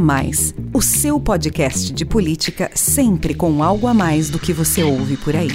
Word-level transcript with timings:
Mais, 0.00 0.54
o 0.72 0.80
seu 0.80 1.20
podcast 1.20 1.92
de 1.92 2.06
política 2.06 2.70
sempre 2.74 3.34
com 3.34 3.62
algo 3.62 3.86
a 3.86 3.92
mais 3.92 4.30
do 4.30 4.38
que 4.38 4.50
você 4.50 4.82
ouve 4.82 5.18
por 5.18 5.36
aí. 5.36 5.50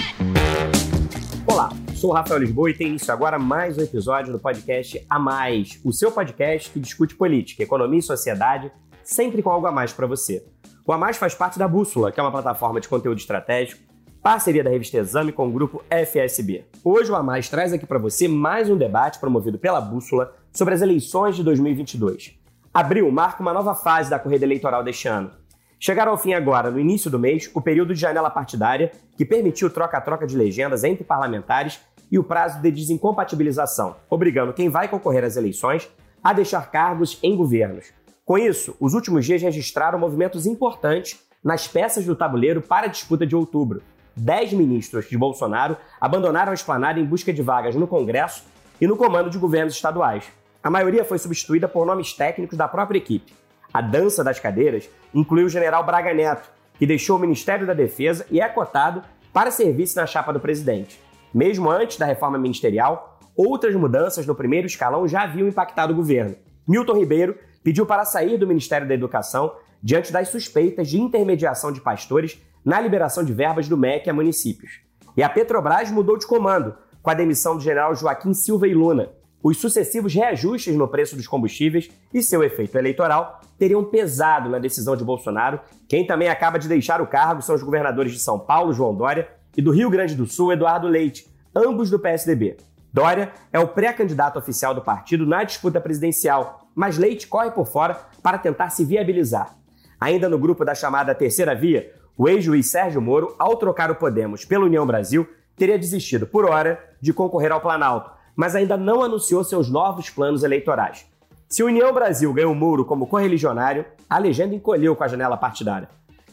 Olá, 1.47 1.71
sou 1.96 2.12
Rafael 2.12 2.40
Lisboa 2.40 2.70
e 2.70 2.76
tem 2.76 2.89
início 2.89 3.12
agora 3.12 3.39
mais 3.39 3.76
um 3.76 3.81
episódio 3.81 4.31
do 4.31 4.37
podcast 4.37 5.04
A 5.10 5.18
Mais, 5.18 5.81
o 5.83 5.92
seu 5.92 6.12
podcast 6.12 6.69
que 6.69 6.79
discute 6.79 7.15
política, 7.15 7.63
economia 7.63 7.97
e 7.97 8.04
sociedade, 8.04 8.72
sempre 9.04 9.42
com 9.42 9.50
algo 9.50 9.65
a 9.65 9.72
mais 9.72 9.92
para 9.92 10.05
você. 10.05 10.46
O 10.86 10.94
A 10.94 10.97
Mais 10.97 11.18
faz 11.18 11.33
parte 11.33 11.58
da 11.58 11.68
Bússola, 11.68 12.12
que 12.12 12.19
é 12.19 12.23
uma 12.23 12.32
plataforma 12.32 12.79
de 12.79 12.87
conteúdo 12.87 13.18
estratégico, 13.18 13.82
parceria 14.22 14.64
da 14.64 14.69
revista 14.69 14.97
Exame 14.97 15.32
com 15.32 15.47
o 15.47 15.51
grupo 15.51 15.83
FSB. 15.90 16.66
Hoje 16.84 17.12
o 17.12 17.16
A 17.16 17.23
Mais 17.23 17.50
traz 17.50 17.73
aqui 17.73 17.88
para 17.88 17.98
você 17.98 18.27
mais 18.27 18.70
um 18.70 18.77
debate 18.77 19.20
promovido 19.20 19.58
pela 19.58 19.82
Bússola 19.82 20.36
sobre 20.54 20.76
as 20.76 20.84
eleições 20.84 21.36
de 21.36 21.44
2022. 21.44 22.45
Abril 22.76 23.10
marca 23.10 23.42
uma 23.42 23.54
nova 23.54 23.74
fase 23.74 24.10
da 24.10 24.20
corrida 24.20 24.44
eleitoral 24.44 24.84
deste 24.84 25.08
ano. 25.08 25.32
Chegaram 25.80 26.12
ao 26.12 26.18
fim 26.18 26.34
agora, 26.34 26.70
no 26.70 26.78
início 26.78 27.10
do 27.10 27.18
mês, 27.18 27.50
o 27.54 27.62
período 27.62 27.94
de 27.94 28.02
janela 28.02 28.30
partidária, 28.30 28.92
que 29.16 29.24
permitiu 29.24 29.70
troca-troca 29.70 30.28
de 30.28 30.36
legendas 30.36 30.84
entre 30.84 31.06
parlamentares 31.06 31.80
e 32.12 32.20
o 32.20 32.24
prazo 32.24 32.62
de 32.62 32.70
desincompatibilização, 32.70 33.96
obrigando 34.10 34.52
quem 34.52 34.68
vai 34.68 34.90
concorrer 34.90 35.24
às 35.24 35.38
eleições 35.38 35.90
a 36.22 36.34
deixar 36.34 36.70
cargos 36.70 37.18
em 37.24 37.34
governos. 37.38 37.94
Com 38.26 38.38
isso, 38.38 38.76
os 38.78 38.94
últimos 38.94 39.26
dias 39.26 39.42
registraram 39.42 39.98
movimentos 39.98 40.46
importantes 40.46 41.18
nas 41.42 41.70
peças 41.70 42.06
do 42.06 42.14
tabuleiro 42.14 42.62
para 42.62 42.88
a 42.88 42.90
disputa 42.90 43.26
de 43.26 43.38
outubro. 43.38 43.82
Dez 44.14 44.52
ministros 44.52 45.08
de 45.08 45.18
Bolsonaro 45.18 45.78
abandonaram 46.02 46.52
a 46.52 46.54
esplanada 46.54 47.00
em 47.00 47.06
busca 47.06 47.32
de 47.32 47.42
vagas 47.42 47.73
no 47.73 47.88
Congresso 47.88 48.44
e 48.82 48.86
no 48.86 48.98
comando 48.98 49.30
de 49.30 49.38
governos 49.38 49.76
estaduais. 49.76 50.26
A 50.66 50.70
maioria 50.72 51.05
foi 51.05 51.20
substituída 51.20 51.68
por 51.68 51.86
nomes 51.86 52.14
técnicos 52.14 52.58
da 52.58 52.67
própria 52.67 52.98
equipe. 52.98 53.31
A 53.72 53.81
dança 53.81 54.23
das 54.23 54.39
cadeiras 54.39 54.89
incluiu 55.14 55.45
o 55.45 55.50
general 55.50 55.86
Braga 55.86 56.12
Neto, 56.12 56.50
que 56.80 56.88
deixou 56.88 57.17
o 57.17 57.20
Ministério 57.20 57.67
da 57.67 57.73
Defesa 57.76 58.26
e 58.31 58.42
é 58.42 58.50
cotado 58.50 59.04
para 59.31 59.52
serviço 59.52 59.95
na 59.95 60.08
chapa 60.08 60.34
do 60.34 60.39
presidente. 60.39 61.00
Mesmo 61.31 61.70
antes 61.70 61.98
da 61.98 62.08
reforma 62.08 62.39
ministerial, 62.39 63.20
outras 63.36 63.76
mudanças 63.76 64.26
no 64.26 64.34
primeiro 64.34 64.66
escalão 64.66 65.08
já 65.08 65.22
haviam 65.22 65.48
impactado 65.48 65.94
o 65.94 65.95
governo. 65.95 66.36
Milton 66.67 66.98
Ribeiro 66.98 67.38
pediu 67.64 67.86
para 67.86 68.04
sair 68.04 68.36
do 68.39 68.48
Ministério 68.48 68.88
da 68.88 68.95
Educação 68.95 69.56
diante 69.84 70.11
das 70.11 70.30
suspeitas 70.30 70.89
de 70.89 71.00
intermediação 71.00 71.72
de 71.72 71.80
pastores 71.80 72.42
na 72.66 72.82
liberação 72.82 73.23
de 73.23 73.32
verbas 73.32 73.70
do 73.70 73.78
MEC 73.78 74.09
a 74.09 74.14
municípios. 74.16 74.80
E 75.16 75.22
a 75.22 75.30
Petrobras 75.30 75.92
mudou 75.92 76.17
de 76.17 76.26
comando, 76.26 76.76
com 77.04 77.11
a 77.11 77.14
demissão 77.14 77.56
do 77.56 77.61
general 77.61 77.94
Joaquim 77.94 78.34
Silva 78.34 78.67
e 78.67 78.73
Luna, 78.73 79.11
os 79.48 79.62
sucessivos 79.62 80.16
reajustes 80.16 80.76
no 80.76 80.88
preço 80.88 81.16
dos 81.16 81.28
combustíveis 81.28 81.92
e 82.12 82.24
seu 82.24 82.44
efeito 82.44 82.76
eleitoral 82.80 83.42
teriam 83.60 83.84
pesado 83.84 84.50
na 84.50 84.58
decisão 84.58 84.98
de 84.98 85.04
Bolsonaro. 85.04 85.60
Quem 85.88 86.04
também 86.08 86.30
acaba 86.30 86.58
de 86.58 86.68
deixar 86.68 87.00
o 87.00 87.06
cargo 87.06 87.44
são 87.44 87.54
os 87.54 87.62
governadores 87.62 88.12
de 88.12 88.18
São 88.18 88.40
Paulo, 88.40 88.73
João 88.73 88.96
Dória, 88.96 89.30
e 89.56 89.62
do 89.62 89.70
Rio 89.70 89.88
Grande 89.92 90.16
do 90.16 90.26
Sul, 90.26 90.52
Eduardo 90.52 90.88
Leite, 90.88 91.28
ambos 91.56 91.92
do 91.92 92.00
PSDB. 92.00 92.58
Dória 92.92 93.34
é 93.54 93.60
o 93.60 93.68
pré-candidato 93.68 94.40
oficial 94.40 94.73
do 94.73 94.82
partido 94.82 95.28
na 95.28 95.44
disputa 95.44 95.80
presidencial, 95.80 96.68
mas 96.73 96.98
Leite 96.98 97.28
corre 97.28 97.52
por 97.52 97.68
fora 97.68 98.00
para 98.23 98.40
tentar 98.40 98.72
se 98.72 98.84
viabilizar. 98.84 99.56
Ainda 100.02 100.28
no 100.28 100.40
grupo 100.40 100.66
da 100.66 100.73
chamada 100.73 101.14
Terceira 101.14 101.54
Via, 101.54 101.94
o 102.18 102.28
ex-juiz 102.28 102.72
Sérgio 102.72 103.00
Moro, 103.00 103.36
ao 103.38 103.58
trocar 103.58 103.92
o 103.92 103.96
Podemos 103.96 104.44
pela 104.44 104.66
União 104.66 104.88
Brasil, 104.88 105.30
teria 105.56 105.78
desistido 105.78 106.26
por 106.26 106.46
hora 106.46 106.84
de 107.00 107.14
concorrer 107.14 107.52
ao 107.52 107.62
Planalto 107.62 108.16
mas 108.36 108.55
ainda 108.55 108.75
não 108.75 109.02
anunciou 109.02 109.44
seus 109.44 109.69
novos 109.69 110.09
planos 110.09 110.44
eleitorais. 110.44 111.05
Se 111.47 111.64
o 111.64 111.67
União 111.67 111.94
Brasil 111.94 112.33
ganhou 112.33 112.52
o 112.52 112.55
Muro 112.55 112.83
como 112.83 113.08
correligionário, 113.08 113.86
a 114.09 114.17
legenda 114.17 114.55
encolheu 114.55 114.95
com 114.95 115.03
a 115.03 115.08
janela 115.08 115.38
partidária. 115.38 115.88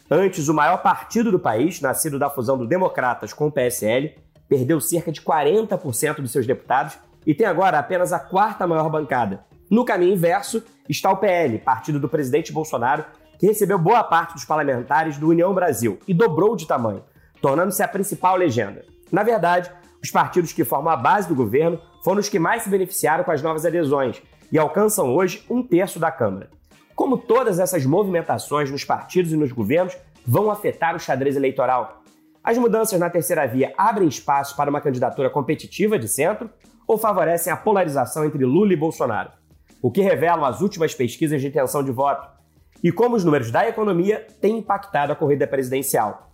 Antes, 0.09 0.47
o 0.47 0.53
maior 0.53 0.81
partido 0.81 1.31
do 1.31 1.39
país, 1.39 1.79
nascido 1.79 2.19
da 2.19 2.29
fusão 2.29 2.57
do 2.57 2.67
Democratas 2.67 3.31
com 3.31 3.47
o 3.47 3.51
PSL, 3.51 4.15
perdeu 4.49 4.81
cerca 4.81 5.11
de 5.11 5.21
40% 5.21 6.17
dos 6.17 6.31
seus 6.31 6.45
deputados 6.45 6.97
e 7.25 7.33
tem 7.33 7.47
agora 7.47 7.79
apenas 7.79 8.11
a 8.11 8.19
quarta 8.19 8.67
maior 8.67 8.89
bancada. 8.89 9.45
No 9.69 9.85
caminho 9.85 10.13
inverso 10.13 10.63
está 10.89 11.09
o 11.09 11.17
PL, 11.17 11.57
partido 11.59 11.99
do 11.99 12.09
presidente 12.09 12.51
Bolsonaro, 12.51 13.05
que 13.39 13.47
recebeu 13.47 13.79
boa 13.79 14.03
parte 14.03 14.33
dos 14.33 14.45
parlamentares 14.45 15.17
do 15.17 15.29
União 15.29 15.53
Brasil 15.53 15.99
e 16.07 16.13
dobrou 16.13 16.55
de 16.55 16.67
tamanho, 16.67 17.03
tornando-se 17.41 17.81
a 17.81 17.87
principal 17.87 18.35
legenda. 18.35 18.85
Na 19.11 19.23
verdade, 19.23 19.71
os 20.01 20.11
partidos 20.11 20.53
que 20.53 20.63
formam 20.63 20.91
a 20.91 20.97
base 20.97 21.27
do 21.27 21.35
governo 21.35 21.79
foram 22.03 22.19
os 22.19 22.27
que 22.27 22.37
mais 22.37 22.63
se 22.63 22.69
beneficiaram 22.69 23.23
com 23.23 23.31
as 23.31 23.41
novas 23.41 23.65
adesões 23.65 24.21
e 24.51 24.59
alcançam 24.59 25.15
hoje 25.15 25.45
um 25.49 25.63
terço 25.63 25.99
da 25.99 26.11
Câmara. 26.11 26.49
Como 26.93 27.17
todas 27.17 27.59
essas 27.59 27.85
movimentações 27.85 28.69
nos 28.69 28.83
partidos 28.83 29.31
e 29.31 29.37
nos 29.37 29.51
governos 29.51 29.97
vão 30.27 30.51
afetar 30.51 30.95
o 30.95 30.99
xadrez 30.99 31.35
eleitoral? 31.35 32.03
As 32.43 32.57
mudanças 32.57 32.99
na 32.99 33.09
terceira 33.09 33.47
via 33.47 33.73
abrem 33.77 34.07
espaço 34.07 34.55
para 34.55 34.69
uma 34.69 34.81
candidatura 34.81 35.29
competitiva 35.29 35.97
de 35.97 36.09
centro 36.09 36.49
ou 36.85 36.97
favorecem 36.97 37.51
a 37.51 37.57
polarização 37.57 38.25
entre 38.25 38.43
Lula 38.43 38.73
e 38.73 38.75
Bolsonaro? 38.77 39.31
O 39.81 39.89
que 39.89 40.01
revelam 40.01 40.43
as 40.43 40.61
últimas 40.61 40.93
pesquisas 40.93 41.41
de 41.41 41.47
intenção 41.47 41.81
de 41.81 41.91
voto? 41.91 42.27
E 42.83 42.91
como 42.91 43.15
os 43.15 43.23
números 43.23 43.49
da 43.49 43.67
economia 43.67 44.27
têm 44.41 44.57
impactado 44.57 45.13
a 45.13 45.15
corrida 45.15 45.47
presidencial? 45.47 46.32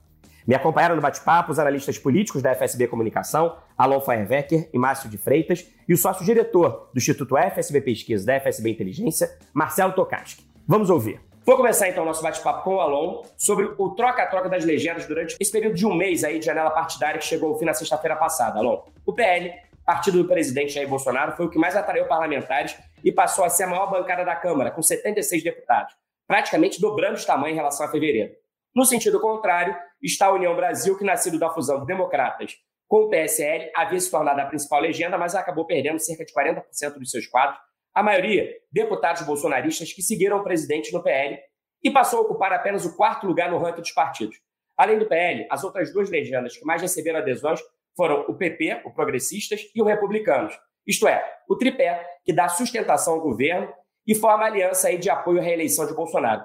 Me 0.50 0.56
acompanharam 0.56 0.96
no 0.96 1.02
bate-papo 1.04 1.52
os 1.52 1.60
analistas 1.60 2.00
políticos 2.00 2.42
da 2.42 2.56
FSB 2.56 2.88
Comunicação, 2.88 3.58
Alon 3.78 4.02
Feierwecker 4.02 4.68
e 4.74 4.80
Márcio 4.80 5.08
de 5.08 5.16
Freitas, 5.16 5.72
e 5.88 5.94
o 5.94 5.98
sócio-diretor 5.98 6.90
do 6.92 6.98
Instituto 6.98 7.38
FSB 7.38 7.82
Pesquisa 7.82 8.26
da 8.26 8.40
FSB 8.40 8.72
Inteligência, 8.72 9.30
Marcelo 9.54 9.94
Tokaski. 9.94 10.44
Vamos 10.68 10.90
ouvir. 10.90 11.22
Vou 11.46 11.56
começar 11.56 11.88
então 11.88 12.02
o 12.02 12.06
nosso 12.08 12.24
bate-papo 12.24 12.64
com 12.64 12.78
o 12.78 12.80
Alon 12.80 13.22
sobre 13.38 13.72
o 13.78 13.90
troca-troca 13.92 14.50
das 14.50 14.66
legendas 14.66 15.06
durante 15.06 15.36
esse 15.40 15.52
período 15.52 15.76
de 15.76 15.86
um 15.86 15.94
mês 15.94 16.24
aí 16.24 16.40
de 16.40 16.46
janela 16.48 16.72
partidária 16.72 17.20
que 17.20 17.26
chegou 17.26 17.50
ao 17.50 17.60
fim 17.60 17.66
na 17.66 17.76
sexta-feira 17.76 18.16
passada. 18.16 18.58
Alon, 18.58 18.82
o 19.06 19.14
PL, 19.14 19.54
partido 19.86 20.24
do 20.24 20.28
presidente 20.28 20.74
Jair 20.74 20.90
Bolsonaro, 20.90 21.34
foi 21.34 21.46
o 21.46 21.50
que 21.52 21.60
mais 21.60 21.76
atraiu 21.76 22.08
parlamentares 22.08 22.76
e 23.04 23.12
passou 23.12 23.46
a 23.46 23.50
ser 23.50 23.66
a 23.66 23.68
maior 23.68 23.92
bancada 23.92 24.26
da 24.26 24.36
Câmara, 24.36 24.72
com 24.72 24.82
76 24.82 25.44
deputados, 25.44 25.94
praticamente 26.28 26.82
dobrando 26.82 27.18
de 27.18 27.26
tamanho 27.28 27.54
em 27.54 27.56
relação 27.56 27.86
a 27.86 27.92
fevereiro. 27.92 28.34
No 28.76 28.84
sentido 28.86 29.20
contrário, 29.20 29.76
está 30.02 30.28
a 30.28 30.34
União 30.34 30.56
Brasil, 30.56 30.98
que, 30.98 31.04
nascido 31.04 31.38
da 31.38 31.50
fusão 31.50 31.80
de 31.82 31.86
democratas 31.86 32.58
com 32.88 33.04
o 33.04 33.10
PSL, 33.10 33.72
havia 33.76 34.00
se 34.00 34.10
tornado 34.10 34.42
a 34.42 34.46
principal 34.46 34.82
legenda, 34.82 35.18
mas 35.18 35.36
acabou 35.36 35.66
perdendo 35.66 36.00
cerca 36.00 36.26
de 36.26 36.34
40% 36.34 36.98
dos 36.98 37.12
seus 37.12 37.28
quadros. 37.28 37.60
A 37.94 38.02
maioria, 38.02 38.50
deputados 38.72 39.22
bolsonaristas 39.24 39.94
que 39.94 40.02
seguiram 40.02 40.38
o 40.38 40.44
presidente 40.44 40.92
no 40.92 41.04
PL 41.04 41.40
e 41.84 41.92
passou 41.92 42.20
a 42.20 42.22
ocupar 42.24 42.52
apenas 42.52 42.86
o 42.86 42.96
quarto 42.96 43.28
lugar 43.28 43.52
no 43.52 43.60
ranking 43.60 43.82
dos 43.82 43.92
partidos. 43.92 44.38
Além 44.78 44.98
do 44.98 45.06
PL, 45.06 45.46
as 45.52 45.64
outras 45.64 45.92
duas 45.94 46.10
legendas 46.10 46.58
que 46.58 46.66
mais 46.66 46.82
receberam 46.82 47.20
adesões 47.20 47.60
foram 47.96 48.22
o 48.28 48.34
PP, 48.36 48.82
o 48.86 48.94
Progressistas, 48.94 49.62
e 49.76 49.82
o 49.82 49.86
Republicanos. 49.86 50.58
Isto 50.88 51.08
é, 51.08 51.24
o 51.48 51.56
tripé 51.56 52.04
que 52.24 52.34
dá 52.34 52.48
sustentação 52.48 53.16
ao 53.16 53.22
governo 53.22 53.72
e 54.08 54.16
forma 54.16 54.46
aliança 54.46 54.88
aí 54.88 54.98
de 54.98 55.10
apoio 55.10 55.40
à 55.40 55.44
reeleição 55.44 55.86
de 55.86 55.94
Bolsonaro. 55.94 56.44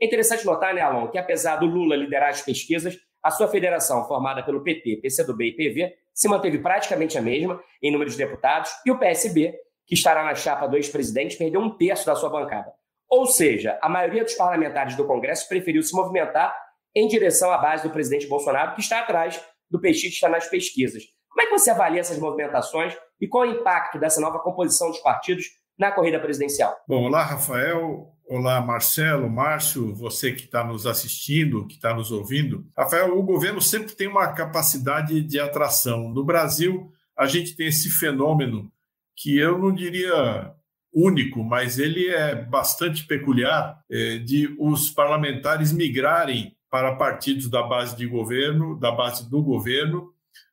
É 0.00 0.06
interessante 0.06 0.44
notar, 0.44 0.74
né, 0.74 0.80
Alon, 0.80 1.08
que 1.08 1.18
apesar 1.18 1.56
do 1.56 1.66
Lula 1.66 1.96
liderar 1.96 2.30
as 2.30 2.42
pesquisas, 2.42 2.96
a 3.22 3.30
sua 3.30 3.48
federação, 3.48 4.06
formada 4.06 4.42
pelo 4.42 4.62
PT, 4.62 5.00
PCdoB 5.02 5.48
e 5.48 5.52
PV, 5.52 5.94
se 6.14 6.28
manteve 6.28 6.58
praticamente 6.58 7.16
a 7.18 7.22
mesma 7.22 7.60
em 7.82 7.90
número 7.90 8.10
de 8.10 8.16
deputados, 8.16 8.70
e 8.84 8.90
o 8.90 8.98
PSB, 8.98 9.54
que 9.86 9.94
estará 9.94 10.24
na 10.24 10.34
chapa 10.34 10.66
do 10.66 10.76
ex-presidente, 10.76 11.36
perdeu 11.36 11.60
um 11.60 11.76
terço 11.76 12.06
da 12.06 12.14
sua 12.14 12.28
bancada. 12.28 12.72
Ou 13.08 13.26
seja, 13.26 13.78
a 13.82 13.88
maioria 13.88 14.24
dos 14.24 14.34
parlamentares 14.34 14.96
do 14.96 15.06
Congresso 15.06 15.48
preferiu 15.48 15.82
se 15.82 15.94
movimentar 15.94 16.56
em 16.94 17.06
direção 17.06 17.50
à 17.50 17.58
base 17.58 17.82
do 17.82 17.90
presidente 17.90 18.26
Bolsonaro, 18.26 18.74
que 18.74 18.80
está 18.80 19.00
atrás 19.00 19.42
do 19.70 19.80
petista 19.80 20.28
nas 20.28 20.48
pesquisas. 20.48 21.02
Como 21.28 21.42
é 21.42 21.46
que 21.46 21.58
você 21.58 21.70
avalia 21.70 22.00
essas 22.00 22.18
movimentações 22.18 22.96
e 23.20 23.28
qual 23.28 23.44
é 23.44 23.48
o 23.48 23.60
impacto 23.60 23.98
dessa 23.98 24.20
nova 24.20 24.38
composição 24.40 24.88
dos 24.88 24.98
partidos 25.00 25.46
na 25.78 25.90
corrida 25.90 26.18
presidencial? 26.18 26.76
Bom, 26.86 27.04
olá, 27.04 27.22
Rafael. 27.22 28.12
Olá, 28.28 28.60
Marcelo, 28.60 29.30
Márcio, 29.30 29.94
você 29.94 30.32
que 30.32 30.46
está 30.46 30.64
nos 30.64 30.84
assistindo, 30.84 31.64
que 31.66 31.74
está 31.74 31.94
nos 31.94 32.10
ouvindo. 32.10 32.66
Rafael, 32.76 33.16
o 33.16 33.22
governo 33.22 33.62
sempre 33.62 33.94
tem 33.94 34.08
uma 34.08 34.32
capacidade 34.32 35.20
de 35.20 35.38
atração. 35.38 36.08
No 36.08 36.24
Brasil, 36.24 36.90
a 37.16 37.26
gente 37.26 37.54
tem 37.54 37.68
esse 37.68 37.88
fenômeno 37.88 38.70
que 39.14 39.38
eu 39.38 39.56
não 39.58 39.72
diria 39.72 40.52
único, 40.92 41.44
mas 41.44 41.78
ele 41.78 42.08
é 42.08 42.34
bastante 42.34 43.06
peculiar, 43.06 43.78
é, 43.88 44.18
de 44.18 44.54
os 44.58 44.90
parlamentares 44.90 45.72
migrarem 45.72 46.56
para 46.68 46.96
partidos 46.96 47.48
da 47.48 47.62
base 47.62 47.96
de 47.96 48.06
governo, 48.06 48.76
da 48.78 48.90
base 48.90 49.30
do 49.30 49.42
governo, 49.42 50.12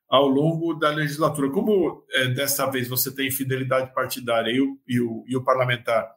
ao 0.09 0.27
longo 0.27 0.73
da 0.73 0.89
legislatura. 0.89 1.49
Como 1.49 2.05
é, 2.11 2.27
dessa 2.27 2.69
vez 2.69 2.87
você 2.87 3.13
tem 3.13 3.31
fidelidade 3.31 3.93
partidária 3.93 4.51
e 4.51 4.61
o, 4.61 4.77
e 4.87 4.99
o, 4.99 5.23
e 5.27 5.35
o 5.35 5.43
parlamentar 5.43 6.07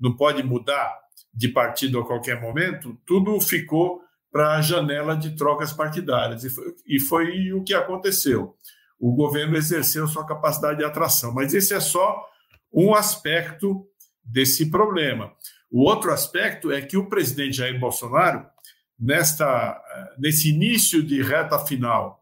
não 0.00 0.16
pode 0.16 0.42
mudar 0.42 1.02
de 1.32 1.48
partido 1.48 1.98
a 1.98 2.06
qualquer 2.06 2.40
momento, 2.40 2.98
tudo 3.06 3.40
ficou 3.40 4.02
para 4.30 4.56
a 4.56 4.62
janela 4.62 5.16
de 5.16 5.36
trocas 5.36 5.72
partidárias. 5.72 6.44
E 6.44 6.50
foi, 6.50 6.74
e 6.86 7.00
foi 7.00 7.52
o 7.52 7.62
que 7.62 7.74
aconteceu. 7.74 8.56
O 8.98 9.14
governo 9.14 9.56
exerceu 9.56 10.06
sua 10.06 10.26
capacidade 10.26 10.78
de 10.78 10.84
atração. 10.84 11.32
Mas 11.34 11.52
esse 11.52 11.74
é 11.74 11.80
só 11.80 12.26
um 12.72 12.94
aspecto 12.94 13.86
desse 14.24 14.70
problema. 14.70 15.32
O 15.70 15.82
outro 15.82 16.12
aspecto 16.12 16.70
é 16.70 16.80
que 16.80 16.96
o 16.96 17.08
presidente 17.08 17.56
Jair 17.56 17.78
Bolsonaro, 17.78 18.46
nesta, 18.98 19.80
nesse 20.18 20.50
início 20.50 21.02
de 21.02 21.22
reta 21.22 21.58
final 21.58 22.21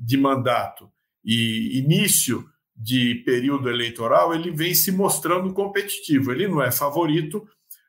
de 0.00 0.16
mandato 0.16 0.90
e 1.22 1.78
início 1.78 2.48
de 2.74 3.16
período 3.26 3.68
eleitoral, 3.68 4.34
ele 4.34 4.50
vem 4.50 4.74
se 4.74 4.90
mostrando 4.90 5.52
competitivo. 5.52 6.32
Ele 6.32 6.48
não 6.48 6.62
é 6.62 6.72
favorito. 6.72 7.46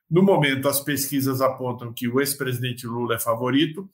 No 0.09 0.21
momento, 0.21 0.67
as 0.67 0.81
pesquisas 0.81 1.39
apontam 1.39 1.93
que 1.93 2.09
o 2.09 2.19
ex-presidente 2.19 2.85
Lula 2.85 3.15
é 3.15 3.19
favorito, 3.19 3.89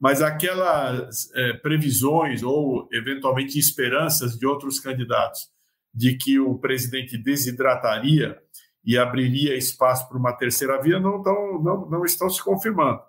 mas 0.00 0.22
aquelas 0.22 1.30
é, 1.34 1.52
previsões 1.52 2.42
ou, 2.42 2.88
eventualmente, 2.90 3.58
esperanças 3.58 4.38
de 4.38 4.46
outros 4.46 4.80
candidatos 4.80 5.50
de 5.92 6.16
que 6.16 6.38
o 6.38 6.58
presidente 6.58 7.18
desidrataria 7.18 8.38
e 8.84 8.96
abriria 8.96 9.56
espaço 9.56 10.08
para 10.08 10.16
uma 10.16 10.32
terceira 10.32 10.80
via 10.80 10.98
não, 10.98 11.22
tão, 11.22 11.62
não, 11.62 11.90
não 11.90 12.04
estão 12.04 12.30
se 12.30 12.42
confirmando, 12.42 13.00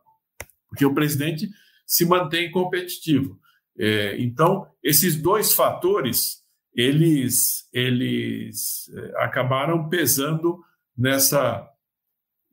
porque 0.67 0.85
o 0.85 0.93
presidente 0.93 1.47
se 1.85 2.05
mantém 2.05 2.51
competitivo. 2.51 3.39
É, 3.79 4.21
então, 4.21 4.67
esses 4.83 5.15
dois 5.15 5.53
fatores 5.53 6.39
eles, 6.73 7.67
eles 7.73 8.89
é, 8.95 9.23
acabaram 9.23 9.89
pesando 9.89 10.63
nessa, 10.97 11.67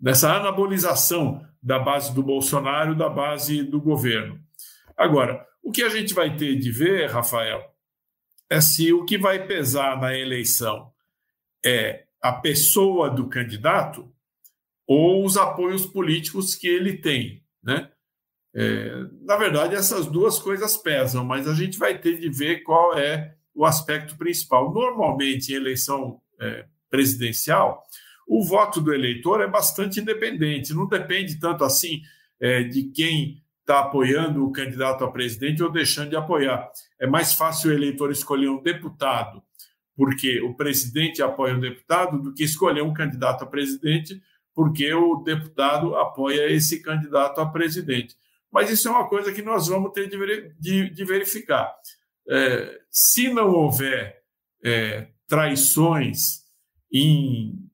nessa 0.01 0.35
anabolização 0.35 1.47
da 1.63 1.79
base 1.79 2.15
do 2.15 2.23
Bolsonaro, 2.23 2.95
da 2.95 3.09
base 3.09 3.63
do 3.63 3.81
governo. 3.81 4.41
Agora, 4.97 5.47
o 5.63 5.71
que 5.71 5.83
a 5.83 5.89
gente 5.89 6.15
vai 6.15 6.37
ter 6.37 6.57
de 6.57 6.71
ver, 6.71 7.11
Rafael, 7.11 7.75
é 8.49 8.61
se 8.61 8.93
o 8.93 9.05
que 9.05 9.19
vai 9.19 9.47
pesar 9.47 10.01
na 10.01 10.17
eleição 10.17 10.93
é 11.65 12.07
a 12.23 12.33
pessoa 12.33 13.11
do 13.11 13.29
candidato 13.29 14.13
ou 14.87 15.25
os 15.25 15.37
apoios 15.37 15.85
políticos 15.85 16.55
que 16.55 16.69
ele 16.69 16.97
tem, 16.99 17.45
né? 17.63 17.91
É, 18.59 19.05
na 19.23 19.37
verdade, 19.37 19.75
essas 19.75 20.07
duas 20.07 20.39
coisas 20.39 20.79
pesam, 20.79 21.23
mas 21.23 21.47
a 21.47 21.53
gente 21.53 21.79
vai 21.79 21.99
ter 21.99 22.19
de 22.19 22.31
ver 22.31 22.63
qual 22.63 22.97
é 22.97 23.35
o 23.55 23.67
aspecto 23.67 24.17
principal. 24.17 24.73
Normalmente, 24.73 25.53
em 25.53 25.57
eleição 25.57 26.21
é, 26.41 26.65
presidencial, 26.89 27.83
o 28.27 28.43
voto 28.43 28.81
do 28.81 28.95
eleitor 28.95 29.43
é 29.43 29.47
bastante 29.47 30.01
independente, 30.01 30.73
não 30.73 30.89
depende 30.89 31.39
tanto 31.39 31.65
assim 31.65 32.01
é, 32.41 32.63
de 32.63 32.85
quem 32.85 33.43
está 33.61 33.81
apoiando 33.81 34.45
o 34.45 34.53
candidato 34.53 35.05
a 35.05 35.11
presidente 35.13 35.63
ou 35.63 35.71
deixando 35.71 36.11
de 36.11 36.17
apoiar. 36.17 36.71
É 36.99 37.07
mais 37.07 37.35
fácil 37.35 37.71
o 37.71 37.75
eleitor 37.75 38.11
escolher 38.11 38.49
um 38.49 38.63
deputado 38.63 39.43
porque 39.97 40.41
o 40.43 40.55
presidente 40.55 41.23
apoia 41.23 41.55
um 41.55 41.61
deputado 41.61 42.21
do 42.21 42.33
que 42.33 42.45
escolher 42.45 42.83
um 42.83 42.93
candidato 42.93 43.43
a 43.43 43.47
presidente 43.47 44.23
porque 44.55 44.93
o 44.93 45.17
deputado 45.17 45.97
apoia 45.97 46.51
esse 46.51 46.83
candidato 46.83 47.41
a 47.41 47.47
presidente. 47.47 48.17
Mas 48.57 48.71
isso 48.71 48.89
é 48.89 48.91
uma 48.91 49.07
coisa 49.07 49.31
que 49.35 49.43
nós 49.43 49.69
vamos 49.69 49.93
ter 49.93 50.09
de, 50.09 51.05
verificar. 51.05 51.71
É, 52.27 52.81
se 52.91 53.29
não 53.29 53.53
houver 53.53 54.23
é, 54.65 55.09
traições 55.29 56.41
em 56.91 57.67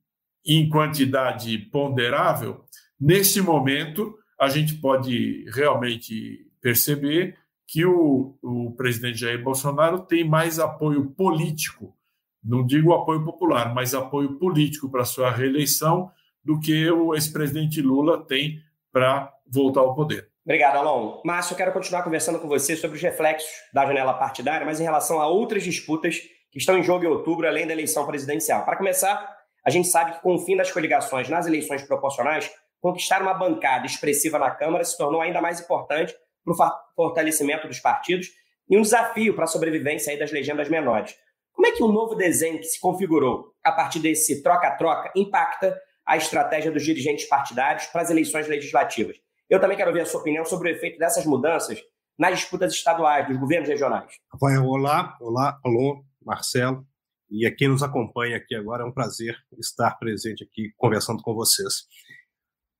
em 0.45 0.67
quantidade 0.67 1.57
ponderável, 1.57 2.65
nesse 2.99 3.41
momento 3.41 4.13
a 4.37 4.49
gente 4.49 4.75
pode 4.75 5.45
realmente 5.53 6.51
perceber 6.61 7.37
que 7.65 7.85
o, 7.85 8.37
o 8.41 8.75
presidente 8.75 9.19
Jair 9.19 9.41
Bolsonaro 9.41 9.99
tem 9.99 10.27
mais 10.27 10.59
apoio 10.59 11.11
político, 11.11 11.95
não 12.43 12.65
digo 12.65 12.91
apoio 12.91 13.23
popular, 13.23 13.73
mas 13.73 13.93
apoio 13.93 14.37
político 14.37 14.91
para 14.91 15.05
sua 15.05 15.31
reeleição 15.31 16.11
do 16.43 16.59
que 16.59 16.91
o 16.91 17.15
ex-presidente 17.15 17.81
Lula 17.81 18.21
tem 18.25 18.61
para 18.91 19.31
voltar 19.47 19.79
ao 19.79 19.95
poder. 19.95 20.32
Obrigado, 20.45 20.77
Alon. 20.77 21.21
Márcio, 21.23 21.53
eu 21.53 21.57
quero 21.57 21.71
continuar 21.71 22.03
conversando 22.03 22.37
com 22.37 22.49
você 22.49 22.75
sobre 22.75 22.97
os 22.97 23.01
reflexos 23.01 23.49
da 23.73 23.85
janela 23.85 24.13
partidária, 24.13 24.65
mas 24.65 24.79
em 24.79 24.83
relação 24.83 25.21
a 25.21 25.27
outras 25.27 25.63
disputas 25.63 26.19
que 26.51 26.59
estão 26.59 26.77
em 26.77 26.83
jogo 26.83 27.05
em 27.05 27.07
outubro, 27.07 27.47
além 27.47 27.65
da 27.65 27.71
eleição 27.71 28.05
presidencial. 28.05 28.65
Para 28.65 28.75
começar, 28.75 29.25
a 29.65 29.69
gente 29.69 29.87
sabe 29.87 30.13
que 30.13 30.21
com 30.21 30.35
o 30.35 30.39
fim 30.39 30.57
das 30.57 30.69
coligações 30.69 31.29
nas 31.29 31.47
eleições 31.47 31.81
proporcionais, 31.83 32.51
conquistar 32.81 33.21
uma 33.21 33.33
bancada 33.33 33.85
expressiva 33.85 34.37
na 34.37 34.51
Câmara 34.51 34.83
se 34.83 34.97
tornou 34.97 35.21
ainda 35.21 35.41
mais 35.41 35.61
importante 35.61 36.13
para 36.43 36.53
o 36.53 36.93
fortalecimento 36.93 37.65
dos 37.65 37.79
partidos 37.79 38.27
e 38.69 38.77
um 38.77 38.81
desafio 38.81 39.33
para 39.35 39.45
a 39.45 39.47
sobrevivência 39.47 40.17
das 40.19 40.31
legendas 40.31 40.67
menores. 40.67 41.15
Como 41.53 41.67
é 41.67 41.71
que 41.71 41.83
o 41.83 41.87
novo 41.87 42.15
desenho 42.15 42.57
que 42.57 42.65
se 42.65 42.81
configurou 42.81 43.53
a 43.63 43.71
partir 43.71 43.99
desse 43.99 44.43
troca-troca 44.43 45.09
impacta 45.15 45.79
a 46.05 46.17
estratégia 46.17 46.69
dos 46.69 46.83
dirigentes 46.83 47.25
partidários 47.25 47.85
para 47.85 48.01
as 48.01 48.09
eleições 48.09 48.47
legislativas? 48.49 49.15
Eu 49.49 49.59
também 49.59 49.77
quero 49.77 49.93
ver 49.93 50.01
a 50.01 50.05
sua 50.05 50.21
opinião 50.21 50.45
sobre 50.45 50.71
o 50.71 50.75
efeito 50.75 50.97
dessas 50.97 51.25
mudanças 51.25 51.81
nas 52.17 52.39
disputas 52.39 52.73
estaduais, 52.73 53.27
dos 53.27 53.37
governos 53.37 53.69
regionais. 53.69 54.11
Rafael, 54.31 54.65
olá, 54.65 55.17
olá, 55.19 55.59
alô, 55.63 56.03
Marcelo. 56.23 56.85
E 57.29 57.47
a 57.47 57.55
quem 57.55 57.67
nos 57.67 57.81
acompanha 57.81 58.37
aqui 58.37 58.55
agora, 58.55 58.83
é 58.83 58.85
um 58.85 58.91
prazer 58.91 59.35
estar 59.57 59.91
presente 59.97 60.43
aqui 60.43 60.71
conversando 60.77 61.21
com 61.23 61.33
vocês. 61.33 61.87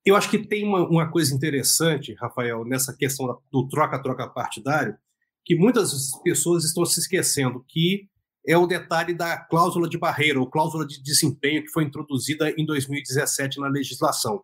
Eu 0.05 0.15
acho 0.15 0.29
que 0.29 0.37
tem 0.37 0.63
uma, 0.63 0.87
uma 0.87 1.11
coisa 1.11 1.33
interessante, 1.33 2.13
Rafael, 2.13 2.63
nessa 2.65 2.95
questão 2.95 3.41
do 3.51 3.67
troca-troca 3.67 4.27
partidário, 4.27 4.95
que 5.45 5.55
muitas 5.55 6.11
pessoas 6.23 6.63
estão 6.65 6.85
se 6.85 6.99
esquecendo 6.99 7.65
que 7.67 8.07
é 8.45 8.57
o 8.57 8.67
detalhe 8.67 9.13
da 9.13 9.37
cláusula 9.37 9.87
de 9.87 9.97
barreira, 9.97 10.39
ou 10.39 10.49
cláusula 10.49 10.85
de 10.85 11.01
desempenho 11.01 11.63
que 11.63 11.71
foi 11.71 11.85
introduzida 11.85 12.53
em 12.57 12.65
2017 12.65 13.59
na 13.59 13.69
legislação. 13.69 14.43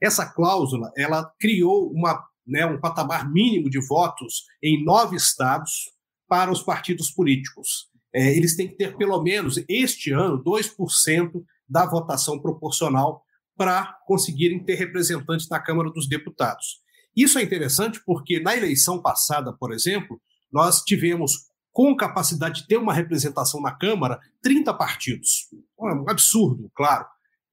Essa 0.00 0.26
cláusula, 0.26 0.90
ela 0.96 1.32
criou 1.38 1.90
uma, 1.92 2.24
né, 2.46 2.64
um 2.66 2.80
patamar 2.80 3.30
mínimo 3.30 3.68
de 3.68 3.84
votos 3.86 4.44
em 4.62 4.84
nove 4.84 5.16
estados 5.16 5.90
para 6.28 6.50
os 6.50 6.62
partidos 6.62 7.10
políticos 7.10 7.88
é, 8.14 8.36
eles 8.36 8.56
têm 8.56 8.68
que 8.68 8.76
ter 8.76 8.96
pelo 8.96 9.22
menos 9.22 9.62
este 9.68 10.12
ano 10.12 10.42
2% 10.42 11.42
da 11.68 11.86
votação 11.86 12.40
proporcional 12.40 13.22
para 13.56 13.96
conseguirem 14.06 14.64
ter 14.64 14.76
representantes 14.76 15.48
na 15.48 15.60
Câmara 15.60 15.90
dos 15.90 16.08
Deputados. 16.08 16.80
Isso 17.14 17.38
é 17.38 17.42
interessante 17.42 18.00
porque 18.04 18.40
na 18.40 18.56
eleição 18.56 19.02
passada, 19.02 19.52
por 19.52 19.72
exemplo, 19.72 20.20
nós 20.50 20.82
tivemos 20.82 21.48
com 21.72 21.94
capacidade 21.96 22.62
de 22.62 22.66
ter 22.66 22.76
uma 22.76 22.94
representação 22.94 23.60
na 23.60 23.72
Câmara 23.72 24.18
30 24.42 24.72
partidos. 24.74 25.48
Um 25.78 26.08
absurdo, 26.08 26.70
claro. 26.74 27.06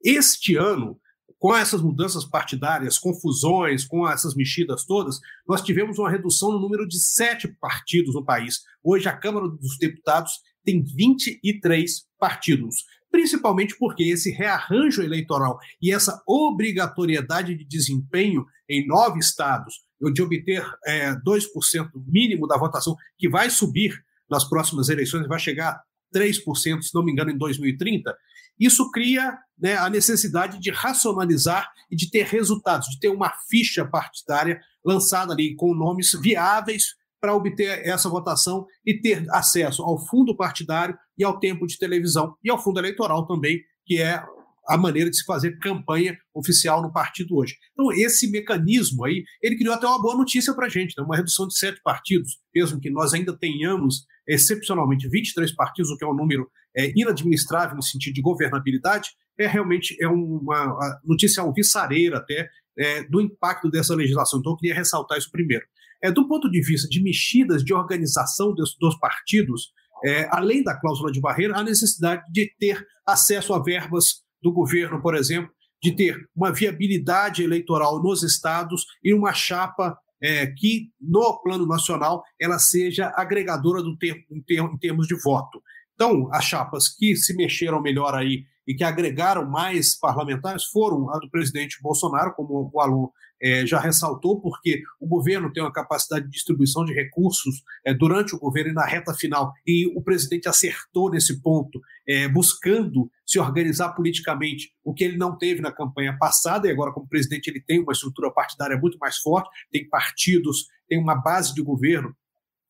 Este 0.04 0.56
ano, 0.56 1.00
com 1.46 1.56
essas 1.56 1.80
mudanças 1.80 2.26
partidárias, 2.26 2.98
confusões, 2.98 3.86
com 3.86 4.10
essas 4.10 4.34
mexidas 4.34 4.84
todas, 4.84 5.20
nós 5.48 5.62
tivemos 5.62 6.00
uma 6.00 6.10
redução 6.10 6.52
no 6.52 6.60
número 6.60 6.88
de 6.88 7.00
sete 7.00 7.48
partidos 7.48 8.16
no 8.16 8.26
país. 8.26 8.64
Hoje, 8.84 9.08
a 9.08 9.16
Câmara 9.16 9.48
dos 9.48 9.78
Deputados 9.78 10.40
tem 10.64 10.84
23 10.84 12.04
partidos, 12.18 12.78
principalmente 13.12 13.78
porque 13.78 14.06
esse 14.06 14.32
rearranjo 14.32 15.04
eleitoral 15.04 15.60
e 15.80 15.94
essa 15.94 16.20
obrigatoriedade 16.28 17.54
de 17.54 17.64
desempenho 17.64 18.44
em 18.68 18.88
nove 18.88 19.20
estados, 19.20 19.84
de 20.16 20.24
obter 20.24 20.66
é, 20.84 21.14
2% 21.14 21.92
mínimo 22.08 22.48
da 22.48 22.58
votação, 22.58 22.96
que 23.20 23.30
vai 23.30 23.52
subir 23.52 24.04
nas 24.28 24.50
próximas 24.50 24.90
eleições, 24.90 25.28
vai 25.28 25.38
chegar 25.38 25.74
a 25.74 25.84
3%, 26.12 26.82
se 26.82 26.96
não 26.96 27.06
me 27.06 27.12
engano, 27.12 27.30
em 27.30 27.38
2030, 27.38 28.18
isso 28.60 28.90
cria 28.92 29.38
né, 29.58 29.78
a 29.78 29.90
necessidade 29.90 30.60
de 30.60 30.72
racionalizar 30.72 31.70
e 31.90 31.96
de 31.96 32.10
ter 32.10 32.26
resultados, 32.26 32.88
de 32.88 33.00
ter 33.00 33.10
uma 33.10 33.32
ficha 33.50 33.86
partidária 33.86 34.60
lançada 34.84 35.34
ali 35.34 35.56
com 35.56 35.74
nomes 35.74 36.12
viáveis 36.22 36.96
para 37.20 37.34
obter 37.34 37.88
essa 37.88 38.10
votação 38.10 38.66
e 38.86 39.00
ter 39.00 39.26
acesso 39.32 39.82
ao 39.82 39.98
fundo 39.98 40.36
partidário 40.36 40.98
e 41.18 41.24
ao 41.24 41.40
tempo 41.40 41.66
de 41.66 41.78
televisão 41.78 42.36
e 42.44 42.52
ao 42.52 42.62
fundo 42.62 42.80
eleitoral 42.80 43.26
também, 43.26 43.62
que 43.86 44.00
é 44.00 44.24
a 44.68 44.78
maneira 44.78 45.10
de 45.10 45.18
se 45.18 45.26
fazer 45.26 45.58
campanha 45.60 46.18
oficial 46.34 46.82
no 46.82 46.92
partido 46.92 47.36
hoje. 47.36 47.56
Então, 47.74 47.92
esse 47.92 48.30
mecanismo 48.30 49.06
aí, 49.06 49.24
ele 49.42 49.58
criou 49.58 49.74
até 49.74 49.86
uma 49.86 50.02
boa 50.02 50.16
notícia 50.16 50.54
para 50.54 50.66
a 50.66 50.70
gente, 50.70 50.96
né? 50.98 51.04
uma 51.04 51.16
redução 51.16 51.48
de 51.48 51.58
sete 51.58 51.80
partidos, 51.84 52.40
mesmo 52.54 52.80
que 52.80 52.90
nós 52.90 53.14
ainda 53.14 53.38
tenhamos 53.38 54.06
excepcionalmente 54.28 55.08
23 55.08 55.54
partidos, 55.54 55.92
o 55.92 55.98
que 55.98 56.04
é 56.04 56.08
um 56.08 56.16
número 56.16 56.50
é, 56.76 56.92
inadministrável 56.96 57.76
no 57.76 57.84
sentido 57.84 58.14
de 58.14 58.22
governabilidade, 58.22 59.10
é 59.38 59.48
realmente 59.48 59.96
é 60.02 60.08
uma 60.08 61.00
notícia 61.04 61.42
alvissareira 61.42 62.18
até 62.18 62.50
é, 62.78 63.04
do 63.04 63.22
impacto 63.22 63.70
dessa 63.70 63.96
legislação. 63.96 64.40
Então, 64.40 64.54
eu 64.54 64.58
queria 64.58 64.76
ressaltar 64.76 65.18
isso 65.18 65.32
primeiro. 65.32 65.66
É, 66.04 66.12
do 66.12 66.28
ponto 66.28 66.50
de 66.50 66.62
vista 66.62 66.88
de 66.88 67.02
mexidas 67.02 67.64
de 67.64 67.74
organização 67.74 68.54
dos, 68.54 68.76
dos 68.80 68.98
partidos, 69.00 69.72
é, 70.04 70.28
além 70.32 70.64
da 70.64 70.80
cláusula 70.80 71.12
de 71.12 71.22
barreira, 71.22 71.58
a 71.58 71.64
necessidade 71.64 72.24
de 72.32 72.52
ter 72.60 72.86
acesso 73.06 73.54
a 73.54 73.64
verbas 73.64 74.24
do 74.42 74.52
governo, 74.52 75.02
por 75.02 75.16
exemplo, 75.16 75.52
de 75.82 75.96
ter 75.96 76.18
uma 76.36 76.52
viabilidade 76.52 77.44
eleitoral 77.44 78.02
nos 78.02 78.24
estados 78.24 78.86
e 79.04 79.14
uma 79.14 79.34
chapa 79.34 79.98
é, 80.22 80.48
que, 80.48 80.90
no 81.00 81.42
plano 81.42 81.66
nacional, 81.68 82.24
ela 82.40 82.58
seja 82.58 83.12
agregadora 83.16 83.82
do 83.82 83.98
ter, 83.98 84.26
em, 84.32 84.42
ter, 84.42 84.60
em 84.60 84.78
termos 84.78 85.08
de 85.08 85.16
voto. 85.22 85.62
Então, 85.96 86.30
as 86.32 86.46
chapas 86.46 86.90
que 86.90 87.16
se 87.16 87.36
mexeram 87.36 87.82
melhor 87.82 88.14
aí 88.14 88.46
e 88.68 88.74
que 88.74 88.84
agregaram 88.84 89.50
mais 89.50 89.98
parlamentares 89.98 90.66
foram 90.66 91.10
a 91.10 91.20
do 91.20 91.30
presidente 91.30 91.82
Bolsonaro, 91.82 92.34
como 92.34 92.70
o 92.74 92.82
Alon 92.82 93.08
é, 93.42 93.66
já 93.66 93.80
ressaltou, 93.80 94.42
porque 94.42 94.82
o 95.00 95.08
governo 95.08 95.52
tem 95.52 95.62
uma 95.62 95.72
capacidade 95.72 96.26
de 96.26 96.32
distribuição 96.32 96.84
de 96.84 96.94
recursos 96.94 97.64
é, 97.86 97.94
durante 97.94 98.36
o 98.36 98.40
governo 98.40 98.72
e 98.72 98.74
na 98.74 98.86
reta 98.86 99.14
final, 99.14 99.54
e 99.66 99.86
o 99.96 100.02
presidente 100.02 100.50
acertou 100.50 101.12
nesse 101.12 101.42
ponto, 101.42 101.80
é, 102.08 102.28
buscando 102.28 103.10
se 103.26 103.40
organizar 103.40 103.90
politicamente, 103.90 104.72
o 104.84 104.94
que 104.94 105.04
ele 105.04 105.18
não 105.18 105.38
teve 105.38 105.62
na 105.62 105.72
campanha 105.72 106.18
passada, 106.18 106.68
e 106.68 106.72
agora, 106.72 106.92
como 106.92 107.08
presidente, 107.08 107.50
ele 107.50 107.62
tem 107.62 107.82
uma 107.82 107.92
estrutura 107.92 108.32
partidária 108.32 108.78
muito 108.78 108.98
mais 108.98 109.18
forte, 109.18 109.50
tem 109.72 109.88
partidos, 109.88 110.68
tem 110.88 111.00
uma 111.00 111.16
base 111.16 111.54
de 111.54 111.62
governo 111.62 112.16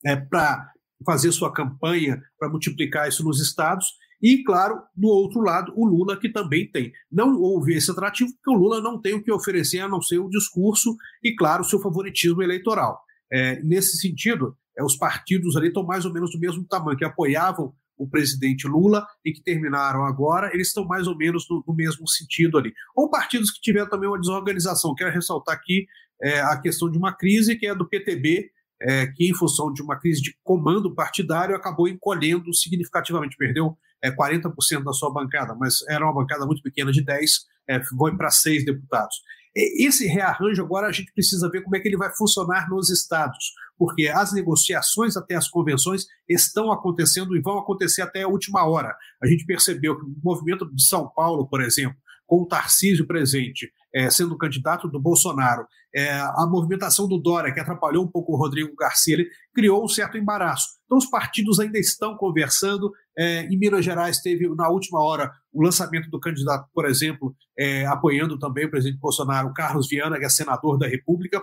é, 0.05 0.15
para 0.15 0.71
fazer 1.05 1.31
sua 1.31 1.51
campanha, 1.51 2.21
para 2.39 2.49
multiplicar 2.49 3.07
isso 3.07 3.23
nos 3.23 3.41
estados, 3.41 3.87
e, 4.21 4.43
claro, 4.43 4.81
do 4.95 5.07
outro 5.07 5.41
lado, 5.41 5.73
o 5.75 5.85
Lula, 5.85 6.19
que 6.19 6.29
também 6.29 6.69
tem. 6.69 6.91
Não 7.11 7.39
houve 7.39 7.75
esse 7.75 7.91
atrativo, 7.91 8.31
porque 8.33 8.49
o 8.49 8.59
Lula 8.59 8.81
não 8.81 8.99
tem 8.99 9.13
o 9.13 9.21
que 9.21 9.31
oferecer 9.31 9.81
a 9.81 9.87
não 9.87 10.01
ser 10.01 10.19
o 10.19 10.29
discurso 10.29 10.95
e, 11.23 11.35
claro, 11.35 11.61
o 11.61 11.65
seu 11.65 11.79
favoritismo 11.79 12.41
eleitoral. 12.41 12.99
É, 13.31 13.61
nesse 13.61 13.97
sentido, 13.97 14.55
é, 14.77 14.83
os 14.83 14.95
partidos 14.95 15.55
ali 15.55 15.67
estão 15.67 15.83
mais 15.83 16.05
ou 16.05 16.13
menos 16.13 16.31
do 16.31 16.39
mesmo 16.39 16.63
tamanho, 16.65 16.97
que 16.97 17.05
apoiavam 17.05 17.73
o 17.97 18.09
presidente 18.09 18.67
Lula 18.67 19.05
e 19.23 19.31
que 19.31 19.41
terminaram 19.41 20.03
agora, 20.05 20.51
eles 20.53 20.67
estão 20.67 20.85
mais 20.85 21.07
ou 21.07 21.15
menos 21.15 21.45
no, 21.49 21.63
no 21.65 21.73
mesmo 21.73 22.07
sentido 22.07 22.57
ali. 22.57 22.73
Ou 22.95 23.09
partidos 23.09 23.51
que 23.51 23.61
tiveram 23.61 23.89
também 23.89 24.09
uma 24.09 24.19
desorganização. 24.19 24.95
Quero 24.95 25.11
ressaltar 25.11 25.55
aqui 25.55 25.85
é, 26.21 26.41
a 26.41 26.59
questão 26.59 26.89
de 26.89 26.97
uma 26.97 27.13
crise 27.13 27.55
que 27.55 27.67
é 27.67 27.75
do 27.75 27.87
PTB, 27.87 28.49
é, 28.85 29.07
que, 29.07 29.27
em 29.27 29.33
função 29.33 29.73
de 29.73 29.81
uma 29.81 29.97
crise 29.99 30.21
de 30.21 30.37
comando 30.43 30.93
partidário, 30.93 31.55
acabou 31.55 31.87
encolhendo 31.87 32.53
significativamente, 32.53 33.35
perdeu 33.35 33.75
é, 34.03 34.11
40% 34.11 34.83
da 34.83 34.93
sua 34.93 35.11
bancada, 35.11 35.55
mas 35.55 35.81
era 35.89 36.05
uma 36.05 36.13
bancada 36.13 36.45
muito 36.45 36.61
pequena 36.61 36.91
de 36.91 37.03
10, 37.03 37.31
é, 37.67 37.83
foi 37.83 38.15
para 38.15 38.29
6 38.29 38.63
deputados. 38.63 39.15
Esse 39.55 40.05
rearranjo 40.05 40.61
agora 40.61 40.87
a 40.87 40.91
gente 40.91 41.13
precisa 41.13 41.49
ver 41.49 41.61
como 41.61 41.75
é 41.77 41.79
que 41.79 41.87
ele 41.87 41.97
vai 41.97 42.13
funcionar 42.13 42.69
nos 42.69 42.89
estados, 42.89 43.53
porque 43.77 44.07
as 44.07 44.33
negociações 44.33 45.15
até 45.15 45.33
as 45.33 45.47
convenções 45.47 46.05
estão 46.27 46.71
acontecendo 46.73 47.35
e 47.35 47.41
vão 47.41 47.57
acontecer 47.57 48.01
até 48.01 48.23
a 48.23 48.27
última 48.27 48.67
hora. 48.67 48.93
A 49.23 49.27
gente 49.27 49.45
percebeu 49.45 49.97
que 49.97 50.03
o 50.03 50.13
movimento 50.21 50.69
de 50.75 50.83
São 50.83 51.09
Paulo, 51.09 51.47
por 51.47 51.61
exemplo, 51.61 51.97
com 52.27 52.41
o 52.41 52.45
Tarcísio 52.45 53.07
presente, 53.07 53.71
é, 53.95 54.09
sendo 54.09 54.37
candidato 54.37 54.89
do 54.89 54.99
Bolsonaro, 54.99 55.65
é, 55.95 56.11
a 56.11 56.45
movimentação 56.51 57.07
do 57.07 57.17
Dória, 57.17 57.53
que 57.53 57.59
atrapalhou 57.61 58.03
um 58.03 58.11
pouco 58.11 58.33
o 58.33 58.35
Rodrigo 58.35 58.75
Garcia, 58.75 59.25
criou 59.53 59.85
um 59.85 59.87
certo 59.87 60.17
embaraço. 60.17 60.67
Então, 60.85 60.97
os 60.97 61.05
partidos 61.05 61.61
ainda 61.61 61.79
estão 61.79 62.17
conversando. 62.17 62.91
É, 63.17 63.45
em 63.45 63.57
Minas 63.57 63.85
Gerais, 63.85 64.19
teve, 64.19 64.53
na 64.53 64.67
última 64.67 65.01
hora, 65.01 65.31
o 65.53 65.63
lançamento 65.63 66.09
do 66.09 66.19
candidato, 66.19 66.67
por 66.73 66.85
exemplo, 66.85 67.33
é, 67.57 67.85
apoiando 67.85 68.37
também 68.37 68.65
o 68.65 68.69
presidente 68.69 68.99
Bolsonaro, 68.99 69.53
Carlos 69.53 69.87
Viana, 69.87 70.19
que 70.19 70.25
é 70.25 70.29
senador 70.29 70.77
da 70.77 70.87
República. 70.87 71.39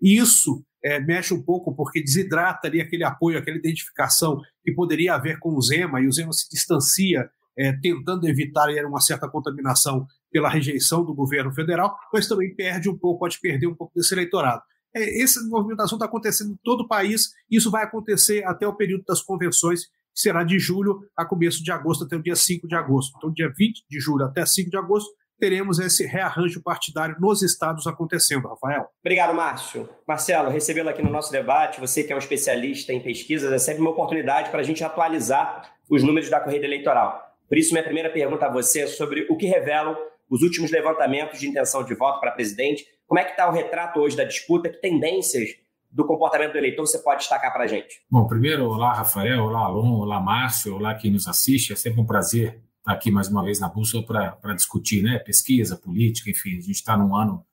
E 0.00 0.16
isso 0.16 0.64
é, 0.82 0.98
mexe 0.98 1.34
um 1.34 1.42
pouco 1.42 1.76
porque 1.76 2.02
desidrata 2.02 2.68
ali 2.68 2.80
aquele 2.80 3.04
apoio, 3.04 3.38
aquela 3.38 3.58
identificação 3.58 4.40
que 4.64 4.72
poderia 4.72 5.14
haver 5.14 5.38
com 5.38 5.54
o 5.54 5.60
Zema, 5.60 6.00
e 6.00 6.06
o 6.06 6.12
Zema 6.12 6.32
se 6.32 6.48
distancia 6.50 7.28
é, 7.58 7.72
tentando 7.72 8.28
evitar 8.28 8.68
uma 8.86 9.00
certa 9.00 9.28
contaminação 9.28 10.06
pela 10.36 10.50
rejeição 10.50 11.02
do 11.02 11.14
governo 11.14 11.50
federal, 11.50 11.96
mas 12.12 12.28
também 12.28 12.54
perde 12.54 12.90
um 12.90 12.98
pouco, 12.98 13.20
pode 13.20 13.40
perder 13.40 13.68
um 13.68 13.74
pouco 13.74 13.94
desse 13.96 14.12
eleitorado. 14.12 14.60
É, 14.94 15.22
essa 15.22 15.40
movimentação 15.48 15.96
está 15.96 16.04
acontecendo 16.04 16.52
em 16.52 16.58
todo 16.62 16.82
o 16.82 16.86
país, 16.86 17.30
isso 17.50 17.70
vai 17.70 17.84
acontecer 17.84 18.44
até 18.44 18.68
o 18.68 18.74
período 18.74 19.02
das 19.08 19.22
convenções, 19.22 19.86
que 19.86 20.20
será 20.20 20.44
de 20.44 20.58
julho 20.58 21.00
a 21.16 21.24
começo 21.24 21.64
de 21.64 21.72
agosto, 21.72 22.04
até 22.04 22.16
o 22.16 22.22
dia 22.22 22.36
5 22.36 22.68
de 22.68 22.74
agosto. 22.74 23.14
Então, 23.16 23.32
dia 23.32 23.50
20 23.56 23.86
de 23.88 23.98
julho 23.98 24.26
até 24.26 24.44
5 24.44 24.68
de 24.68 24.76
agosto, 24.76 25.08
teremos 25.40 25.78
esse 25.78 26.04
rearranjo 26.04 26.62
partidário 26.62 27.16
nos 27.18 27.40
estados 27.40 27.86
acontecendo, 27.86 28.46
Rafael. 28.46 28.90
Obrigado, 29.00 29.34
Márcio. 29.34 29.88
Marcelo, 30.06 30.50
recebê-lo 30.50 30.90
aqui 30.90 31.00
no 31.00 31.10
nosso 31.10 31.32
debate, 31.32 31.80
você 31.80 32.04
que 32.04 32.12
é 32.12 32.14
um 32.14 32.18
especialista 32.18 32.92
em 32.92 33.00
pesquisas, 33.00 33.50
é 33.50 33.58
sempre 33.58 33.80
uma 33.80 33.90
oportunidade 33.90 34.50
para 34.50 34.60
a 34.60 34.64
gente 34.64 34.84
atualizar 34.84 35.72
os 35.88 36.02
números 36.02 36.28
da 36.28 36.40
corrida 36.40 36.66
eleitoral. 36.66 37.24
Por 37.48 37.56
isso, 37.56 37.72
minha 37.72 37.84
primeira 37.84 38.10
pergunta 38.10 38.44
a 38.44 38.52
você 38.52 38.80
é 38.80 38.86
sobre 38.86 39.26
o 39.30 39.36
que 39.36 39.46
revelam 39.46 39.96
os 40.28 40.42
últimos 40.42 40.70
levantamentos 40.70 41.38
de 41.38 41.48
intenção 41.48 41.84
de 41.84 41.94
voto 41.94 42.20
para 42.20 42.32
presidente. 42.32 42.84
Como 43.06 43.18
é 43.18 43.24
que 43.24 43.30
está 43.32 43.48
o 43.48 43.52
retrato 43.52 44.00
hoje 44.00 44.16
da 44.16 44.24
disputa? 44.24 44.68
Que 44.68 44.80
tendências 44.80 45.50
do 45.90 46.04
comportamento 46.04 46.52
do 46.52 46.58
eleitor 46.58 46.86
você 46.86 46.98
pode 46.98 47.20
destacar 47.20 47.52
para 47.52 47.64
a 47.64 47.66
gente? 47.66 48.02
Bom, 48.10 48.26
primeiro, 48.26 48.68
olá, 48.68 48.92
Rafael, 48.92 49.44
olá, 49.44 49.60
Alon, 49.60 50.00
olá, 50.00 50.20
Márcio, 50.20 50.74
olá 50.74 50.94
quem 50.94 51.10
nos 51.10 51.26
assiste. 51.28 51.72
É 51.72 51.76
sempre 51.76 52.00
um 52.00 52.06
prazer 52.06 52.60
estar 52.78 52.92
aqui 52.92 53.10
mais 53.10 53.28
uma 53.28 53.44
vez 53.44 53.60
na 53.60 53.68
Bússola 53.68 54.04
para 54.04 54.54
discutir 54.54 55.02
né, 55.02 55.18
pesquisa, 55.18 55.76
política, 55.76 56.30
enfim, 56.30 56.50
a 56.50 56.60
gente 56.60 56.72
está 56.72 56.96
num 56.96 57.16
ano 57.16 57.44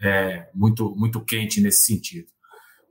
é, 0.00 0.48
muito, 0.54 0.94
muito 0.96 1.20
quente 1.20 1.60
nesse 1.60 1.84
sentido. 1.84 2.28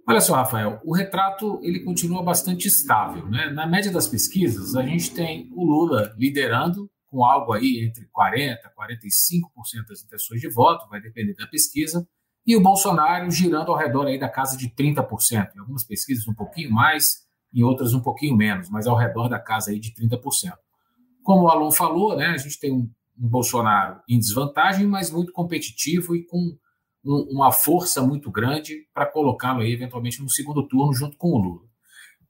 Olha 0.08 0.22
só, 0.22 0.36
Rafael, 0.36 0.80
o 0.84 0.96
retrato 0.96 1.60
ele 1.62 1.82
continua 1.82 2.24
bastante 2.24 2.68
estável. 2.68 3.28
Né? 3.28 3.50
Na 3.52 3.68
média 3.68 3.92
das 3.92 4.08
pesquisas, 4.08 4.76
a 4.76 4.82
gente 4.84 5.12
tem 5.14 5.52
o 5.54 5.64
Lula 5.64 6.16
liderando 6.18 6.90
com 7.10 7.26
algo 7.26 7.54
aí 7.54 7.86
entre 7.86 8.06
40% 8.06 8.58
e 8.58 9.80
45% 9.80 9.88
das 9.88 10.04
intenções 10.04 10.42
de 10.42 10.50
voto, 10.50 10.88
vai 10.90 11.02
depender 11.02 11.34
da 11.34 11.48
pesquisa, 11.48 12.08
e 12.46 12.56
o 12.56 12.62
Bolsonaro 12.62 13.30
girando 13.30 13.72
ao 13.72 13.78
redor 13.78 14.08
aí 14.08 14.20
da 14.20 14.30
casa 14.30 14.58
de 14.58 14.70
30%. 14.70 15.56
Em 15.56 15.60
algumas 15.60 15.84
pesquisas 15.84 16.28
um 16.28 16.34
pouquinho 16.34 16.72
mais, 16.72 17.28
em 17.54 17.64
outras 17.64 17.94
um 17.94 18.02
pouquinho 18.02 18.36
menos, 18.36 18.70
mas 18.70 18.88
ao 18.88 18.96
redor 18.96 19.28
da 19.28 19.40
casa 19.40 19.72
aí 19.72 19.80
de 19.80 19.94
30%. 19.94 20.54
Como 21.24 21.44
o 21.44 21.48
Alon 21.50 21.72
falou, 21.72 22.16
né, 22.16 22.28
a 22.28 22.38
gente 22.38 22.60
tem 22.60 22.72
um, 22.72 22.90
um 23.20 23.28
Bolsonaro 23.28 24.00
em 24.08 24.18
desvantagem, 24.18 24.88
mas 24.88 25.12
muito 25.12 25.32
competitivo 25.32 26.16
e 26.16 26.24
com 26.26 26.58
um, 27.06 27.28
uma 27.32 27.52
força 27.52 28.02
muito 28.02 28.32
grande 28.32 28.88
para 28.94 29.06
colocá-lo 29.06 29.62
aí 29.62 29.72
eventualmente 29.72 30.22
no 30.22 30.30
segundo 30.30 30.68
turno 30.68 30.94
junto 30.94 31.18
com 31.18 31.30
o 31.30 31.38
Lula. 31.38 31.69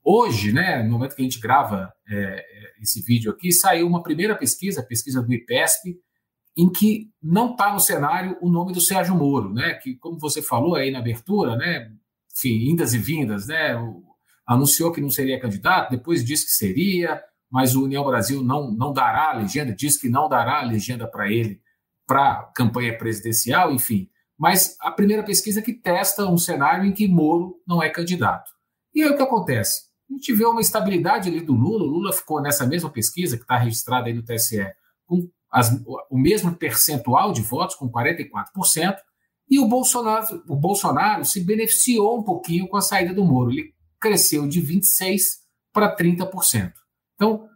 Hoje, 0.02 0.52
né, 0.52 0.82
no 0.82 0.92
momento 0.92 1.14
que 1.14 1.22
a 1.22 1.24
gente 1.24 1.38
grava 1.38 1.92
é, 2.08 2.16
é 2.16 2.82
esse 2.82 3.00
vídeo 3.02 3.30
aqui, 3.30 3.52
saiu 3.52 3.86
uma 3.86 4.02
primeira 4.02 4.34
pesquisa, 4.34 4.82
pesquisa 4.82 5.22
do 5.22 5.32
IPESP, 5.32 5.96
em 6.56 6.70
que 6.70 7.08
não 7.22 7.52
está 7.52 7.72
no 7.72 7.80
cenário 7.80 8.36
o 8.40 8.50
nome 8.50 8.72
do 8.72 8.80
Sérgio 8.80 9.14
Moro, 9.14 9.52
né, 9.52 9.74
que, 9.74 9.96
como 9.96 10.18
você 10.18 10.42
falou 10.42 10.74
aí 10.74 10.90
na 10.90 10.98
abertura, 10.98 11.56
né, 11.56 11.90
enfim, 12.34 12.70
indas 12.70 12.94
e 12.94 12.98
vindas, 12.98 13.46
né, 13.46 13.76
anunciou 14.46 14.92
que 14.92 15.00
não 15.00 15.10
seria 15.10 15.40
candidato, 15.40 15.90
depois 15.90 16.24
disse 16.24 16.46
que 16.46 16.52
seria, 16.52 17.22
mas 17.50 17.76
o 17.76 17.84
União 17.84 18.04
Brasil 18.04 18.42
não, 18.42 18.70
não 18.72 18.92
dará 18.92 19.30
a 19.30 19.36
legenda, 19.36 19.72
diz 19.72 19.96
que 19.96 20.08
não 20.08 20.28
dará 20.28 20.60
a 20.60 20.64
legenda 20.64 21.06
para 21.06 21.30
ele 21.30 21.60
para 22.06 22.50
campanha 22.54 22.96
presidencial, 22.96 23.72
enfim 23.72 24.10
mas 24.40 24.74
a 24.80 24.90
primeira 24.90 25.22
pesquisa 25.22 25.60
que 25.60 25.74
testa 25.74 26.24
um 26.24 26.38
cenário 26.38 26.86
em 26.86 26.94
que 26.94 27.06
Moro 27.06 27.60
não 27.68 27.82
é 27.82 27.90
candidato. 27.90 28.50
E 28.94 29.02
aí 29.02 29.10
o 29.10 29.14
que 29.14 29.22
acontece? 29.22 29.89
A 30.10 30.14
gente 30.14 30.32
vê 30.34 30.44
uma 30.44 30.60
estabilidade 30.60 31.28
ali 31.28 31.40
do 31.40 31.54
Lula, 31.54 31.84
o 31.84 31.88
Lula 31.88 32.12
ficou 32.12 32.42
nessa 32.42 32.66
mesma 32.66 32.90
pesquisa 32.90 33.36
que 33.36 33.42
está 33.42 33.56
registrada 33.56 34.08
aí 34.08 34.14
no 34.14 34.24
TSE, 34.24 34.66
com 35.06 35.28
as, 35.50 35.70
o 36.10 36.18
mesmo 36.18 36.54
percentual 36.54 37.32
de 37.32 37.42
votos, 37.42 37.76
com 37.76 37.90
44%, 37.90 38.96
e 39.48 39.58
o 39.58 39.66
Bolsonaro, 39.66 40.42
o 40.48 40.56
Bolsonaro 40.56 41.24
se 41.24 41.40
beneficiou 41.40 42.18
um 42.18 42.22
pouquinho 42.22 42.68
com 42.68 42.76
a 42.76 42.80
saída 42.80 43.12
do 43.12 43.24
Moro. 43.24 43.50
Ele 43.50 43.72
cresceu 44.00 44.46
de 44.46 44.62
26% 44.62 45.20
para 45.72 45.94
30%. 45.96 46.72
Então, 47.14 47.48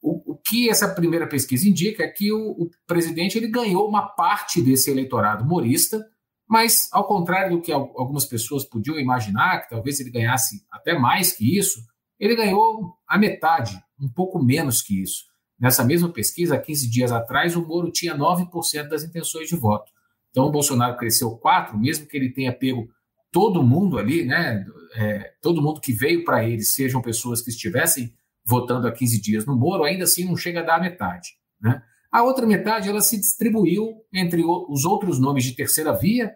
o, 0.00 0.32
o, 0.32 0.36
que 0.36 0.70
essa 0.70 0.88
primeira 0.88 1.26
pesquisa 1.26 1.68
indica 1.68 2.04
é 2.04 2.08
que 2.08 2.32
o, 2.32 2.50
o 2.50 2.70
presidente 2.86 3.36
ele 3.38 3.48
ganhou 3.48 3.88
uma 3.88 4.06
parte 4.08 4.62
desse 4.62 4.90
eleitorado 4.90 5.44
morista 5.44 6.04
mas, 6.52 6.86
ao 6.92 7.06
contrário 7.06 7.56
do 7.56 7.62
que 7.62 7.72
algumas 7.72 8.26
pessoas 8.26 8.62
podiam 8.62 9.00
imaginar, 9.00 9.62
que 9.62 9.70
talvez 9.70 9.98
ele 9.98 10.10
ganhasse 10.10 10.62
até 10.70 10.98
mais 10.98 11.32
que 11.32 11.56
isso, 11.56 11.80
ele 12.22 12.36
ganhou 12.36 12.94
a 13.08 13.18
metade, 13.18 13.76
um 14.00 14.08
pouco 14.08 14.40
menos 14.40 14.80
que 14.80 15.02
isso. 15.02 15.24
Nessa 15.58 15.84
mesma 15.84 16.08
pesquisa, 16.08 16.54
há 16.54 16.58
15 16.58 16.88
dias 16.88 17.10
atrás, 17.10 17.56
o 17.56 17.66
Moro 17.66 17.90
tinha 17.90 18.16
9% 18.16 18.88
das 18.88 19.02
intenções 19.02 19.48
de 19.48 19.56
voto. 19.56 19.90
Então, 20.30 20.44
o 20.44 20.50
Bolsonaro 20.50 20.96
cresceu 20.96 21.36
4%, 21.36 21.76
mesmo 21.76 22.06
que 22.06 22.16
ele 22.16 22.30
tenha 22.30 22.52
pego 22.52 22.88
todo 23.32 23.60
mundo 23.60 23.98
ali, 23.98 24.24
né? 24.24 24.64
É, 24.94 25.32
todo 25.42 25.60
mundo 25.60 25.80
que 25.80 25.92
veio 25.92 26.24
para 26.24 26.44
ele, 26.48 26.62
sejam 26.62 27.02
pessoas 27.02 27.42
que 27.42 27.50
estivessem 27.50 28.14
votando 28.44 28.86
há 28.86 28.92
15 28.92 29.20
dias 29.20 29.44
no 29.44 29.56
Moro, 29.56 29.82
ainda 29.82 30.04
assim 30.04 30.24
não 30.24 30.36
chega 30.36 30.60
a 30.60 30.64
dar 30.64 30.76
a 30.76 30.80
metade. 30.80 31.30
Né? 31.60 31.82
A 32.12 32.22
outra 32.22 32.46
metade 32.46 32.88
ela 32.88 33.00
se 33.00 33.18
distribuiu 33.18 34.04
entre 34.12 34.44
os 34.44 34.84
outros 34.84 35.18
nomes 35.18 35.42
de 35.42 35.56
terceira 35.56 35.92
via, 35.92 36.32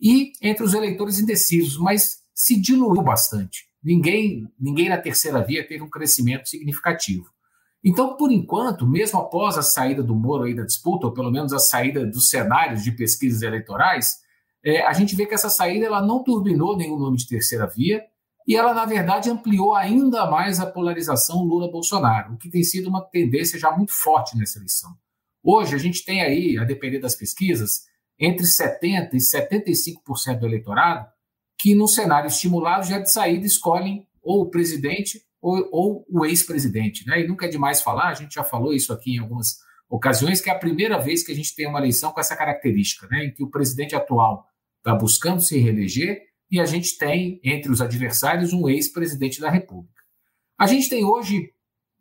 e 0.00 0.32
entre 0.40 0.62
os 0.62 0.74
eleitores 0.74 1.18
indecisos, 1.18 1.76
mas 1.76 2.22
se 2.34 2.60
diluiu 2.60 3.02
bastante. 3.02 3.73
Ninguém, 3.84 4.48
ninguém 4.58 4.88
na 4.88 4.96
terceira 4.96 5.44
via 5.44 5.66
teve 5.66 5.82
um 5.82 5.90
crescimento 5.90 6.48
significativo. 6.48 7.26
Então, 7.84 8.16
por 8.16 8.32
enquanto, 8.32 8.86
mesmo 8.86 9.20
após 9.20 9.58
a 9.58 9.62
saída 9.62 10.02
do 10.02 10.14
Moro 10.14 10.44
aí 10.44 10.54
da 10.54 10.64
disputa, 10.64 11.06
ou 11.06 11.12
pelo 11.12 11.30
menos 11.30 11.52
a 11.52 11.58
saída 11.58 12.06
dos 12.06 12.30
cenários 12.30 12.82
de 12.82 12.92
pesquisas 12.92 13.42
eleitorais, 13.42 14.14
é, 14.64 14.80
a 14.86 14.94
gente 14.94 15.14
vê 15.14 15.26
que 15.26 15.34
essa 15.34 15.50
saída 15.50 15.84
ela 15.84 16.00
não 16.00 16.24
turbinou 16.24 16.78
nenhum 16.78 16.98
nome 16.98 17.18
de 17.18 17.28
terceira 17.28 17.66
via 17.66 18.02
e 18.48 18.56
ela, 18.56 18.72
na 18.72 18.86
verdade, 18.86 19.28
ampliou 19.28 19.74
ainda 19.74 20.30
mais 20.30 20.60
a 20.60 20.66
polarização 20.66 21.42
Lula-Bolsonaro, 21.44 22.34
o 22.34 22.38
que 22.38 22.48
tem 22.48 22.62
sido 22.62 22.88
uma 22.88 23.02
tendência 23.02 23.58
já 23.58 23.70
muito 23.70 23.92
forte 23.92 24.36
nessa 24.38 24.58
eleição. 24.58 24.90
Hoje, 25.42 25.74
a 25.74 25.78
gente 25.78 26.02
tem 26.06 26.22
aí, 26.22 26.56
a 26.56 26.64
depender 26.64 27.00
das 27.00 27.14
pesquisas, 27.14 27.82
entre 28.18 28.46
70% 28.46 29.10
e 29.12 29.18
75% 29.18 30.38
do 30.38 30.46
eleitorado 30.46 31.06
que, 31.58 31.74
no 31.74 31.88
cenário 31.88 32.28
estimulado, 32.28 32.86
já 32.86 32.98
de 32.98 33.10
saída 33.10 33.46
escolhem 33.46 34.06
ou 34.22 34.42
o 34.42 34.50
presidente 34.50 35.22
ou, 35.40 35.68
ou 35.70 36.06
o 36.08 36.24
ex-presidente. 36.24 37.06
Né? 37.06 37.20
E 37.20 37.28
nunca 37.28 37.46
é 37.46 37.48
demais 37.48 37.82
falar, 37.82 38.08
a 38.08 38.14
gente 38.14 38.34
já 38.34 38.44
falou 38.44 38.72
isso 38.72 38.92
aqui 38.92 39.16
em 39.16 39.18
algumas 39.18 39.58
ocasiões, 39.88 40.40
que 40.40 40.48
é 40.48 40.52
a 40.52 40.58
primeira 40.58 40.98
vez 40.98 41.24
que 41.24 41.32
a 41.32 41.34
gente 41.34 41.54
tem 41.54 41.68
uma 41.68 41.78
eleição 41.78 42.12
com 42.12 42.20
essa 42.20 42.34
característica, 42.34 43.06
né? 43.08 43.26
em 43.26 43.30
que 43.32 43.42
o 43.42 43.50
presidente 43.50 43.94
atual 43.94 44.46
está 44.78 44.94
buscando 44.94 45.40
se 45.40 45.58
reeleger 45.58 46.22
e 46.50 46.60
a 46.60 46.64
gente 46.64 46.96
tem, 46.96 47.40
entre 47.42 47.70
os 47.70 47.80
adversários, 47.80 48.52
um 48.52 48.68
ex-presidente 48.68 49.40
da 49.40 49.50
República. 49.50 50.02
A 50.58 50.66
gente 50.66 50.88
tem 50.88 51.04
hoje, 51.04 51.52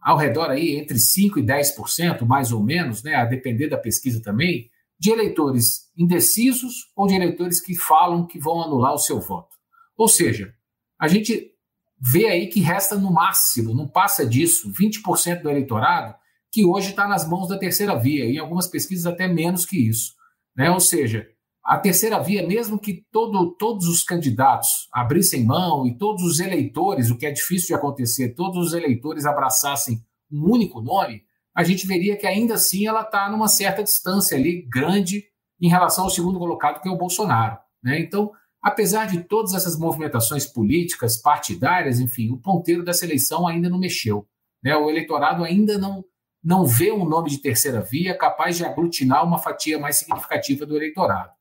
ao 0.01 0.17
redor 0.17 0.49
aí, 0.49 0.75
entre 0.75 0.97
5% 0.97 1.37
e 1.37 1.41
10%, 1.41 2.25
mais 2.25 2.51
ou 2.51 2.63
menos, 2.63 3.03
né, 3.03 3.15
a 3.15 3.25
depender 3.25 3.67
da 3.67 3.77
pesquisa 3.77 4.21
também, 4.21 4.69
de 5.03 5.11
eleitores 5.11 5.91
indecisos 5.97 6.89
ou 6.95 7.05
de 7.07 7.13
eleitores 7.13 7.59
que 7.59 7.75
falam 7.75 8.25
que 8.25 8.39
vão 8.39 8.63
anular 8.63 8.93
o 8.93 8.97
seu 8.97 9.19
voto. 9.19 9.53
Ou 9.97 10.07
seja, 10.07 10.55
a 10.97 11.09
gente 11.09 11.51
vê 11.99 12.27
aí 12.27 12.47
que 12.47 12.61
resta 12.61 12.95
no 12.95 13.11
máximo, 13.11 13.73
não 13.73 13.85
passa 13.85 14.25
disso, 14.25 14.71
20% 14.71 15.41
do 15.41 15.49
eleitorado 15.49 16.15
que 16.49 16.63
hoje 16.63 16.91
está 16.91 17.05
nas 17.05 17.27
mãos 17.27 17.49
da 17.49 17.57
terceira 17.57 17.99
via, 17.99 18.23
e 18.23 18.35
em 18.35 18.37
algumas 18.37 18.65
pesquisas 18.67 19.05
até 19.05 19.27
menos 19.27 19.65
que 19.65 19.75
isso. 19.75 20.13
Né? 20.55 20.71
Ou 20.71 20.79
seja, 20.79 21.27
a 21.65 21.77
terceira 21.77 22.17
via, 22.19 22.47
mesmo 22.47 22.79
que 22.79 23.05
todo, 23.11 23.51
todos 23.57 23.87
os 23.87 24.03
candidatos 24.03 24.87
abrissem 24.93 25.43
mão 25.43 25.85
e 25.85 25.97
todos 25.97 26.23
os 26.23 26.39
eleitores, 26.39 27.11
o 27.11 27.17
que 27.17 27.25
é 27.25 27.31
difícil 27.31 27.67
de 27.67 27.73
acontecer, 27.73 28.35
todos 28.35 28.67
os 28.67 28.73
eleitores 28.73 29.25
abraçassem 29.25 30.01
um 30.31 30.49
único 30.49 30.79
nome, 30.79 31.23
a 31.55 31.63
gente 31.63 31.85
veria 31.85 32.17
que 32.17 32.25
ainda 32.25 32.55
assim 32.55 32.87
ela 32.87 33.01
está 33.01 33.29
numa 33.29 33.47
certa 33.47 33.83
distância 33.83 34.37
ali, 34.37 34.67
grande, 34.69 35.25
em 35.61 35.69
relação 35.69 36.05
ao 36.05 36.09
segundo 36.09 36.39
colocado, 36.39 36.81
que 36.81 36.89
é 36.89 36.91
o 36.91 36.97
Bolsonaro. 36.97 37.57
Né? 37.83 37.99
Então, 37.99 38.31
apesar 38.61 39.05
de 39.05 39.23
todas 39.23 39.53
essas 39.53 39.77
movimentações 39.77 40.45
políticas, 40.45 41.17
partidárias, 41.17 41.99
enfim, 41.99 42.31
o 42.31 42.37
ponteiro 42.37 42.83
dessa 42.83 43.05
eleição 43.05 43.47
ainda 43.47 43.69
não 43.69 43.77
mexeu. 43.77 44.27
Né? 44.63 44.75
O 44.75 44.89
eleitorado 44.89 45.43
ainda 45.43 45.77
não, 45.77 46.03
não 46.43 46.65
vê 46.65 46.91
um 46.91 47.05
nome 47.05 47.29
de 47.29 47.37
terceira 47.37 47.81
via 47.81 48.17
capaz 48.17 48.57
de 48.57 48.65
aglutinar 48.65 49.23
uma 49.23 49.37
fatia 49.37 49.77
mais 49.77 49.97
significativa 49.97 50.65
do 50.65 50.75
eleitorado. 50.75 51.31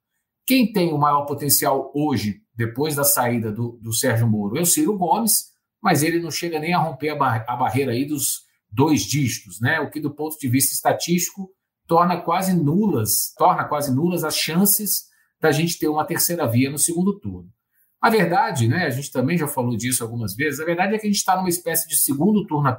Quem 0.47 0.73
tem 0.73 0.92
o 0.92 0.99
maior 0.99 1.25
potencial 1.25 1.90
hoje, 1.95 2.42
depois 2.54 2.97
da 2.97 3.04
saída 3.04 3.50
do, 3.50 3.78
do 3.81 3.92
Sérgio 3.92 4.28
Moro, 4.28 4.59
é 4.59 4.61
o 4.61 4.66
Ciro 4.66 4.99
Gomes, 4.99 5.52
mas 5.81 6.02
ele 6.02 6.21
não 6.21 6.31
chega 6.31 6.59
nem 6.59 6.75
a 6.75 6.78
romper 6.78 7.11
a, 7.11 7.16
bar 7.16 7.45
a 7.49 7.57
barreira 7.57 7.92
aí 7.92 8.04
dos 8.04 8.42
dois 8.73 9.02
dígitos, 9.02 9.61
né? 9.61 9.79
O 9.81 9.91
que, 9.91 10.00
do 10.00 10.14
ponto 10.14 10.38
de 10.38 10.49
vista 10.49 10.73
estatístico, 10.73 11.50
torna 11.87 12.21
quase 12.21 12.55
nulas, 12.55 13.35
torna 13.37 13.64
quase 13.64 13.95
nulas 13.95 14.25
as 14.25 14.37
chances 14.37 15.05
da 15.41 15.52
gente 15.52 15.79
ter 15.79 15.88
uma 15.88 16.05
terceira 16.05 16.47
via 16.47 16.71
no 16.71 16.79
segundo 16.79 17.19
turno. 17.19 17.50
A 18.00 18.11
verdade, 18.11 18.67
né, 18.67 18.87
a 18.87 18.91
gente 18.91 19.12
também 19.12 19.38
já 19.38 19.47
falou 19.47 19.76
disso 19.76 20.02
algumas 20.02 20.35
vezes, 20.35 20.59
a 20.59 20.64
verdade 20.64 20.95
é 20.95 20.99
que 20.99 21.07
a 21.07 21.11
gente 21.11 21.19
está 21.19 21.37
numa 21.37 21.49
espécie 21.49 21.88
de 21.88 21.97
segundo 21.97 22.47
turno 22.47 22.76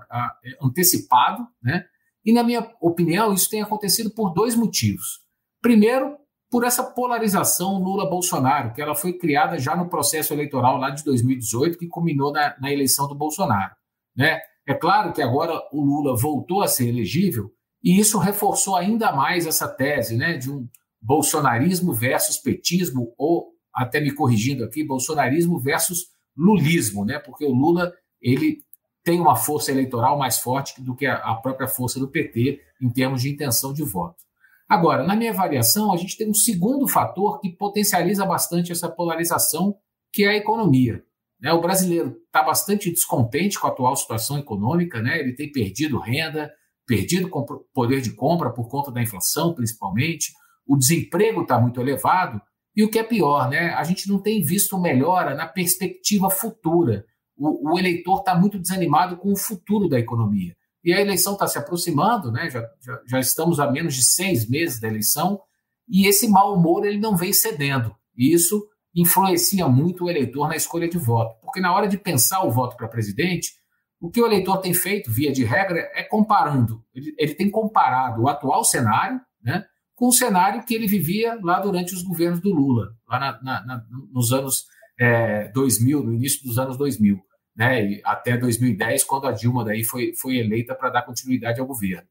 antecipado, 0.62 1.48
né? 1.62 1.86
E, 2.26 2.34
na 2.34 2.44
minha 2.44 2.70
opinião, 2.82 3.34
isso 3.34 3.50
tem 3.50 3.62
acontecido 3.62 4.10
por 4.10 4.34
dois 4.34 4.56
motivos. 4.56 5.22
Primeiro, 5.62 6.18
por 6.50 6.64
essa 6.64 6.84
polarização 6.84 7.80
Lula-Bolsonaro, 7.80 8.74
que 8.74 8.82
ela 8.82 8.96
foi 8.96 9.14
criada 9.14 9.58
já 9.58 9.76
no 9.76 9.90
processo 9.90 10.34
eleitoral 10.34 10.78
lá 10.78 10.90
de 10.90 11.04
2018, 11.04 11.78
que 11.78 11.88
culminou 11.88 12.32
na, 12.32 12.56
na 12.60 12.72
eleição 12.72 13.08
do 13.08 13.16
Bolsonaro. 13.16 13.76
Né? 14.16 14.40
É 14.68 14.74
claro 14.74 15.12
que 15.14 15.22
agora 15.22 15.54
o 15.72 15.82
Lula 15.82 16.16
voltou 16.16 16.62
a 16.62 16.68
ser 16.68 16.88
elegível, 16.88 17.52
e 17.84 18.00
isso 18.00 18.18
reforçou 18.18 18.76
ainda 18.76 19.12
mais 19.12 19.46
essa 19.46 19.68
tese 19.68 20.16
né, 20.16 20.38
de 20.38 20.50
um 20.50 20.68
bolsonarismo 21.02 21.94
versus 21.94 22.38
petismo, 22.38 23.14
ou, 23.18 23.52
até 23.74 24.00
me 24.00 24.14
corrigindo 24.14 24.64
aqui, 24.64 24.86
bolsonarismo 24.86 25.60
versus 25.60 26.08
lulismo, 26.36 27.04
né? 27.04 27.20
porque 27.20 27.46
o 27.46 27.52
Lula 27.54 27.94
ele 28.22 28.60
tem 29.04 29.20
uma 29.20 29.36
força 29.36 29.70
eleitoral 29.70 30.18
mais 30.18 30.40
forte 30.40 30.82
do 30.82 30.96
que 30.96 31.06
a 31.06 31.36
própria 31.36 31.68
força 31.68 32.00
do 32.00 32.08
PT 32.08 32.62
em 32.82 32.90
termos 32.90 33.22
de 33.22 33.30
intenção 33.30 33.74
de 33.74 33.84
voto. 33.84 34.24
Agora, 34.68 35.04
na 35.04 35.16
minha 35.16 35.32
avaliação, 35.32 35.92
a 35.92 35.98
gente 35.98 36.18
tem 36.18 36.30
um 36.30 36.34
segundo 36.34 36.88
fator 36.88 37.40
que 37.42 37.50
potencializa 37.50 38.26
bastante 38.26 38.72
essa 38.72 38.90
polarização, 38.90 39.76
que 40.12 40.24
é 40.24 40.30
a 40.30 40.38
economia. 40.38 41.04
Né? 41.44 41.52
O 41.52 41.60
brasileiro 41.60 42.16
está 42.26 42.42
bastante 42.42 42.90
descontente 42.90 43.60
com 43.60 43.68
a 43.68 43.70
atual 43.70 43.96
situação 43.98 44.38
econômica, 44.40 45.02
né? 45.02 45.20
ele 45.20 45.36
tem 45.36 45.52
perdido 45.52 46.00
renda, 46.00 46.50
perdido 46.88 47.30
poder 47.74 48.00
de 48.00 48.14
compra 48.14 48.50
por 48.50 48.70
conta 48.70 48.90
da 48.92 49.02
inflação, 49.02 49.54
principalmente, 49.54 50.32
o 50.66 50.78
desemprego 50.78 51.42
está 51.42 51.60
muito 51.60 51.82
elevado, 51.82 52.42
e 52.74 52.84
o 52.84 52.90
que 52.90 52.98
é 52.98 53.04
pior, 53.04 53.50
né? 53.50 53.74
a 53.74 53.84
gente 53.84 54.08
não 54.08 54.20
tem 54.20 54.42
visto 54.42 54.80
melhora 54.80 55.36
na 55.36 55.46
perspectiva 55.46 56.30
futura. 56.30 57.06
O, 57.36 57.74
o 57.74 57.78
eleitor 57.78 58.20
está 58.20 58.34
muito 58.34 58.58
desanimado 58.58 59.18
com 59.18 59.34
o 59.34 59.38
futuro 59.38 59.90
da 59.90 60.00
economia. 60.00 60.56
E 60.84 60.94
a 60.94 61.00
eleição 61.00 61.34
está 61.34 61.48
se 61.48 61.58
aproximando, 61.58 62.32
né? 62.32 62.50
Já, 62.50 62.62
já, 62.82 63.02
já, 63.08 63.20
estamos 63.20 63.60
a 63.60 63.72
menos 63.72 63.96
de 63.96 64.04
seis 64.04 64.50
meses 64.50 64.82
da 64.82 64.88
eleição, 64.88 65.40
e 65.88 66.08
esse 66.08 66.28
mau 66.28 66.56
humor 66.56 66.86
ele 66.86 67.00
não 67.00 67.16
vem 67.16 67.32
cedendo. 67.32 67.96
Isso 68.18 68.68
influencia 68.96 69.68
muito 69.68 70.06
o 70.06 70.10
eleitor 70.10 70.48
na 70.48 70.56
escolha 70.56 70.88
de 70.88 70.98
voto. 70.98 71.40
Porque 71.42 71.60
na 71.60 71.74
hora 71.74 71.88
de 71.88 71.98
pensar 71.98 72.44
o 72.44 72.52
voto 72.52 72.78
para 72.78 72.88
presidente, 72.88 73.54
o 74.00 74.10
que 74.10 74.22
o 74.22 74.26
eleitor 74.26 74.58
tem 74.58 74.74
feito, 74.74 75.12
via 75.12 75.32
de 75.32 75.44
regra, 75.44 75.80
é 75.96 76.04
comparando. 76.04 76.84
Ele, 76.94 77.16
ele 77.18 77.34
tem 77.34 77.50
comparado 77.50 78.24
o 78.24 78.28
atual 78.28 78.64
cenário 78.64 79.20
né, 79.42 79.66
com 79.96 80.08
o 80.08 80.14
cenário 80.14 80.64
que 80.66 80.76
ele 80.76 80.88
vivia 80.88 81.40
lá 81.42 81.60
durante 81.60 81.94
os 81.94 82.04
governos 82.04 82.42
do 82.42 82.54
Lula, 82.54 82.90
lá 83.08 83.20
na, 83.20 83.42
na, 83.42 83.66
na, 83.66 83.86
nos 84.12 84.32
anos 84.32 84.66
é, 85.00 85.48
2000, 85.50 86.04
no 86.04 86.14
início 86.14 86.44
dos 86.44 86.58
anos 86.58 86.78
2000 86.78 87.20
né, 87.56 88.02
até 88.04 88.36
2010, 88.38 89.04
quando 89.04 89.28
a 89.28 89.32
Dilma 89.32 89.64
daí 89.64 89.84
foi, 89.84 90.14
foi 90.16 90.38
eleita 90.38 90.74
para 90.74 90.90
dar 90.90 91.04
continuidade 91.04 91.60
ao 91.60 91.68
governo. 91.68 92.08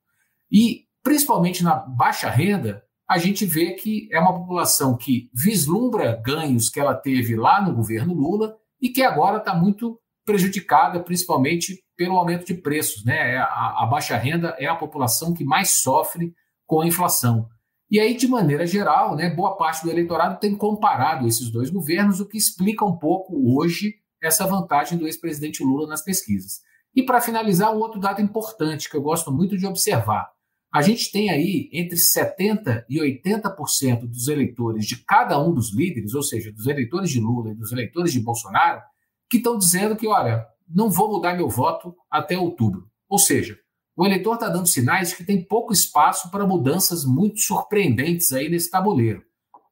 E, 0.51 0.85
principalmente 1.03 1.64
na 1.64 1.75
baixa 1.75 2.31
renda, 2.31 2.83
a 3.12 3.18
gente 3.18 3.44
vê 3.44 3.72
que 3.72 4.09
é 4.11 4.18
uma 4.18 4.33
população 4.33 4.96
que 4.96 5.31
vislumbra 5.35 6.20
ganhos 6.25 6.70
que 6.70 6.81
ela 6.81 6.94
teve 6.94 7.37
lá 7.37 7.61
no 7.61 7.75
governo 7.75 8.14
Lula 8.14 8.57
e 8.81 8.88
que 8.88 9.03
agora 9.03 9.38
está 9.38 9.55
muito 9.55 10.01
prejudicada, 10.25 10.98
principalmente 11.01 11.83
pelo 11.96 12.16
aumento 12.16 12.46
de 12.46 12.55
preços. 12.55 13.05
Né? 13.05 13.35
É 13.35 13.37
a, 13.37 13.83
a 13.83 13.87
baixa 13.87 14.16
renda 14.16 14.57
é 14.59 14.66
a 14.66 14.75
população 14.75 15.35
que 15.35 15.44
mais 15.44 15.83
sofre 15.83 16.33
com 16.66 16.81
a 16.81 16.87
inflação. 16.87 17.48
E 17.90 18.01
aí, 18.01 18.16
de 18.16 18.27
maneira 18.27 18.66
geral, 18.66 19.14
né, 19.14 19.29
boa 19.29 19.55
parte 19.57 19.83
do 19.85 19.90
eleitorado 19.90 20.40
tem 20.40 20.57
comparado 20.57 21.29
esses 21.29 21.51
dois 21.51 21.68
governos, 21.68 22.20
o 22.20 22.27
que 22.27 22.38
explica 22.38 22.83
um 22.85 22.96
pouco 22.96 23.35
hoje 23.55 23.96
essa 24.22 24.46
vantagem 24.46 24.96
do 24.96 25.07
ex-presidente 25.07 25.62
Lula 25.62 25.87
nas 25.87 26.03
pesquisas. 26.03 26.61
E 26.94 27.03
para 27.03 27.20
finalizar, 27.20 27.75
um 27.75 27.79
outro 27.79 28.01
dado 28.01 28.22
importante 28.22 28.88
que 28.88 28.96
eu 28.96 29.03
gosto 29.03 29.31
muito 29.31 29.59
de 29.59 29.66
observar. 29.66 30.31
A 30.73 30.81
gente 30.81 31.13
tem 31.13 31.29
aí 31.29 31.69
entre 31.71 31.97
70% 31.97 32.85
e 32.89 32.99
80% 32.99 34.07
dos 34.07 34.29
eleitores 34.29 34.87
de 34.87 34.97
cada 35.05 35.39
um 35.39 35.53
dos 35.53 35.75
líderes, 35.75 36.15
ou 36.15 36.23
seja, 36.23 36.51
dos 36.51 36.67
eleitores 36.67 37.11
de 37.11 37.21
Lula 37.21 37.51
e 37.51 37.55
dos 37.55 37.73
eleitores 37.73 38.11
de 38.11 38.21
Bolsonaro, 38.21 38.81
que 39.29 39.37
estão 39.37 39.59
dizendo 39.59 39.95
que, 39.95 40.07
olha, 40.07 40.47
não 40.67 40.91
vou 40.91 41.11
mudar 41.11 41.35
meu 41.35 41.49
voto 41.49 41.95
até 42.11 42.39
outubro. 42.39 42.89
Ou 43.07 43.19
seja, 43.19 43.59
o 43.95 44.07
eleitor 44.07 44.35
está 44.35 44.49
dando 44.49 44.67
sinais 44.67 45.11
de 45.11 45.17
que 45.17 45.25
tem 45.25 45.45
pouco 45.45 45.75
espaço 45.75 46.31
para 46.31 46.47
mudanças 46.47 47.05
muito 47.05 47.41
surpreendentes 47.41 48.33
aí 48.33 48.49
nesse 48.49 48.71
tabuleiro. 48.71 49.23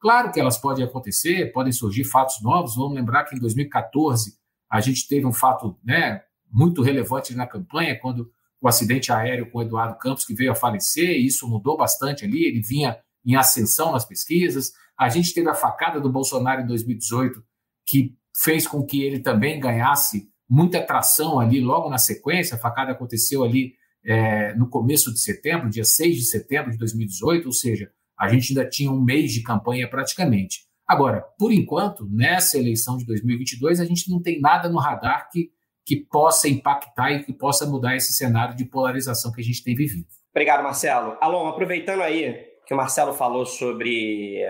Claro 0.00 0.30
que 0.30 0.38
elas 0.38 0.58
podem 0.58 0.84
acontecer, 0.84 1.50
podem 1.52 1.72
surgir 1.72 2.04
fatos 2.04 2.42
novos. 2.42 2.76
Vamos 2.76 2.94
lembrar 2.94 3.24
que 3.24 3.34
em 3.34 3.38
2014 3.38 4.34
a 4.70 4.80
gente 4.80 5.08
teve 5.08 5.26
um 5.26 5.32
fato 5.32 5.78
né, 5.82 6.22
muito 6.50 6.82
relevante 6.82 7.34
na 7.34 7.46
campanha, 7.46 7.98
quando 7.98 8.30
o 8.60 8.68
acidente 8.68 9.10
aéreo 9.10 9.50
com 9.50 9.58
o 9.58 9.62
Eduardo 9.62 9.98
Campos, 9.98 10.24
que 10.24 10.34
veio 10.34 10.52
a 10.52 10.54
falecer, 10.54 11.10
e 11.10 11.26
isso 11.26 11.48
mudou 11.48 11.76
bastante 11.76 12.24
ali, 12.24 12.44
ele 12.44 12.60
vinha 12.60 12.98
em 13.24 13.36
ascensão 13.36 13.92
nas 13.92 14.04
pesquisas. 14.04 14.72
A 14.98 15.08
gente 15.08 15.32
teve 15.32 15.48
a 15.48 15.54
facada 15.54 16.00
do 16.00 16.10
Bolsonaro 16.10 16.62
em 16.62 16.66
2018, 16.66 17.42
que 17.86 18.14
fez 18.36 18.66
com 18.66 18.84
que 18.84 19.02
ele 19.02 19.20
também 19.20 19.58
ganhasse 19.58 20.28
muita 20.48 20.82
tração 20.82 21.38
ali 21.38 21.60
logo 21.60 21.88
na 21.88 21.98
sequência. 21.98 22.56
A 22.56 22.58
facada 22.58 22.92
aconteceu 22.92 23.42
ali 23.44 23.74
é, 24.04 24.54
no 24.54 24.68
começo 24.68 25.12
de 25.12 25.20
setembro, 25.20 25.70
dia 25.70 25.84
6 25.84 26.16
de 26.16 26.24
setembro 26.24 26.70
de 26.70 26.78
2018, 26.78 27.46
ou 27.46 27.52
seja, 27.52 27.90
a 28.18 28.28
gente 28.28 28.50
ainda 28.50 28.68
tinha 28.68 28.90
um 28.90 29.00
mês 29.00 29.32
de 29.32 29.42
campanha 29.42 29.88
praticamente. 29.88 30.68
Agora, 30.86 31.24
por 31.38 31.52
enquanto, 31.52 32.06
nessa 32.10 32.58
eleição 32.58 32.96
de 32.96 33.06
2022, 33.06 33.80
a 33.80 33.84
gente 33.84 34.10
não 34.10 34.20
tem 34.20 34.40
nada 34.40 34.68
no 34.68 34.78
radar 34.78 35.30
que, 35.30 35.50
que 35.90 35.96
possa 35.96 36.48
impactar 36.48 37.10
e 37.10 37.24
que 37.24 37.32
possa 37.32 37.66
mudar 37.66 37.96
esse 37.96 38.12
cenário 38.12 38.54
de 38.54 38.64
polarização 38.64 39.32
que 39.32 39.40
a 39.40 39.44
gente 39.44 39.64
tem 39.64 39.74
vivido. 39.74 40.06
Obrigado, 40.30 40.62
Marcelo. 40.62 41.16
Alon, 41.20 41.48
aproveitando 41.48 42.00
aí 42.00 42.46
que 42.64 42.72
o 42.72 42.76
Marcelo 42.76 43.12
falou 43.12 43.44
sobre 43.44 44.40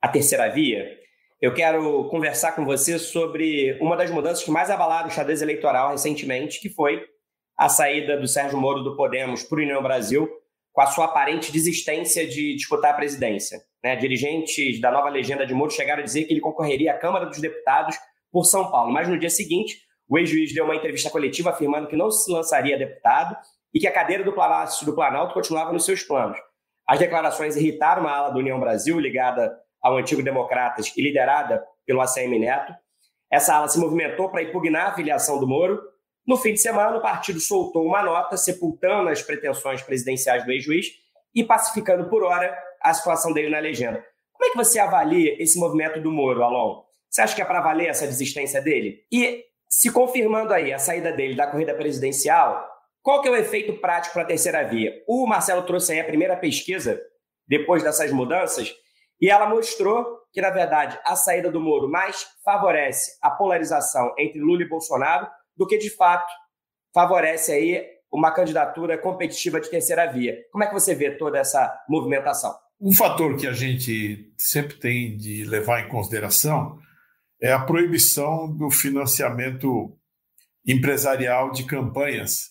a 0.00 0.06
terceira 0.06 0.48
via, 0.48 0.88
eu 1.42 1.52
quero 1.52 2.04
conversar 2.04 2.52
com 2.52 2.64
você 2.64 2.96
sobre 2.96 3.76
uma 3.80 3.96
das 3.96 4.08
mudanças 4.08 4.44
que 4.44 4.52
mais 4.52 4.70
abalaram 4.70 5.08
o 5.08 5.10
xadrez 5.10 5.42
eleitoral 5.42 5.90
recentemente, 5.90 6.60
que 6.60 6.68
foi 6.68 7.02
a 7.56 7.68
saída 7.68 8.16
do 8.16 8.28
Sérgio 8.28 8.56
Moro 8.56 8.84
do 8.84 8.94
Podemos 8.94 9.42
para 9.42 9.58
o 9.58 9.62
União 9.62 9.82
Brasil, 9.82 10.30
com 10.72 10.80
a 10.80 10.86
sua 10.86 11.06
aparente 11.06 11.50
desistência 11.50 12.24
de 12.24 12.54
disputar 12.54 12.92
a 12.92 12.96
presidência. 12.96 13.58
Né? 13.82 13.96
Dirigentes 13.96 14.80
da 14.80 14.92
nova 14.92 15.08
legenda 15.08 15.44
de 15.44 15.54
Moro 15.54 15.72
chegaram 15.72 16.02
a 16.02 16.04
dizer 16.04 16.22
que 16.22 16.32
ele 16.32 16.40
concorreria 16.40 16.92
à 16.92 16.98
Câmara 16.98 17.26
dos 17.26 17.40
Deputados 17.40 17.96
por 18.30 18.44
São 18.44 18.70
Paulo, 18.70 18.92
mas 18.92 19.08
no 19.08 19.18
dia 19.18 19.30
seguinte, 19.30 19.87
o 20.08 20.18
ex-juiz 20.18 20.54
deu 20.54 20.64
uma 20.64 20.74
entrevista 20.74 21.10
coletiva 21.10 21.50
afirmando 21.50 21.86
que 21.86 21.96
não 21.96 22.10
se 22.10 22.30
lançaria 22.30 22.78
deputado 22.78 23.36
e 23.74 23.78
que 23.78 23.86
a 23.86 23.92
cadeira 23.92 24.24
do 24.24 24.32
Palácio 24.32 24.86
do 24.86 24.94
Planalto 24.94 25.34
continuava 25.34 25.72
nos 25.72 25.84
seus 25.84 26.02
planos. 26.02 26.38
As 26.86 26.98
declarações 26.98 27.56
irritaram 27.56 28.08
a 28.08 28.12
ala 28.12 28.30
do 28.30 28.38
União 28.38 28.58
Brasil, 28.58 28.98
ligada 28.98 29.54
ao 29.82 29.98
antigo 29.98 30.22
Democratas 30.22 30.90
e 30.96 31.02
liderada 31.02 31.62
pelo 31.84 32.00
ACM 32.00 32.38
Neto. 32.38 32.72
Essa 33.30 33.54
ala 33.54 33.68
se 33.68 33.78
movimentou 33.78 34.30
para 34.30 34.42
impugnar 34.42 34.88
a 34.88 34.94
filiação 34.94 35.38
do 35.38 35.46
Moro. 35.46 35.78
No 36.26 36.38
fim 36.38 36.54
de 36.54 36.60
semana, 36.60 36.96
o 36.96 37.02
partido 37.02 37.38
soltou 37.38 37.84
uma 37.84 38.02
nota 38.02 38.38
sepultando 38.38 39.10
as 39.10 39.20
pretensões 39.20 39.82
presidenciais 39.82 40.44
do 40.46 40.52
ex-juiz 40.52 40.86
e 41.34 41.44
pacificando 41.44 42.08
por 42.08 42.22
hora 42.22 42.56
a 42.82 42.94
situação 42.94 43.34
dele 43.34 43.50
na 43.50 43.58
legenda. 43.58 44.02
Como 44.32 44.48
é 44.48 44.50
que 44.50 44.56
você 44.56 44.78
avalia 44.78 45.42
esse 45.42 45.58
movimento 45.58 46.00
do 46.00 46.10
Moro, 46.10 46.42
Alon? 46.42 46.82
Você 47.10 47.20
acha 47.20 47.34
que 47.34 47.42
é 47.42 47.44
para 47.44 47.60
valer 47.60 47.88
essa 47.88 48.06
desistência 48.06 48.62
dele? 48.62 49.04
E 49.10 49.44
se 49.68 49.90
confirmando 49.90 50.52
aí 50.52 50.72
a 50.72 50.78
saída 50.78 51.12
dele 51.12 51.34
da 51.34 51.46
corrida 51.46 51.74
presidencial, 51.74 52.66
qual 53.02 53.22
que 53.22 53.28
é 53.28 53.30
o 53.30 53.36
efeito 53.36 53.74
prático 53.74 54.14
para 54.14 54.22
a 54.22 54.26
terceira 54.26 54.62
via? 54.64 54.92
O 55.06 55.26
Marcelo 55.26 55.62
trouxe 55.62 55.92
aí 55.92 56.00
a 56.00 56.04
primeira 56.04 56.36
pesquisa 56.36 57.00
depois 57.46 57.82
dessas 57.82 58.12
mudanças 58.12 58.74
e 59.20 59.28
ela 59.30 59.48
mostrou 59.48 60.18
que, 60.32 60.40
na 60.40 60.50
verdade, 60.50 60.98
a 61.04 61.16
saída 61.16 61.50
do 61.50 61.60
Moro 61.60 61.90
mais 61.90 62.26
favorece 62.44 63.18
a 63.22 63.30
polarização 63.30 64.14
entre 64.18 64.38
Lula 64.40 64.62
e 64.62 64.68
Bolsonaro 64.68 65.26
do 65.56 65.66
que, 65.66 65.76
de 65.76 65.90
fato, 65.90 66.32
favorece 66.94 67.52
aí 67.52 67.84
uma 68.12 68.30
candidatura 68.30 68.96
competitiva 68.96 69.60
de 69.60 69.68
terceira 69.68 70.06
via. 70.06 70.36
Como 70.52 70.64
é 70.64 70.66
que 70.66 70.72
você 70.72 70.94
vê 70.94 71.10
toda 71.10 71.38
essa 71.38 71.76
movimentação? 71.88 72.54
Um 72.80 72.94
fator 72.94 73.36
que 73.36 73.46
a 73.46 73.52
gente 73.52 74.32
sempre 74.38 74.76
tem 74.76 75.16
de 75.16 75.44
levar 75.44 75.80
em 75.80 75.88
consideração 75.88 76.78
é 77.40 77.52
a 77.52 77.60
proibição 77.60 78.54
do 78.54 78.70
financiamento 78.70 79.96
empresarial 80.66 81.50
de 81.50 81.64
campanhas. 81.64 82.50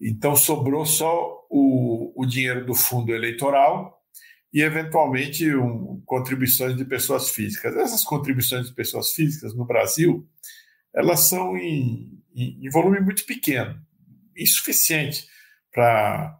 Então, 0.00 0.36
sobrou 0.36 0.86
só 0.86 1.46
o, 1.50 2.12
o 2.14 2.26
dinheiro 2.26 2.64
do 2.64 2.74
fundo 2.74 3.12
eleitoral 3.12 4.00
e, 4.52 4.62
eventualmente, 4.62 5.54
um, 5.54 6.00
contribuições 6.04 6.76
de 6.76 6.84
pessoas 6.84 7.30
físicas. 7.30 7.76
Essas 7.76 8.04
contribuições 8.04 8.68
de 8.68 8.74
pessoas 8.74 9.12
físicas 9.12 9.54
no 9.54 9.64
Brasil, 9.64 10.28
elas 10.94 11.28
são 11.28 11.56
em, 11.56 12.22
em, 12.34 12.66
em 12.66 12.70
volume 12.70 13.00
muito 13.00 13.24
pequeno, 13.26 13.80
insuficiente 14.36 15.26
para 15.72 16.38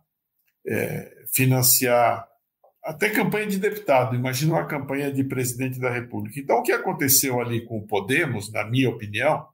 é, 0.66 1.24
financiar 1.34 2.28
até 2.88 3.10
campanha 3.10 3.46
de 3.46 3.58
deputado. 3.58 4.16
Imagina 4.16 4.54
uma 4.54 4.64
campanha 4.64 5.12
de 5.12 5.22
presidente 5.22 5.78
da 5.78 5.90
República. 5.90 6.40
Então, 6.40 6.56
o 6.56 6.62
que 6.62 6.72
aconteceu 6.72 7.38
ali 7.38 7.60
com 7.60 7.76
o 7.76 7.86
Podemos, 7.86 8.50
na 8.50 8.64
minha 8.64 8.88
opinião, 8.88 9.46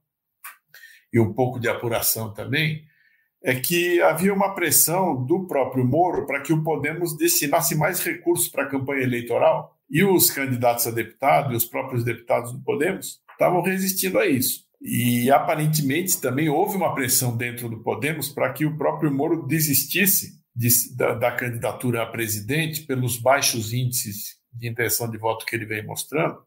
e 1.13 1.19
um 1.19 1.33
pouco 1.33 1.59
de 1.59 1.69
apuração 1.69 2.33
também, 2.33 2.85
é 3.43 3.57
que 3.57 4.01
havia 4.01 4.33
uma 4.33 4.55
pressão 4.55 5.21
do 5.27 5.49
próprio 5.49 5.85
Moro 5.85 6.27
para 6.27 6.43
que 6.43 6.53
o 6.53 6.63
Podemos 6.63 7.17
destinasse 7.17 7.75
mais 7.75 8.01
recursos 8.05 8.47
para 8.47 8.63
a 8.65 8.69
campanha 8.69 9.03
eleitoral 9.03 9.77
e 9.91 10.05
os 10.05 10.31
candidatos 10.31 10.87
a 10.87 10.93
deputado 10.93 11.53
e 11.53 11.57
os 11.57 11.65
próprios 11.65 12.05
deputados 12.05 12.53
do 12.53 12.63
Podemos 12.63 13.21
estavam 13.33 13.63
resistindo 13.63 14.21
a 14.21 14.27
isso. 14.29 14.65
E 14.81 15.29
aparentemente 15.29 16.21
também 16.21 16.49
houve 16.49 16.77
uma 16.77 16.95
pressão 16.95 17.37
dentro 17.37 17.69
do 17.69 17.83
Podemos 17.83 18.29
para 18.29 18.53
que 18.53 18.65
o 18.65 18.77
próprio 18.77 19.13
Moro 19.13 19.45
desistisse 19.45 20.44
de, 20.55 20.69
da, 20.97 21.15
da, 21.15 21.33
candidatura 21.33 22.03
a 22.03 22.07
presidente 22.07 22.83
pelos 22.83 23.17
baixos 23.19 23.73
índices 23.73 24.39
de 24.53 24.69
intenção 24.69 25.11
de 25.11 25.19
voto 25.19 25.45
que 25.45 25.57
ele 25.57 25.67
vem 25.67 25.85
mostrando 25.85 26.39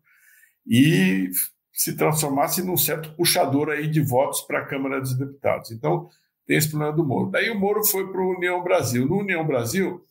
e 0.66 1.30
se 1.74 1.96
transformasse 1.96 2.64
num 2.64 2.78
certo 2.78 3.14
puxador 3.16 3.70
aí 3.70 3.88
de 3.88 4.02
votos 4.02 4.42
para 4.42 4.60
a 4.60 4.66
Câmara 4.66 5.00
dos 5.00 5.16
Deputados. 5.16 5.72
Então, 5.72 6.10
tem 6.46 6.58
esse 6.58 6.70
problema 6.70 6.96
do 6.96 7.06
Moro. 7.06 7.30
Daí 7.30 7.50
o 7.50 7.60
Moro 7.60 7.84
foi 7.84 8.10
para 8.10 8.22
o 8.22 8.36
União 8.36 8.64
Brasil. 8.64 9.06
No 9.06 9.20
União 9.20 9.46
Brasil 9.46 10.04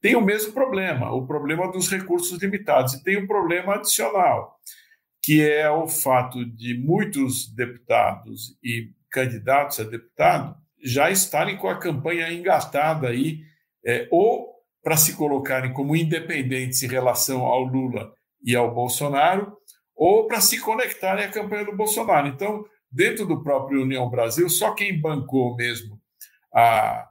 tem 0.00 0.16
o 0.16 0.20
mesmo 0.20 0.52
problema, 0.52 1.12
o 1.12 1.26
problema 1.26 1.70
dos 1.70 1.90
recursos 1.90 2.40
limitados, 2.40 2.94
e 2.94 3.02
tem 3.02 3.18
um 3.18 3.26
problema 3.26 3.74
adicional, 3.74 4.58
que 5.22 5.42
é 5.42 5.68
o 5.68 5.86
fato 5.86 6.44
de 6.44 6.78
muitos 6.78 7.52
deputados 7.52 8.56
e 8.64 8.92
candidatos 9.10 9.80
a 9.80 9.84
deputado 9.84 10.56
já 10.82 11.10
estarem 11.10 11.56
com 11.56 11.68
a 11.68 11.78
campanha 11.78 12.32
engatada 12.32 13.08
aí, 13.08 13.40
é, 13.84 14.08
ou 14.10 14.50
para 14.82 14.96
se 14.96 15.14
colocarem 15.14 15.72
como 15.72 15.96
independentes 15.96 16.82
em 16.82 16.88
relação 16.88 17.42
ao 17.42 17.62
Lula 17.62 18.12
e 18.42 18.56
ao 18.56 18.74
Bolsonaro, 18.74 19.56
ou 19.94 20.26
para 20.26 20.40
se 20.40 20.58
conectarem 20.58 21.24
à 21.24 21.30
campanha 21.30 21.66
do 21.66 21.76
Bolsonaro. 21.76 22.28
Então, 22.28 22.64
dentro 22.90 23.26
do 23.26 23.42
próprio 23.42 23.82
União 23.82 24.08
Brasil, 24.08 24.48
só 24.48 24.74
quem 24.74 24.98
bancou 24.98 25.54
mesmo 25.54 26.00
a, 26.54 27.06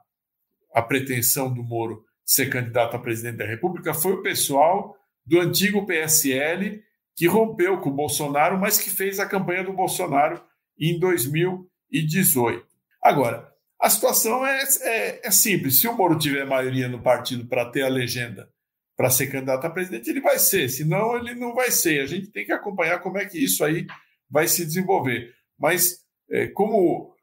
a 0.74 0.82
pretensão 0.82 1.52
do 1.52 1.62
Moro 1.62 2.04
ser 2.24 2.50
candidato 2.50 2.96
a 2.96 2.98
presidente 2.98 3.38
da 3.38 3.46
República 3.46 3.94
foi 3.94 4.12
o 4.12 4.22
pessoal 4.22 4.96
do 5.24 5.40
antigo 5.40 5.86
PSL, 5.86 6.82
que 7.16 7.26
rompeu 7.26 7.78
com 7.80 7.90
o 7.90 7.94
Bolsonaro, 7.94 8.58
mas 8.58 8.78
que 8.78 8.90
fez 8.90 9.18
a 9.18 9.26
campanha 9.26 9.64
do 9.64 9.72
Bolsonaro 9.72 10.42
em 10.78 10.98
2018. 10.98 12.64
Agora, 13.02 13.49
a 13.80 13.90
situação 13.90 14.46
é, 14.46 14.62
é, 14.82 15.28
é 15.28 15.30
simples. 15.30 15.80
Se 15.80 15.88
o 15.88 15.96
Moro 15.96 16.18
tiver 16.18 16.44
maioria 16.44 16.88
no 16.88 17.00
partido 17.00 17.46
para 17.46 17.70
ter 17.70 17.82
a 17.82 17.88
legenda 17.88 18.48
para 18.96 19.08
ser 19.08 19.28
candidato 19.28 19.64
a 19.64 19.70
presidente, 19.70 20.10
ele 20.10 20.20
vai 20.20 20.38
ser, 20.38 20.68
senão 20.68 21.16
ele 21.16 21.34
não 21.34 21.54
vai 21.54 21.70
ser. 21.70 22.02
A 22.02 22.06
gente 22.06 22.26
tem 22.26 22.44
que 22.44 22.52
acompanhar 22.52 22.98
como 22.98 23.16
é 23.16 23.24
que 23.24 23.42
isso 23.42 23.64
aí 23.64 23.86
vai 24.28 24.46
se 24.46 24.64
desenvolver 24.66 25.34
mas 25.60 25.98
é, 26.30 26.46
como 26.48 27.14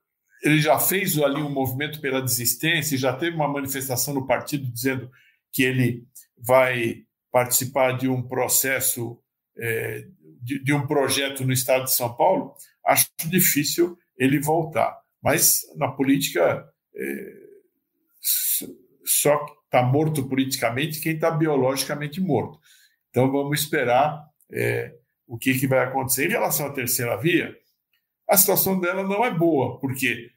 ele 0.44 0.62
já 0.62 0.78
fez 0.78 1.18
ali 1.18 1.42
um 1.42 1.50
movimento 1.50 2.00
pela 2.00 2.22
desistência, 2.22 2.96
já 2.98 3.12
teve 3.12 3.36
uma 3.36 3.48
manifestação 3.48 4.14
no 4.14 4.28
partido 4.28 4.72
dizendo 4.72 5.10
que 5.52 5.64
ele 5.64 6.06
vai 6.38 7.04
participar 7.32 7.98
de 7.98 8.08
um 8.08 8.22
processo, 8.22 9.20
é, 9.58 10.06
de, 10.44 10.64
de, 10.64 10.72
um 10.72 10.86
projeto 10.86 11.44
no 11.44 11.52
estado 11.52 11.86
de 11.86 11.94
São 11.94 12.14
Paulo, 12.16 12.54
acho 12.86 13.08
difícil 13.26 13.98
ele 14.16 14.40
voltar. 14.40 14.96
Mas 15.22 15.62
na 15.76 15.92
política, 15.92 16.68
é, 16.96 17.48
só 19.06 19.46
está 19.66 19.82
morto 19.84 20.28
politicamente 20.28 21.02
quem 21.02 21.16
está 21.16 21.32
biologicamente 21.32 22.22
morto. 22.22 22.60
Então 23.10 23.32
vamos 23.32 23.62
esperar 23.62 24.24
é, 24.52 24.94
o 25.26 25.38
que, 25.38 25.58
que 25.60 25.68
vai 25.68 25.80
acontecer. 25.80 26.26
Em 26.26 26.32
relação 26.32 26.68
à 26.68 26.74
terceira 26.74 27.18
via, 27.18 27.56
a 28.30 28.38
situação 28.38 28.80
dela 28.80 29.04
não 29.04 29.26
é 29.26 29.32
boa, 29.32 29.80
porque 29.80 30.30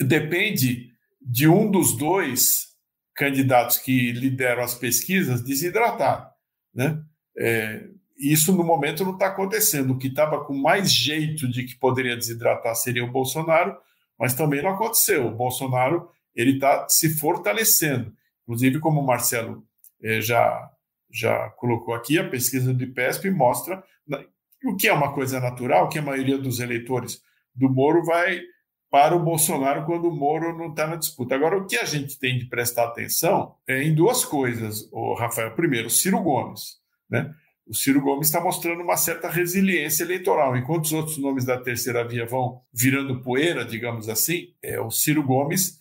depende 0.00 0.90
de 1.20 1.48
um 1.48 1.70
dos 1.70 1.96
dois 1.96 2.74
candidatos 3.14 3.78
que 3.78 4.12
lideram 4.12 4.62
as 4.62 4.74
pesquisas 4.74 5.42
desidratar. 5.42 6.32
Né? 6.74 7.02
É, 7.38 7.88
isso 8.16 8.52
no 8.52 8.64
momento 8.64 9.04
não 9.04 9.12
está 9.14 9.26
acontecendo. 9.26 9.92
O 9.92 9.98
que 9.98 10.08
estava 10.08 10.44
com 10.44 10.54
mais 10.54 10.92
jeito 10.92 11.48
de 11.48 11.64
que 11.64 11.76
poderia 11.76 12.16
desidratar 12.16 12.74
seria 12.74 13.04
o 13.04 13.10
Bolsonaro, 13.10 13.76
mas 14.18 14.34
também 14.34 14.62
não 14.62 14.70
aconteceu. 14.70 15.26
O 15.26 15.34
Bolsonaro 15.34 16.08
ele 16.34 16.52
está 16.52 16.88
se 16.88 17.18
fortalecendo. 17.18 18.12
Inclusive, 18.42 18.78
como 18.78 19.00
o 19.00 19.06
Marcelo 19.06 19.64
é, 20.02 20.20
já, 20.20 20.70
já 21.10 21.48
colocou 21.50 21.94
aqui, 21.94 22.18
a 22.18 22.28
pesquisa 22.28 22.72
do 22.72 22.84
IPESP 22.84 23.30
mostra 23.30 23.82
o 24.64 24.76
que 24.76 24.88
é 24.88 24.92
uma 24.92 25.12
coisa 25.12 25.40
natural, 25.40 25.88
que 25.88 25.98
a 25.98 26.02
maioria 26.02 26.38
dos 26.38 26.58
eleitores 26.58 27.22
do 27.54 27.68
Moro 27.68 28.02
vai 28.04 28.40
para 28.90 29.14
o 29.14 29.22
Bolsonaro 29.22 29.84
quando 29.84 30.08
o 30.08 30.14
Moro 30.14 30.56
não 30.56 30.70
está 30.70 30.86
na 30.86 30.96
disputa. 30.96 31.34
Agora, 31.34 31.58
o 31.58 31.66
que 31.66 31.76
a 31.76 31.84
gente 31.84 32.18
tem 32.18 32.38
de 32.38 32.46
prestar 32.46 32.84
atenção 32.84 33.56
é 33.66 33.82
em 33.82 33.94
duas 33.94 34.24
coisas, 34.24 34.88
o 34.92 35.14
Rafael. 35.14 35.50
Primeiro, 35.50 35.90
Ciro 35.90 36.22
Gomes. 36.22 36.78
Né? 37.10 37.34
O 37.66 37.74
Ciro 37.74 38.00
Gomes 38.00 38.26
está 38.26 38.40
mostrando 38.40 38.82
uma 38.82 38.96
certa 38.96 39.28
resiliência 39.28 40.04
eleitoral. 40.04 40.56
Enquanto 40.56 40.84
os 40.84 40.92
outros 40.92 41.16
nomes 41.18 41.44
da 41.44 41.58
terceira 41.58 42.06
via 42.06 42.26
vão 42.26 42.60
virando 42.72 43.22
poeira, 43.22 43.64
digamos 43.64 44.08
assim, 44.08 44.54
é, 44.62 44.78
o 44.80 44.90
Ciro 44.90 45.22
Gomes 45.22 45.78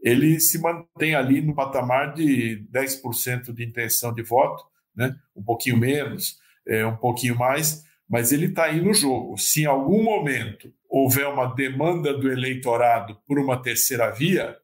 ele 0.00 0.38
se 0.38 0.60
mantém 0.60 1.14
ali 1.14 1.40
no 1.40 1.54
patamar 1.54 2.14
de 2.14 2.64
10% 2.72 3.52
de 3.52 3.64
intenção 3.64 4.14
de 4.14 4.22
voto, 4.22 4.64
né? 4.94 5.16
um 5.34 5.42
pouquinho 5.42 5.76
menos, 5.76 6.38
é, 6.66 6.86
um 6.86 6.96
pouquinho 6.96 7.36
mais, 7.36 7.84
mas 8.08 8.30
ele 8.30 8.46
está 8.46 8.66
aí 8.66 8.80
no 8.80 8.94
jogo. 8.94 9.36
Se 9.36 9.62
em 9.62 9.66
algum 9.66 10.04
momento 10.04 10.72
houver 10.88 11.26
uma 11.26 11.46
demanda 11.54 12.16
do 12.16 12.30
eleitorado 12.30 13.18
por 13.26 13.38
uma 13.38 13.60
terceira 13.60 14.10
via, 14.10 14.56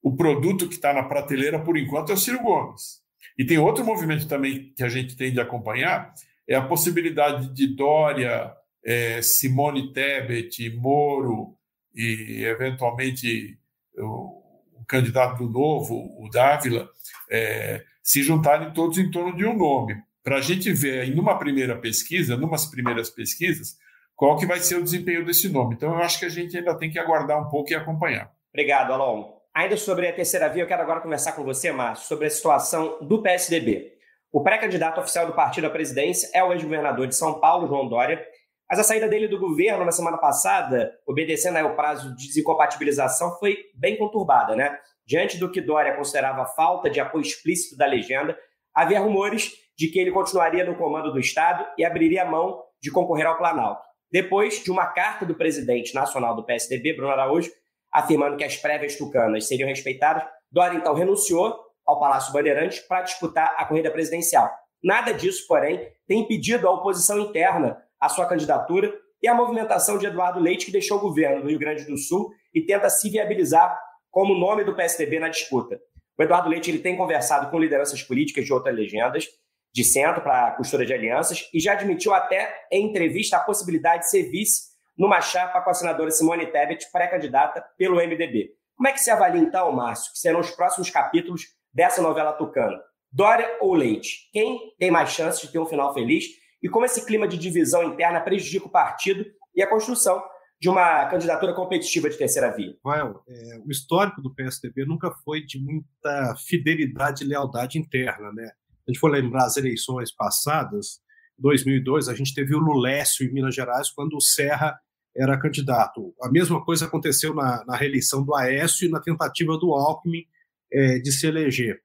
o 0.00 0.14
produto 0.14 0.68
que 0.68 0.74
está 0.74 0.92
na 0.92 1.02
prateleira, 1.02 1.58
por 1.58 1.76
enquanto, 1.76 2.10
é 2.10 2.14
o 2.14 2.18
Ciro 2.18 2.40
Gomes. 2.40 3.04
E 3.38 3.44
tem 3.44 3.58
outro 3.58 3.84
movimento 3.84 4.26
também 4.26 4.72
que 4.74 4.82
a 4.82 4.88
gente 4.88 5.16
tem 5.16 5.32
de 5.32 5.40
acompanhar, 5.40 6.14
é 6.48 6.54
a 6.54 6.62
possibilidade 6.62 7.52
de 7.52 7.66
Dória, 7.66 8.52
é, 8.84 9.20
Simone 9.20 9.92
Tebet, 9.92 10.70
Moro 10.76 11.56
e, 11.94 12.44
eventualmente, 12.44 13.58
o, 13.96 14.42
o 14.80 14.84
candidato 14.86 15.38
do 15.38 15.50
Novo, 15.50 15.94
o 16.18 16.28
Dávila, 16.30 16.88
é, 17.30 17.84
se 18.02 18.22
juntarem 18.22 18.72
todos 18.72 18.98
em 18.98 19.10
torno 19.10 19.36
de 19.36 19.44
um 19.44 19.56
nome, 19.56 20.00
para 20.22 20.36
a 20.36 20.40
gente 20.40 20.72
ver 20.72 21.08
em 21.08 21.18
uma 21.18 21.38
primeira 21.38 21.76
pesquisa, 21.76 22.36
numas 22.36 22.66
primeiras 22.66 23.10
pesquisas, 23.10 23.76
qual 24.14 24.36
que 24.36 24.46
vai 24.46 24.60
ser 24.60 24.76
o 24.76 24.82
desempenho 24.82 25.24
desse 25.24 25.48
nome. 25.48 25.74
Então, 25.74 25.90
eu 25.90 25.98
acho 25.98 26.18
que 26.18 26.24
a 26.24 26.30
gente 26.30 26.56
ainda 26.56 26.74
tem 26.74 26.90
que 26.90 26.98
aguardar 26.98 27.40
um 27.40 27.50
pouco 27.50 27.70
e 27.70 27.74
acompanhar. 27.74 28.32
Obrigado, 28.50 28.92
Alon. 28.92 29.35
Ainda 29.56 29.74
sobre 29.78 30.06
a 30.06 30.12
terceira 30.12 30.50
via, 30.50 30.62
eu 30.64 30.66
quero 30.66 30.82
agora 30.82 31.00
conversar 31.00 31.32
com 31.32 31.42
você, 31.42 31.72
Márcio, 31.72 32.06
sobre 32.06 32.26
a 32.26 32.30
situação 32.30 32.98
do 33.00 33.22
PSDB. 33.22 33.90
O 34.30 34.42
pré-candidato 34.42 35.00
oficial 35.00 35.26
do 35.26 35.32
partido 35.32 35.66
à 35.66 35.70
presidência 35.70 36.28
é 36.34 36.44
o 36.44 36.52
ex-governador 36.52 37.06
de 37.06 37.16
São 37.16 37.40
Paulo, 37.40 37.66
João 37.66 37.88
Dória, 37.88 38.22
mas 38.68 38.78
a 38.78 38.82
saída 38.82 39.08
dele 39.08 39.28
do 39.28 39.40
governo 39.40 39.82
na 39.82 39.92
semana 39.92 40.18
passada, 40.18 40.92
obedecendo 41.06 41.56
ao 41.56 41.74
prazo 41.74 42.14
de 42.14 42.26
desincompatibilização, 42.26 43.38
foi 43.38 43.56
bem 43.74 43.96
conturbada, 43.96 44.54
né? 44.54 44.78
Diante 45.06 45.38
do 45.38 45.50
que 45.50 45.62
Dória 45.62 45.96
considerava 45.96 46.44
falta 46.44 46.90
de 46.90 47.00
apoio 47.00 47.22
explícito 47.22 47.78
da 47.78 47.86
legenda, 47.86 48.38
havia 48.74 49.00
rumores 49.00 49.52
de 49.74 49.88
que 49.88 49.98
ele 49.98 50.10
continuaria 50.12 50.66
no 50.66 50.76
comando 50.76 51.10
do 51.10 51.18
Estado 51.18 51.66
e 51.78 51.84
abriria 51.86 52.26
mão 52.26 52.62
de 52.78 52.90
concorrer 52.90 53.24
ao 53.24 53.38
Planalto. 53.38 53.86
Depois 54.12 54.62
de 54.62 54.70
uma 54.70 54.84
carta 54.84 55.24
do 55.24 55.34
presidente 55.34 55.94
nacional 55.94 56.36
do 56.36 56.44
PSDB, 56.44 56.92
Bruno 56.92 57.10
Araújo, 57.10 57.50
afirmando 57.96 58.36
que 58.36 58.44
as 58.44 58.54
prévias 58.58 58.94
tucanas 58.94 59.48
seriam 59.48 59.66
respeitadas, 59.66 60.22
Dória 60.52 60.76
então 60.76 60.92
renunciou 60.92 61.56
ao 61.86 61.98
Palácio 61.98 62.30
Bandeirantes 62.30 62.80
para 62.80 63.00
disputar 63.00 63.54
a 63.56 63.64
corrida 63.64 63.90
presidencial. 63.90 64.52
Nada 64.84 65.14
disso, 65.14 65.46
porém, 65.48 65.88
tem 66.06 66.20
impedido 66.20 66.68
a 66.68 66.72
oposição 66.72 67.18
interna 67.18 67.82
à 67.98 68.10
sua 68.10 68.26
candidatura 68.26 68.92
e 69.22 69.26
a 69.26 69.34
movimentação 69.34 69.96
de 69.96 70.04
Eduardo 70.04 70.38
Leite, 70.38 70.66
que 70.66 70.72
deixou 70.72 70.98
o 70.98 71.00
governo 71.00 71.40
do 71.40 71.48
Rio 71.48 71.58
Grande 71.58 71.86
do 71.86 71.96
Sul 71.96 72.30
e 72.54 72.60
tenta 72.60 72.90
se 72.90 73.08
viabilizar 73.08 73.80
como 74.10 74.38
nome 74.38 74.62
do 74.62 74.74
PSDB 74.74 75.18
na 75.18 75.30
disputa. 75.30 75.80
O 76.18 76.22
Eduardo 76.22 76.50
Leite 76.50 76.70
ele 76.70 76.80
tem 76.80 76.98
conversado 76.98 77.50
com 77.50 77.58
lideranças 77.58 78.02
políticas 78.02 78.44
de 78.44 78.52
outras 78.52 78.76
legendas, 78.76 79.26
de 79.74 79.82
centro 79.82 80.20
para 80.20 80.48
a 80.48 80.50
costura 80.50 80.84
de 80.84 80.92
alianças, 80.92 81.48
e 81.52 81.58
já 81.58 81.72
admitiu 81.72 82.12
até 82.12 82.66
em 82.70 82.90
entrevista 82.90 83.38
a 83.38 83.40
possibilidade 83.40 84.02
de 84.02 84.10
ser 84.10 84.24
vice 84.24 84.75
numa 84.96 85.20
chapa 85.20 85.60
com 85.60 85.70
a 85.70 85.74
senadora 85.74 86.10
Simone 86.10 86.46
Tebet, 86.46 86.90
pré-candidata 86.90 87.64
pelo 87.76 87.96
MDB. 87.96 88.50
Como 88.76 88.88
é 88.88 88.92
que 88.92 89.00
se 89.00 89.10
avalia 89.10 89.40
então, 89.40 89.72
Márcio, 89.72 90.12
que 90.12 90.18
serão 90.18 90.40
os 90.40 90.50
próximos 90.50 90.90
capítulos 90.90 91.42
dessa 91.72 92.02
novela 92.02 92.32
tucana? 92.32 92.78
Dória 93.12 93.56
ou 93.60 93.74
Leite? 93.74 94.30
Quem 94.32 94.74
tem 94.78 94.90
mais 94.90 95.10
chances 95.10 95.40
de 95.40 95.52
ter 95.52 95.58
um 95.58 95.66
final 95.66 95.94
feliz? 95.94 96.24
E 96.62 96.68
como 96.68 96.84
esse 96.84 97.04
clima 97.06 97.26
de 97.26 97.38
divisão 97.38 97.82
interna 97.84 98.20
prejudica 98.20 98.66
o 98.66 98.70
partido 98.70 99.24
e 99.54 99.62
a 99.62 99.68
construção 99.68 100.22
de 100.60 100.68
uma 100.68 101.06
candidatura 101.06 101.54
competitiva 101.54 102.08
de 102.08 102.16
terceira 102.16 102.50
via? 102.54 102.74
Well, 102.84 103.22
é, 103.28 103.58
o 103.64 103.70
histórico 103.70 104.22
do 104.22 104.34
PSDB 104.34 104.84
nunca 104.86 105.10
foi 105.24 105.42
de 105.42 105.58
muita 105.58 106.34
fidelidade 106.46 107.24
e 107.24 107.26
lealdade 107.26 107.78
interna, 107.78 108.32
né? 108.32 108.50
A 108.86 108.90
gente 108.90 109.00
for 109.00 109.10
lembrar 109.10 109.44
as 109.44 109.56
eleições 109.56 110.14
passadas, 110.14 111.00
2002, 111.38 112.08
a 112.08 112.14
gente 112.14 112.34
teve 112.34 112.54
o 112.54 112.58
Lulécio 112.58 113.26
em 113.26 113.32
Minas 113.32 113.54
Gerais, 113.54 113.90
quando 113.90 114.14
o 114.14 114.20
Serra 114.20 114.78
era 115.16 115.38
candidato. 115.38 116.14
A 116.22 116.30
mesma 116.30 116.64
coisa 116.64 116.86
aconteceu 116.86 117.34
na, 117.34 117.64
na 117.64 117.76
reeleição 117.76 118.24
do 118.24 118.34
Aécio 118.34 118.86
e 118.86 118.90
na 118.90 119.00
tentativa 119.00 119.56
do 119.56 119.72
Alckmin 119.74 120.24
é, 120.72 120.98
de 120.98 121.10
se 121.10 121.26
eleger. 121.26 121.80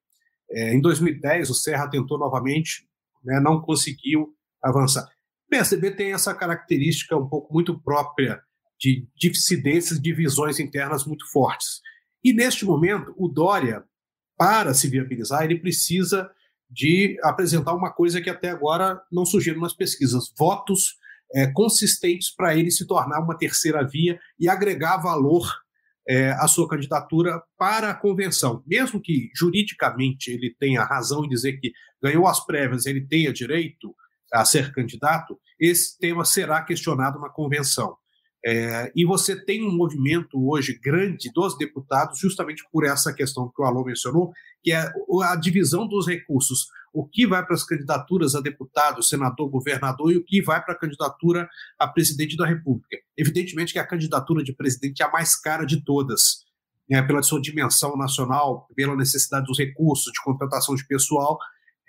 É, 0.50 0.74
em 0.74 0.82
2010, 0.82 1.50
o 1.50 1.54
Serra 1.54 1.88
tentou 1.90 2.20
novamente, 2.20 2.86
né, 3.24 3.40
não 3.40 3.62
conseguiu 3.62 4.36
avançar. 4.62 5.06
O 5.48 5.50
PSDB 5.50 5.92
tem 5.92 6.14
essa 6.14 6.34
característica 6.34 7.16
um 7.18 7.28
pouco 7.28 7.54
muito 7.54 7.80
própria 7.80 8.42
de 8.80 9.08
dissidências, 9.16 10.02
divisões 10.02 10.60
internas 10.60 11.06
muito 11.06 11.30
fortes. 11.32 11.82
E 12.24 12.34
neste 12.34 12.66
momento, 12.66 13.14
o 13.18 13.28
Dória, 13.28 13.84
para 14.38 14.74
se 14.74 14.88
viabilizar, 14.88 15.44
ele 15.44 15.60
precisa 15.60 16.30
de 16.70 17.18
apresentar 17.24 17.74
uma 17.76 17.92
coisa 17.92 18.22
que 18.22 18.30
até 18.30 18.50
agora 18.50 19.02
não 19.12 19.26
surgiu 19.26 19.60
nas 19.60 19.74
pesquisas: 19.74 20.34
votos 20.38 20.96
é, 21.34 21.48
consistentes 21.52 22.34
para 22.34 22.56
ele 22.56 22.72
se 22.72 22.86
tornar 22.86 23.20
uma 23.22 23.38
terceira 23.38 23.86
via 23.88 24.20
e 24.40 24.50
agregar 24.50 24.98
valor 24.98 25.48
é, 26.08 26.32
à 26.32 26.48
sua 26.48 26.68
candidatura 26.68 27.42
para 27.58 27.90
a 27.90 27.96
convenção. 27.96 28.64
Mesmo 28.66 29.00
que 29.02 29.30
juridicamente 29.36 30.32
ele 30.32 30.56
tenha 30.60 30.84
razão 30.84 31.24
em 31.24 31.30
dizer 31.30 31.54
que 31.60 31.72
ganhou 32.02 32.28
as 32.28 32.46
prévias, 32.46 32.86
ele 32.86 33.06
tenha 33.06 33.32
direito 33.32 33.96
a 34.34 34.46
ser 34.46 34.74
candidato, 34.74 35.38
esse 35.60 35.98
tema 36.00 36.24
será 36.24 36.64
questionado 36.64 37.20
na 37.20 37.30
convenção. 37.30 37.96
É, 38.44 38.92
e 38.96 39.06
você 39.06 39.36
tem 39.36 39.64
um 39.64 39.76
movimento 39.76 40.50
hoje 40.50 40.80
grande 40.82 41.32
dos 41.32 41.56
deputados, 41.58 42.18
justamente 42.20 42.64
por 42.72 42.86
essa 42.86 43.14
questão 43.14 43.52
que 43.56 43.62
o 43.62 43.66
Alô 43.66 43.84
mencionou, 43.84 44.32
que 44.64 44.72
é 44.72 44.92
a 45.24 45.36
divisão 45.36 45.88
dos 45.88 46.08
recursos. 46.08 46.68
O 46.94 47.08
que 47.08 47.26
vai 47.26 47.46
para 47.46 47.56
as 47.56 47.64
candidaturas 47.64 48.36
a 48.36 48.42
deputado, 48.42 49.02
senador, 49.02 49.50
governador 49.50 50.12
e 50.12 50.18
o 50.18 50.24
que 50.24 50.42
vai 50.42 50.64
para 50.64 50.74
a 50.74 50.78
candidatura 50.78 51.48
a 51.80 51.88
presidente 51.88 52.36
da 52.36 52.46
República. 52.46 52.98
Evidentemente 53.18 53.74
que 53.74 53.80
a 53.80 53.88
candidatura 53.88 54.44
de 54.44 54.54
presidente 54.54 55.02
é 55.02 55.06
a 55.06 55.12
mais 55.12 55.40
cara 55.40 55.66
de 55.66 55.84
todas, 55.84 56.44
né, 56.90 57.02
pela 57.02 57.24
sua 57.24 57.42
dimensão 57.42 57.96
nacional, 57.96 58.68
pela 58.76 58.96
necessidade 58.96 59.46
dos 59.46 59.58
recursos, 59.58 60.12
de 60.12 60.22
contratação 60.24 60.76
de 60.76 60.86
pessoal, 60.86 61.38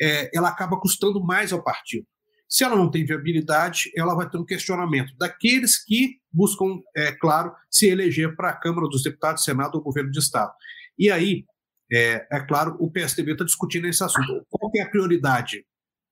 é, 0.00 0.30
ela 0.36 0.48
acaba 0.48 0.78
custando 0.78 1.22
mais 1.22 1.52
ao 1.52 1.62
partido. 1.62 2.06
Se 2.48 2.64
ela 2.64 2.76
não 2.76 2.90
tem 2.90 3.04
viabilidade, 3.04 3.90
ela 3.96 4.14
vai 4.14 4.28
ter 4.28 4.36
um 4.36 4.44
questionamento 4.44 5.16
daqueles 5.16 5.82
que 5.82 6.18
buscam, 6.30 6.80
é 6.94 7.10
claro, 7.12 7.50
se 7.70 7.86
eleger 7.86 8.36
para 8.36 8.50
a 8.50 8.56
Câmara 8.56 8.86
dos 8.88 9.02
Deputados, 9.02 9.42
Senado 9.42 9.76
ou 9.76 9.82
Governo 9.82 10.10
de 10.10 10.18
Estado. 10.18 10.52
E 10.98 11.10
aí, 11.10 11.46
é, 11.90 12.26
é 12.30 12.40
claro, 12.40 12.76
o 12.78 12.90
PSDB 12.90 13.32
está 13.32 13.44
discutindo 13.44 13.86
esse 13.86 14.04
assunto. 14.04 14.46
Qual 14.72 14.82
é 14.82 14.86
a 14.86 14.90
prioridade? 14.90 15.64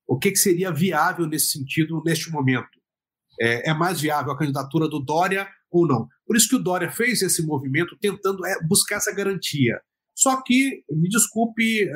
O 0.07 0.19
que, 0.19 0.31
que 0.31 0.39
seria 0.39 0.71
viável 0.71 1.27
nesse 1.27 1.53
sentido, 1.53 2.03
neste 2.05 2.31
momento? 2.31 2.69
É, 3.41 3.71
é, 3.71 3.75
mais 3.75 4.01
viável 4.01 4.33
a 4.33 4.39
candidatura 4.39 4.87
do 4.87 5.01
Dória 5.01 5.49
ou 5.71 5.87
não? 5.87 6.07
Por 6.27 6.37
isso 6.37 6.49
que 6.49 6.57
o 6.57 6.63
Dória 6.63 6.91
fez 6.91 7.23
esse 7.23 7.45
movimento 7.45 7.97
tentando 7.99 8.45
é, 8.45 8.63
buscar 8.67 8.97
essa 8.97 9.15
garantia. 9.15 9.81
Só 10.15 10.43
que, 10.43 10.85
me 10.91 11.09
desculpe, 11.09 11.85
é, 11.85 11.95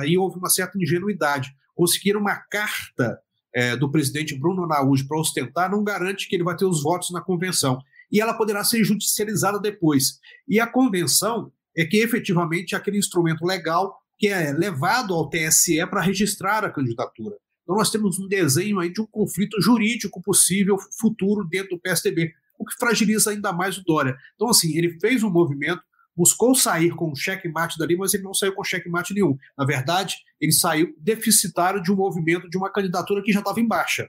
aí 0.00 0.16
houve 0.16 0.38
uma 0.38 0.48
certa 0.48 0.78
ingenuidade. 0.78 1.50
Conseguiram 1.74 2.20
uma 2.20 2.36
carta 2.36 3.18
é, 3.54 3.76
do 3.76 3.90
presidente 3.90 4.38
Bruno 4.38 4.64
Araújo 4.64 5.06
para 5.06 5.20
ostentar 5.20 5.70
não 5.70 5.84
garante 5.84 6.28
que 6.28 6.36
ele 6.36 6.44
vai 6.44 6.56
ter 6.56 6.64
os 6.64 6.82
votos 6.82 7.10
na 7.10 7.20
convenção. 7.20 7.78
E 8.10 8.20
ela 8.20 8.34
poderá 8.34 8.64
ser 8.64 8.82
judicializada 8.82 9.60
depois. 9.60 10.18
E 10.48 10.58
a 10.58 10.66
convenção 10.66 11.52
é 11.76 11.84
que 11.84 11.98
efetivamente 11.98 12.74
aquele 12.74 12.98
instrumento 12.98 13.44
legal 13.44 13.99
que 14.20 14.28
é 14.28 14.52
levado 14.52 15.14
ao 15.14 15.30
TSE 15.30 15.84
para 15.86 16.02
registrar 16.02 16.62
a 16.62 16.70
candidatura. 16.70 17.36
Então 17.62 17.74
nós 17.74 17.90
temos 17.90 18.18
um 18.18 18.28
desenho 18.28 18.78
aí 18.78 18.92
de 18.92 19.00
um 19.00 19.06
conflito 19.06 19.58
jurídico 19.62 20.20
possível 20.22 20.76
futuro 20.98 21.42
dentro 21.48 21.70
do 21.70 21.80
PSDB, 21.80 22.30
o 22.58 22.66
que 22.66 22.76
fragiliza 22.78 23.30
ainda 23.30 23.50
mais 23.50 23.78
o 23.78 23.82
Dória. 23.82 24.14
Então 24.34 24.50
assim, 24.50 24.76
ele 24.76 25.00
fez 25.00 25.22
um 25.22 25.30
movimento 25.30 25.82
buscou 26.14 26.54
sair 26.54 26.90
com 26.90 27.12
um 27.12 27.16
checkmate 27.16 27.78
dali, 27.78 27.96
mas 27.96 28.12
ele 28.12 28.24
não 28.24 28.34
saiu 28.34 28.54
com 28.54 28.62
checkmate 28.62 29.14
nenhum. 29.14 29.38
Na 29.56 29.64
verdade, 29.64 30.16
ele 30.38 30.52
saiu 30.52 30.94
deficitário 30.98 31.82
de 31.82 31.90
um 31.90 31.96
movimento, 31.96 32.50
de 32.50 32.58
uma 32.58 32.70
candidatura 32.70 33.22
que 33.22 33.32
já 33.32 33.38
estava 33.38 33.58
em 33.58 33.66
baixa. 33.66 34.06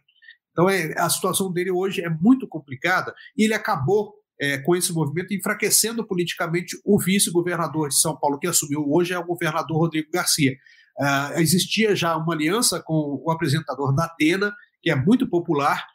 Então, 0.52 0.70
é, 0.70 0.94
a 0.98 1.10
situação 1.10 1.50
dele 1.54 1.72
hoje 1.72 2.02
é 2.02 2.10
muito 2.10 2.46
complicada 2.50 3.14
e 3.38 3.46
ele 3.46 3.54
acabou 3.54 4.14
é, 4.42 4.58
com 4.58 4.76
esse 4.76 4.92
movimento 4.92 5.34
enfraquecendo 5.36 6.06
politicamente 6.06 6.76
o 6.84 7.00
vice-governador 7.00 7.90
de 7.90 8.00
São 8.00 8.18
Paulo, 8.18 8.40
que 8.40 8.48
assumiu 8.48 8.84
hoje 8.90 9.14
é 9.14 9.20
o 9.20 9.26
governador 9.26 9.78
Rodrigo 9.78 10.10
Garcia. 10.12 10.54
Uh, 11.00 11.40
existia 11.40 11.96
já 11.96 12.18
uma 12.18 12.34
aliança 12.34 12.82
com 12.84 13.22
o 13.24 13.32
apresentador 13.32 13.94
da 13.94 14.06
Atena, 14.06 14.52
que 14.82 14.90
é 14.90 14.96
muito 14.96 15.30
popular, 15.30 15.86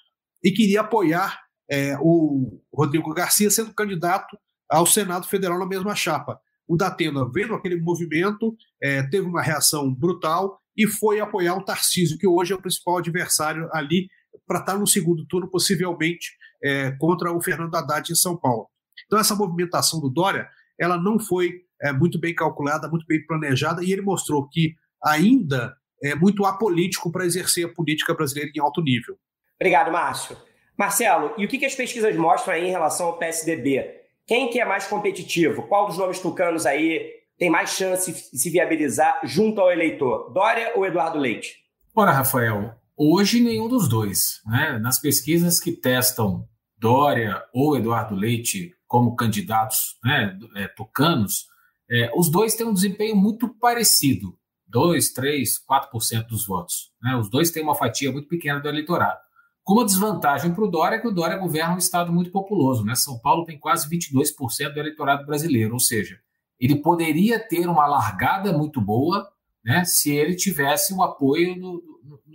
e 0.43 0.53
queria 0.53 0.83
apoiar 0.83 1.41
é, 1.69 1.97
o 2.01 2.63
Rodrigo 2.73 3.13
Garcia 3.13 3.51
sendo 3.51 3.75
candidato 3.75 4.39
ao 4.71 4.87
Senado 4.87 5.27
Federal 5.27 5.59
na 5.59 5.67
mesma 5.67 5.95
chapa. 5.97 6.39
O 6.69 6.77
Datena, 6.77 7.29
vendo 7.33 7.55
aquele 7.55 7.81
movimento, 7.81 8.57
é, 8.81 9.03
teve 9.03 9.27
uma 9.27 9.43
reação 9.43 9.93
brutal 9.93 10.61
e 10.77 10.87
foi 10.87 11.19
apoiar 11.19 11.57
o 11.57 11.65
Tarcísio, 11.65 12.19
que 12.19 12.27
hoje 12.27 12.53
é 12.53 12.57
o 12.57 12.63
principal 12.63 12.99
adversário 12.99 13.69
ali 13.73 14.09
para 14.47 14.61
estar 14.61 14.79
no 14.79 14.87
segundo 14.87 15.27
turno, 15.27 15.51
possivelmente 15.51 16.31
é, 16.63 16.91
contra 16.93 17.33
o 17.33 17.41
Fernando 17.41 17.75
Haddad 17.75 18.11
em 18.11 18.17
São 18.17 18.37
Paulo. 18.37 18.69
Então, 19.07 19.19
essa 19.19 19.35
movimentação 19.35 20.01
do 20.01 20.09
Dória, 20.09 20.49
ela 20.79 20.97
não 20.97 21.19
foi 21.19 21.63
é, 21.83 21.93
muito 21.93 22.19
bem 22.19 22.35
calculada, 22.35 22.89
muito 22.89 23.07
bem 23.07 23.25
planejada, 23.27 23.83
e 23.85 23.93
ele 23.93 24.03
mostrou 24.03 24.49
que 24.49 24.75
ainda 25.05 25.77
é 26.03 26.15
muito 26.15 26.45
apolítico 26.45 27.11
para 27.11 27.25
exercer 27.25 27.67
a 27.67 27.73
política 27.73 28.15
brasileira 28.15 28.51
em 28.55 28.61
alto 28.61 28.83
nível. 28.83 29.17
Obrigado, 29.59 29.91
Márcio. 29.91 30.37
Marcelo, 30.77 31.33
e 31.39 31.45
o 31.45 31.49
que, 31.49 31.59
que 31.59 31.65
as 31.65 31.75
pesquisas 31.75 32.15
mostram 32.17 32.55
aí 32.55 32.67
em 32.67 32.71
relação 32.71 33.07
ao 33.07 33.19
PSDB? 33.19 34.03
Quem 34.27 34.51
que 34.51 34.61
é 34.61 34.65
mais 34.65 34.87
competitivo? 34.87 35.63
Qual 35.63 35.87
dos 35.87 35.97
nomes 35.97 36.19
tucanos 36.19 36.67
aí 36.67 37.11
tem 37.39 37.49
mais 37.49 37.71
chance 37.71 38.13
de 38.13 38.39
se 38.39 38.51
viabilizar 38.51 39.21
junto 39.25 39.61
ao 39.61 39.73
eleitor? 39.73 40.31
Dória 40.33 40.73
ou 40.75 40.85
Eduardo 40.85 41.19
Leite? 41.19 41.57
Ora, 41.95 42.13
Rafael, 42.13 42.75
Hoje, 42.99 43.41
nenhum 43.41 43.69
dos 43.69 43.89
dois. 43.89 44.41
Né? 44.47 44.79
Nas 44.79 44.99
pesquisas 44.99 45.61
que 45.61 45.73
testam 45.73 46.49
Dória 46.79 47.45
ou 47.53 47.77
Eduardo 47.77 48.15
Leite 48.15 48.75
como 48.87 49.15
candidatos 49.15 49.99
né, 50.03 50.39
é, 50.55 50.67
tucanos, 50.69 51.47
é, 51.91 52.11
os 52.17 52.31
dois 52.31 52.55
têm 52.55 52.67
um 52.67 52.73
desempenho 52.73 53.15
muito 53.15 53.49
parecido. 53.49 54.39
2, 54.69 55.13
3, 55.13 55.63
4% 55.71 56.27
dos 56.27 56.47
votos. 56.47 56.91
Né? 57.03 57.15
Os 57.17 57.29
dois 57.29 57.51
têm 57.51 57.63
uma 57.63 57.75
fatia 57.75 58.11
muito 58.11 58.29
pequena 58.29 58.61
do 58.61 58.69
eleitorado. 58.69 59.21
Com 59.63 59.75
uma 59.75 59.85
desvantagem 59.85 60.55
para 60.55 60.65
o 60.65 60.71
Dória, 60.71 60.99
que 60.99 61.07
o 61.07 61.13
Dória 61.13 61.37
governa 61.37 61.75
um 61.75 61.79
estado 61.79 62.11
muito 62.11 62.31
populoso. 62.31 62.83
Né? 62.83 62.95
São 62.95 63.19
Paulo 63.19 63.45
tem 63.45 63.59
quase 63.59 63.89
22% 63.91 64.73
do 64.73 64.81
eleitorado 64.81 65.27
brasileiro, 65.27 65.75
ou 65.75 65.81
seja, 65.81 66.19
ele 66.59 66.77
poderia 66.77 67.39
ter 67.39 67.69
uma 67.69 67.87
largada 67.87 68.57
muito 68.57 68.81
boa 68.81 69.31
né, 69.67 69.85
se 69.85 70.15
ele 70.15 70.37
tivesse 70.37 70.95
o 70.95 71.03
apoio 71.03 71.57
no, 71.57 71.83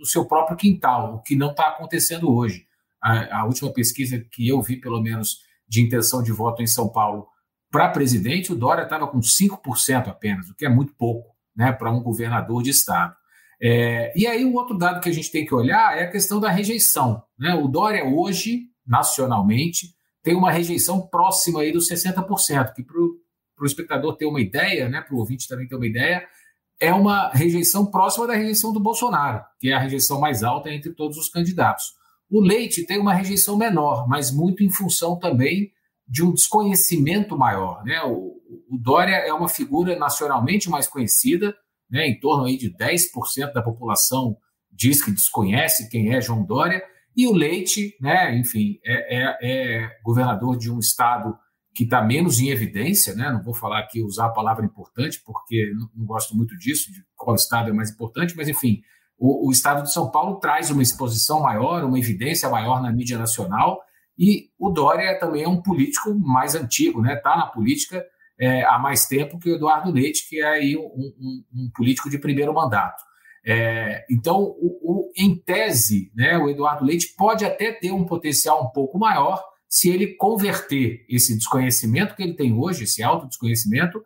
seu 0.04 0.26
próprio 0.26 0.54
quintal, 0.54 1.14
o 1.14 1.22
que 1.22 1.34
não 1.34 1.52
está 1.52 1.68
acontecendo 1.68 2.30
hoje. 2.30 2.66
A, 3.02 3.38
a, 3.40 3.46
última 3.46 3.72
pesquisa 3.72 4.22
que 4.30 4.46
eu 4.46 4.60
vi, 4.60 4.76
pelo 4.76 5.00
menos, 5.00 5.38
de 5.66 5.80
intenção 5.80 6.22
de 6.22 6.30
voto 6.30 6.62
em 6.62 6.66
São 6.66 6.90
Paulo 6.90 7.26
para 7.70 7.88
presidente, 7.88 8.52
o 8.52 8.56
Dória 8.56 8.82
estava 8.82 9.06
com 9.06 9.18
5% 9.20 10.08
apenas, 10.08 10.50
o 10.50 10.54
que 10.54 10.66
é 10.66 10.68
muito 10.68 10.92
pouco 10.94 11.34
né, 11.56 11.72
para 11.72 11.90
um 11.90 12.02
governador 12.02 12.62
de 12.62 12.68
estado. 12.68 13.16
É, 13.60 14.12
e 14.14 14.26
aí, 14.26 14.44
o 14.44 14.52
outro 14.52 14.76
dado 14.76 15.00
que 15.00 15.08
a 15.08 15.12
gente 15.12 15.30
tem 15.30 15.46
que 15.46 15.54
olhar 15.54 15.96
é 15.96 16.02
a 16.02 16.10
questão 16.10 16.38
da 16.38 16.50
rejeição. 16.50 17.22
Né? 17.38 17.54
O 17.54 17.66
Dória, 17.66 18.04
hoje, 18.04 18.64
nacionalmente, 18.86 19.94
tem 20.22 20.34
uma 20.34 20.50
rejeição 20.50 21.00
próxima 21.00 21.60
aí 21.62 21.72
dos 21.72 21.88
60%, 21.88 22.74
que 22.74 22.82
para 22.82 22.98
o 22.98 23.64
espectador 23.64 24.16
ter 24.16 24.26
uma 24.26 24.40
ideia, 24.40 24.88
né, 24.88 25.00
para 25.00 25.14
o 25.14 25.18
ouvinte 25.18 25.48
também 25.48 25.66
ter 25.66 25.76
uma 25.76 25.86
ideia, 25.86 26.26
é 26.80 26.92
uma 26.92 27.30
rejeição 27.30 27.86
próxima 27.86 28.26
da 28.26 28.34
rejeição 28.34 28.72
do 28.72 28.80
Bolsonaro, 28.80 29.44
que 29.58 29.70
é 29.70 29.74
a 29.74 29.78
rejeição 29.78 30.20
mais 30.20 30.42
alta 30.42 30.70
entre 30.70 30.92
todos 30.92 31.16
os 31.16 31.28
candidatos. 31.28 31.94
O 32.30 32.40
Leite 32.40 32.84
tem 32.86 32.98
uma 32.98 33.14
rejeição 33.14 33.56
menor, 33.56 34.08
mas 34.08 34.30
muito 34.30 34.62
em 34.64 34.70
função 34.70 35.18
também 35.18 35.70
de 36.08 36.22
um 36.24 36.32
desconhecimento 36.32 37.36
maior. 37.36 37.84
Né? 37.84 38.02
O, 38.02 38.40
o 38.70 38.78
Dória 38.78 39.14
é 39.14 39.32
uma 39.32 39.48
figura 39.48 39.98
nacionalmente 39.98 40.68
mais 40.68 40.88
conhecida, 40.88 41.54
né? 41.90 42.08
em 42.08 42.18
torno 42.18 42.44
aí 42.44 42.56
de 42.56 42.70
10% 42.70 43.52
da 43.52 43.62
população 43.62 44.36
diz 44.72 45.04
que 45.04 45.10
desconhece 45.10 45.88
quem 45.88 46.14
é 46.14 46.20
João 46.20 46.44
Dória, 46.44 46.82
e 47.14 47.26
o 47.26 47.32
Leite, 47.32 47.94
né, 48.00 48.34
enfim, 48.34 48.80
é, 48.84 49.18
é, 49.18 49.38
é 49.42 49.98
governador 50.02 50.56
de 50.56 50.70
um 50.70 50.78
estado 50.78 51.36
que 51.74 51.84
está 51.84 52.02
menos 52.02 52.38
em 52.38 52.48
evidência, 52.48 53.14
né? 53.14 53.30
não 53.30 53.42
vou 53.42 53.54
falar 53.54 53.78
aqui 53.78 54.02
usar 54.02 54.26
a 54.26 54.32
palavra 54.32 54.64
importante, 54.64 55.22
porque 55.24 55.72
não, 55.74 56.04
gosto 56.04 56.36
muito 56.36 56.56
disso, 56.58 56.92
de 56.92 57.02
qual 57.16 57.34
estado 57.34 57.70
é 57.70 57.72
mais 57.72 57.90
importante, 57.90 58.36
mas 58.36 58.48
enfim, 58.48 58.82
o, 59.18 59.48
o, 59.48 59.50
estado 59.50 59.82
de 59.82 59.92
São 59.92 60.10
Paulo 60.10 60.38
traz 60.38 60.70
uma 60.70 60.82
exposição 60.82 61.40
maior, 61.40 61.84
uma 61.84 61.98
evidência 61.98 62.48
maior 62.50 62.82
na 62.82 62.92
mídia 62.92 63.16
nacional, 63.16 63.80
e 64.18 64.50
o 64.58 64.70
Dória 64.70 65.18
também 65.18 65.44
é 65.44 65.48
um 65.48 65.62
político 65.62 66.14
mais 66.14 66.54
antigo, 66.54 67.00
está 67.00 67.14
né? 67.14 67.20
Tá 67.20 67.36
na 67.36 67.46
política 67.46 68.04
é, 68.38 68.64
há 68.64 68.78
mais 68.78 69.06
tempo 69.06 69.38
que 69.38 69.50
o 69.50 69.54
Eduardo 69.54 69.90
Leite, 69.90 70.28
que 70.28 70.40
é 70.40 70.46
aí 70.46 70.76
um, 70.76 70.80
um, 70.80 71.44
um 71.54 71.70
político 71.74 72.10
de 72.10 72.18
primeiro 72.18 72.52
mandato. 72.52 73.02
É, 73.44 74.04
então, 74.10 74.42
o, 74.42 74.78
o, 74.82 75.12
em 75.16 75.34
tese, 75.36 76.12
né, 76.14 76.36
o 76.36 76.48
Eduardo 76.48 76.84
Leite 76.84 77.14
pode 77.16 77.44
até 77.44 77.72
ter 77.72 77.90
um 77.90 78.04
potencial 78.04 78.64
um 78.64 78.70
pouco 78.70 78.98
maior 78.98 79.42
se 79.72 79.88
ele 79.88 80.08
converter 80.16 81.02
esse 81.08 81.34
desconhecimento 81.34 82.14
que 82.14 82.22
ele 82.22 82.34
tem 82.34 82.52
hoje, 82.52 82.84
esse 82.84 83.02
autodesconhecimento, 83.02 84.04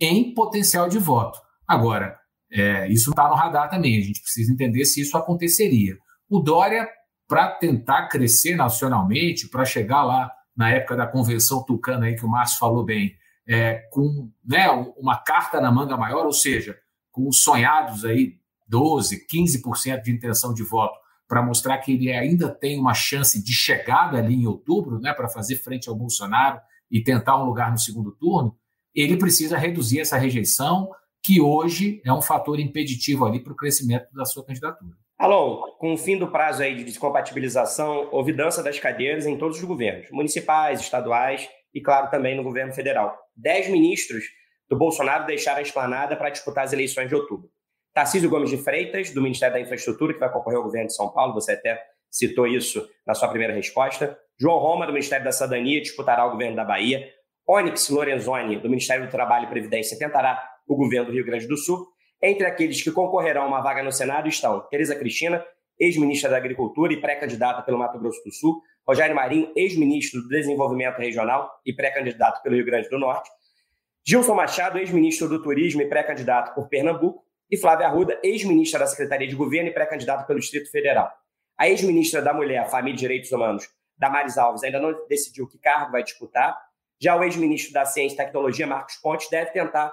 em 0.00 0.32
potencial 0.32 0.88
de 0.88 0.96
voto. 0.96 1.40
Agora, 1.66 2.16
é, 2.52 2.86
isso 2.86 3.10
está 3.10 3.28
no 3.28 3.34
radar 3.34 3.68
também, 3.68 3.98
a 3.98 4.00
gente 4.00 4.22
precisa 4.22 4.52
entender 4.52 4.84
se 4.84 5.00
isso 5.00 5.18
aconteceria. 5.18 5.98
O 6.30 6.38
Dória, 6.38 6.88
para 7.26 7.50
tentar 7.50 8.06
crescer 8.06 8.54
nacionalmente, 8.54 9.48
para 9.48 9.64
chegar 9.64 10.04
lá 10.04 10.30
na 10.56 10.70
época 10.70 10.94
da 10.94 11.06
convenção 11.06 11.64
tucana 11.64 12.06
aí 12.06 12.14
que 12.14 12.24
o 12.24 12.28
Márcio 12.28 12.60
falou 12.60 12.84
bem, 12.84 13.16
é, 13.44 13.88
com 13.90 14.30
né, 14.46 14.70
uma 14.96 15.16
carta 15.16 15.60
na 15.60 15.72
manga 15.72 15.96
maior, 15.96 16.26
ou 16.26 16.32
seja, 16.32 16.78
com 17.10 17.26
os 17.26 17.42
sonhados 17.42 18.04
aí 18.04 18.34
12, 18.68 19.26
15% 19.26 20.00
de 20.00 20.12
intenção 20.12 20.54
de 20.54 20.62
voto, 20.62 20.96
para 21.28 21.42
mostrar 21.42 21.76
que 21.78 21.92
ele 21.92 22.10
ainda 22.10 22.48
tem 22.48 22.80
uma 22.80 22.94
chance 22.94 23.42
de 23.42 23.52
chegada 23.52 24.16
ali 24.16 24.34
em 24.34 24.46
outubro, 24.46 24.98
né, 24.98 25.12
para 25.12 25.28
fazer 25.28 25.56
frente 25.56 25.88
ao 25.88 25.94
Bolsonaro 25.94 26.58
e 26.90 27.02
tentar 27.02 27.36
um 27.36 27.44
lugar 27.44 27.70
no 27.70 27.78
segundo 27.78 28.12
turno, 28.12 28.56
ele 28.94 29.16
precisa 29.18 29.58
reduzir 29.58 30.00
essa 30.00 30.16
rejeição, 30.16 30.90
que 31.22 31.40
hoje 31.40 32.00
é 32.04 32.12
um 32.12 32.22
fator 32.22 32.58
impeditivo 32.58 33.26
ali 33.26 33.40
para 33.40 33.52
o 33.52 33.56
crescimento 33.56 34.06
da 34.14 34.24
sua 34.24 34.44
candidatura. 34.44 34.96
Alô, 35.18 35.76
com 35.78 35.92
o 35.92 35.98
fim 35.98 36.16
do 36.16 36.28
prazo 36.28 36.62
aí 36.62 36.74
de 36.76 36.84
descompatibilização, 36.84 38.08
houve 38.10 38.32
dança 38.32 38.62
das 38.62 38.78
cadeiras 38.78 39.26
em 39.26 39.36
todos 39.36 39.58
os 39.58 39.64
governos, 39.64 40.10
municipais, 40.10 40.80
estaduais 40.80 41.46
e, 41.74 41.80
claro, 41.80 42.08
também 42.08 42.36
no 42.36 42.42
governo 42.42 42.72
federal. 42.72 43.14
Dez 43.36 43.68
ministros 43.68 44.24
do 44.70 44.78
Bolsonaro 44.78 45.26
deixaram 45.26 45.58
a 45.58 45.62
esplanada 45.62 46.16
para 46.16 46.30
disputar 46.30 46.64
as 46.64 46.72
eleições 46.72 47.08
de 47.08 47.14
outubro. 47.14 47.50
Tarcísio 47.98 48.30
Gomes 48.30 48.48
de 48.48 48.56
Freitas, 48.58 49.10
do 49.10 49.20
Ministério 49.20 49.54
da 49.54 49.60
Infraestrutura, 49.60 50.14
que 50.14 50.20
vai 50.20 50.32
concorrer 50.32 50.56
ao 50.56 50.62
governo 50.62 50.86
de 50.86 50.94
São 50.94 51.08
Paulo, 51.08 51.34
você 51.34 51.50
até 51.50 51.82
citou 52.08 52.46
isso 52.46 52.88
na 53.04 53.12
sua 53.12 53.26
primeira 53.26 53.52
resposta. 53.52 54.16
João 54.40 54.56
Roma, 54.60 54.86
do 54.86 54.92
Ministério 54.92 55.24
da 55.24 55.32
Cidadania, 55.32 55.80
disputará 55.80 56.24
o 56.24 56.30
governo 56.30 56.54
da 56.54 56.64
Bahia. 56.64 57.10
Onyx 57.44 57.88
Lorenzoni, 57.88 58.60
do 58.60 58.70
Ministério 58.70 59.04
do 59.04 59.10
Trabalho 59.10 59.46
e 59.46 59.48
Previdência, 59.48 59.98
tentará 59.98 60.40
o 60.68 60.76
governo 60.76 61.06
do 61.06 61.12
Rio 61.12 61.26
Grande 61.26 61.48
do 61.48 61.56
Sul. 61.56 61.88
Entre 62.22 62.46
aqueles 62.46 62.80
que 62.80 62.92
concorrerão 62.92 63.42
a 63.42 63.46
uma 63.48 63.60
vaga 63.62 63.82
no 63.82 63.90
Senado 63.90 64.28
estão 64.28 64.60
Tereza 64.70 64.94
Cristina, 64.94 65.44
ex-ministra 65.76 66.30
da 66.30 66.36
Agricultura 66.36 66.92
e 66.92 67.00
pré-candidata 67.00 67.62
pelo 67.62 67.78
Mato 67.78 67.98
Grosso 67.98 68.22
do 68.24 68.32
Sul, 68.32 68.62
Rogério 68.86 69.16
Marinho, 69.16 69.50
ex-ministro 69.56 70.22
do 70.22 70.28
Desenvolvimento 70.28 70.98
Regional 70.98 71.50
e 71.66 71.72
pré-candidato 71.72 72.44
pelo 72.44 72.54
Rio 72.54 72.64
Grande 72.64 72.88
do 72.88 72.96
Norte, 72.96 73.28
Gilson 74.06 74.36
Machado, 74.36 74.78
ex-ministro 74.78 75.28
do 75.28 75.42
Turismo 75.42 75.82
e 75.82 75.86
pré-candidato 75.86 76.54
por 76.54 76.68
Pernambuco, 76.68 77.26
e 77.50 77.56
Flávia 77.56 77.86
Arruda, 77.86 78.18
ex-ministra 78.22 78.80
da 78.80 78.86
Secretaria 78.86 79.26
de 79.26 79.34
Governo 79.34 79.68
e 79.68 79.72
pré-candidata 79.72 80.24
pelo 80.24 80.38
Distrito 80.38 80.70
Federal. 80.70 81.10
A 81.56 81.68
ex-ministra 81.68 82.22
da 82.22 82.32
Mulher, 82.32 82.68
Família 82.68 82.96
e 82.96 82.98
Direitos 82.98 83.32
Humanos, 83.32 83.68
Damares 83.96 84.38
Alves, 84.38 84.62
ainda 84.62 84.78
não 84.78 85.06
decidiu 85.08 85.48
que 85.48 85.58
cargo 85.58 85.90
vai 85.90 86.02
disputar. 86.02 86.56
Já 87.00 87.16
o 87.16 87.24
ex-ministro 87.24 87.72
da 87.72 87.84
Ciência 87.84 88.14
e 88.14 88.16
Tecnologia, 88.16 88.66
Marcos 88.66 88.96
Pontes, 88.96 89.28
deve 89.28 89.50
tentar 89.50 89.92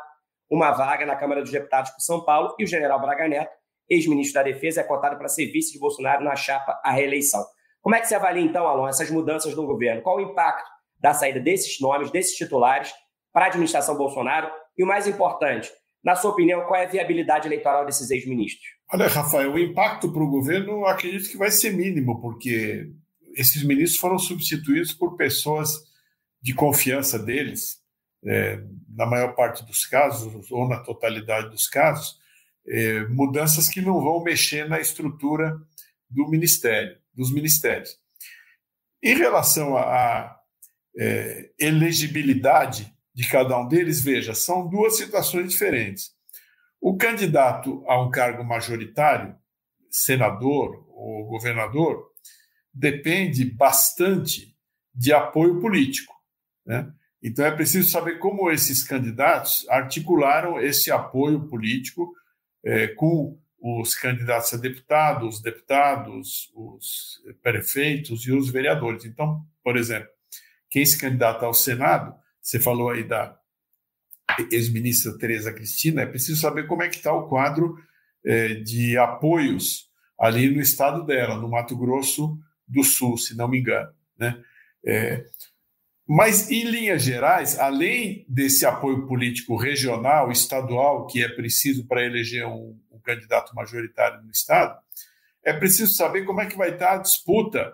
uma 0.49 0.71
vaga 0.71 1.05
na 1.05 1.15
Câmara 1.15 1.41
dos 1.41 1.51
Deputados 1.51 1.91
por 1.91 2.01
São 2.01 2.23
Paulo, 2.23 2.55
e 2.59 2.63
o 2.63 2.67
general 2.67 2.99
Braga 3.01 3.27
Neto, 3.27 3.51
ex-ministro 3.89 4.35
da 4.35 4.43
Defesa, 4.43 4.81
é 4.81 4.83
cotado 4.83 5.17
para 5.17 5.27
ser 5.27 5.47
vice 5.47 5.73
de 5.73 5.79
Bolsonaro 5.79 6.23
na 6.23 6.35
chapa 6.35 6.79
à 6.83 6.91
reeleição. 6.91 7.43
Como 7.81 7.95
é 7.95 8.01
que 8.01 8.07
você 8.07 8.15
avalia, 8.15 8.43
então, 8.43 8.67
Alon, 8.67 8.87
essas 8.87 9.09
mudanças 9.09 9.55
no 9.55 9.65
governo? 9.65 10.01
Qual 10.01 10.17
o 10.17 10.21
impacto 10.21 10.69
da 10.99 11.13
saída 11.13 11.39
desses 11.39 11.79
nomes, 11.79 12.11
desses 12.11 12.35
titulares, 12.35 12.93
para 13.31 13.45
a 13.45 13.47
administração 13.47 13.95
Bolsonaro? 13.95 14.51
E 14.77 14.83
o 14.83 14.87
mais 14.87 15.07
importante, 15.07 15.71
na 16.05 16.15
sua 16.15 16.29
opinião, 16.29 16.61
qual 16.67 16.79
é 16.79 16.85
a 16.85 16.89
viabilidade 16.89 17.47
eleitoral 17.47 17.83
desses 17.83 18.11
ex-ministros? 18.11 18.63
Olha, 18.93 19.07
Rafael, 19.07 19.51
o 19.51 19.57
impacto 19.57 20.11
para 20.13 20.23
o 20.23 20.29
governo 20.29 20.85
acredito 20.85 21.31
que 21.31 21.37
vai 21.37 21.49
ser 21.49 21.71
mínimo, 21.73 22.21
porque 22.21 22.91
esses 23.35 23.63
ministros 23.63 23.99
foram 23.99 24.19
substituídos 24.19 24.93
por 24.93 25.17
pessoas 25.17 25.71
de 26.39 26.53
confiança 26.53 27.17
deles, 27.17 27.79
é, 28.23 28.61
na 28.95 29.07
maior 29.07 29.33
parte 29.35 29.65
dos 29.65 29.83
casos, 29.87 30.51
ou 30.51 30.69
na 30.69 30.79
totalidade 30.79 31.49
dos 31.49 31.67
casos, 31.67 32.19
é, 32.67 32.99
mudanças 33.07 33.67
que 33.67 33.81
não 33.81 33.99
vão 33.99 34.23
mexer 34.23 34.69
na 34.69 34.79
estrutura 34.79 35.59
do 36.07 36.29
ministério 36.29 36.95
dos 37.15 37.33
ministérios. 37.33 37.97
Em 39.01 39.15
relação 39.15 39.75
à 39.75 40.39
é, 40.97 41.49
elegibilidade 41.59 42.94
de 43.15 43.27
cada 43.29 43.57
um 43.57 43.67
deles, 43.67 44.03
veja, 44.03 44.35
são 44.35 44.67
duas 44.67 44.97
situações 44.97 45.49
diferentes. 45.49 46.13
O 46.81 46.97
candidato 46.97 47.83
a 47.87 47.99
um 48.03 48.11
cargo 48.11 48.43
majoritário, 48.43 49.33
senador 49.89 50.85
ou 50.89 51.25
governador, 51.25 52.11
depende 52.73 53.45
bastante 53.45 54.53
de 54.93 55.13
apoio 55.13 55.61
político. 55.61 56.13
Né? 56.65 56.91
Então 57.23 57.45
é 57.45 57.51
preciso 57.51 57.89
saber 57.89 58.19
como 58.19 58.51
esses 58.51 58.83
candidatos 58.83 59.65
articularam 59.69 60.59
esse 60.59 60.91
apoio 60.91 61.47
político 61.47 62.13
é, 62.65 62.87
com 62.89 63.39
os 63.61 63.95
candidatos 63.95 64.53
a 64.53 64.57
deputado, 64.57 65.27
os 65.27 65.41
deputados, 65.41 66.51
os 66.53 67.21
prefeitos 67.41 68.27
e 68.27 68.31
os 68.33 68.49
vereadores. 68.49 69.05
Então, 69.05 69.41
por 69.63 69.77
exemplo, 69.77 70.09
quem 70.69 70.85
se 70.85 70.99
candidata 70.99 71.45
ao 71.45 71.53
Senado, 71.53 72.13
você 72.45 72.59
falou 72.59 72.91
aí 72.91 73.03
da 73.03 73.35
ex-ministra 74.51 75.17
Tereza 75.17 75.51
Cristina, 75.51 76.03
é 76.03 76.05
preciso 76.05 76.39
saber 76.39 76.67
como 76.67 76.83
é 76.83 76.89
que 76.89 76.97
está 76.97 77.11
o 77.11 77.27
quadro 77.27 77.75
é, 78.23 78.53
de 78.53 78.95
apoios 78.97 79.89
ali 80.19 80.49
no 80.53 80.61
estado 80.61 81.03
dela, 81.03 81.37
no 81.37 81.49
Mato 81.49 81.75
Grosso 81.75 82.37
do 82.67 82.83
Sul, 82.83 83.17
se 83.17 83.35
não 83.35 83.47
me 83.47 83.59
engano. 83.59 83.91
Né? 84.17 84.39
É, 84.85 85.25
mas, 86.07 86.51
em 86.51 86.65
linhas 86.65 87.01
gerais, 87.01 87.57
além 87.57 88.27
desse 88.29 88.63
apoio 88.63 89.07
político 89.07 89.55
regional, 89.55 90.31
estadual, 90.31 91.07
que 91.07 91.23
é 91.23 91.27
preciso 91.27 91.87
para 91.87 92.05
eleger 92.05 92.45
um, 92.45 92.79
candidato 93.03 93.53
majoritário 93.53 94.23
no 94.23 94.31
Estado, 94.31 94.79
é 95.43 95.53
preciso 95.53 95.93
saber 95.93 96.25
como 96.25 96.41
é 96.41 96.47
que 96.47 96.57
vai 96.57 96.71
estar 96.71 96.93
a 96.93 96.97
disputa 96.97 97.71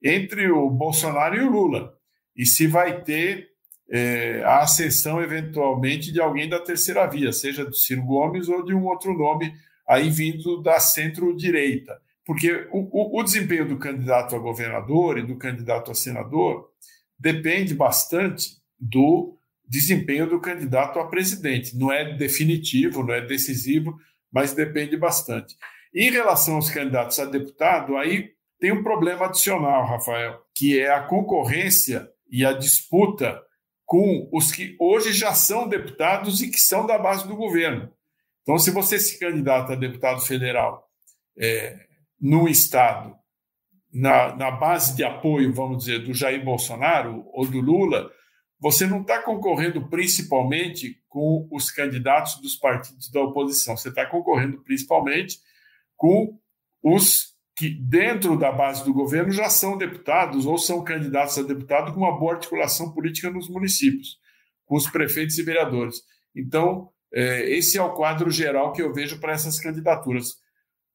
entre 0.00 0.52
o 0.52 0.70
Bolsonaro 0.70 1.36
e 1.36 1.40
o 1.40 1.50
Lula. 1.50 1.98
E 2.36 2.46
se 2.46 2.68
vai 2.68 3.02
ter 3.02 3.47
é, 3.90 4.42
a 4.44 4.60
ascensão, 4.60 5.20
eventualmente, 5.20 6.12
de 6.12 6.20
alguém 6.20 6.48
da 6.48 6.60
terceira 6.60 7.06
via, 7.06 7.32
seja 7.32 7.64
do 7.64 7.74
Ciro 7.74 8.02
Gomes 8.02 8.48
ou 8.48 8.64
de 8.64 8.74
um 8.74 8.84
outro 8.84 9.16
nome 9.16 9.54
aí 9.88 10.10
vindo 10.10 10.62
da 10.62 10.78
centro-direita. 10.78 11.98
Porque 12.24 12.68
o, 12.70 12.88
o, 12.92 13.20
o 13.20 13.22
desempenho 13.22 13.66
do 13.66 13.78
candidato 13.78 14.36
a 14.36 14.38
governador 14.38 15.18
e 15.18 15.26
do 15.26 15.36
candidato 15.36 15.90
a 15.90 15.94
senador 15.94 16.68
depende 17.18 17.74
bastante 17.74 18.58
do 18.78 19.38
desempenho 19.66 20.28
do 20.28 20.38
candidato 20.38 20.98
a 20.98 21.06
presidente. 21.06 21.76
Não 21.76 21.90
é 21.90 22.14
definitivo, 22.14 23.02
não 23.02 23.14
é 23.14 23.22
decisivo, 23.22 23.98
mas 24.30 24.52
depende 24.52 24.96
bastante. 24.96 25.56
Em 25.94 26.10
relação 26.10 26.56
aos 26.56 26.70
candidatos 26.70 27.18
a 27.18 27.24
deputado, 27.24 27.96
aí 27.96 28.30
tem 28.60 28.72
um 28.72 28.82
problema 28.82 29.26
adicional, 29.26 29.86
Rafael, 29.86 30.38
que 30.54 30.78
é 30.78 30.92
a 30.92 31.00
concorrência 31.00 32.08
e 32.30 32.44
a 32.44 32.52
disputa 32.52 33.40
com 33.88 34.28
os 34.30 34.52
que 34.52 34.76
hoje 34.78 35.14
já 35.14 35.32
são 35.32 35.66
deputados 35.66 36.42
e 36.42 36.50
que 36.50 36.60
são 36.60 36.86
da 36.86 36.98
base 36.98 37.26
do 37.26 37.34
governo. 37.34 37.90
Então, 38.42 38.58
se 38.58 38.70
você 38.70 38.98
se 38.98 39.18
candidata 39.18 39.72
a 39.72 39.76
deputado 39.76 40.20
federal 40.20 40.86
é, 41.38 41.86
no 42.20 42.46
Estado, 42.46 43.16
na, 43.90 44.36
na 44.36 44.50
base 44.50 44.94
de 44.94 45.02
apoio, 45.02 45.54
vamos 45.54 45.78
dizer, 45.78 46.04
do 46.04 46.12
Jair 46.12 46.44
Bolsonaro 46.44 47.24
ou 47.32 47.46
do 47.46 47.60
Lula, 47.60 48.12
você 48.60 48.86
não 48.86 49.00
está 49.00 49.22
concorrendo 49.22 49.88
principalmente 49.88 51.02
com 51.08 51.48
os 51.50 51.70
candidatos 51.70 52.38
dos 52.42 52.56
partidos 52.56 53.10
da 53.10 53.22
oposição, 53.22 53.74
você 53.74 53.88
está 53.88 54.04
concorrendo 54.04 54.62
principalmente 54.64 55.38
com 55.96 56.38
os 56.82 57.34
que, 57.58 57.70
dentro 57.70 58.38
da 58.38 58.52
base 58.52 58.84
do 58.84 58.94
governo, 58.94 59.32
já 59.32 59.50
são 59.50 59.76
deputados 59.76 60.46
ou 60.46 60.56
são 60.56 60.84
candidatos 60.84 61.36
a 61.38 61.42
deputado 61.42 61.92
com 61.92 61.98
uma 61.98 62.16
boa 62.16 62.34
articulação 62.34 62.92
política 62.92 63.30
nos 63.30 63.48
municípios, 63.48 64.16
com 64.64 64.76
os 64.76 64.88
prefeitos 64.88 65.36
e 65.38 65.42
vereadores. 65.42 66.02
Então, 66.36 66.88
é, 67.12 67.50
esse 67.50 67.76
é 67.76 67.82
o 67.82 67.94
quadro 67.94 68.30
geral 68.30 68.72
que 68.72 68.80
eu 68.80 68.94
vejo 68.94 69.18
para 69.18 69.32
essas 69.32 69.58
candidaturas. 69.58 70.36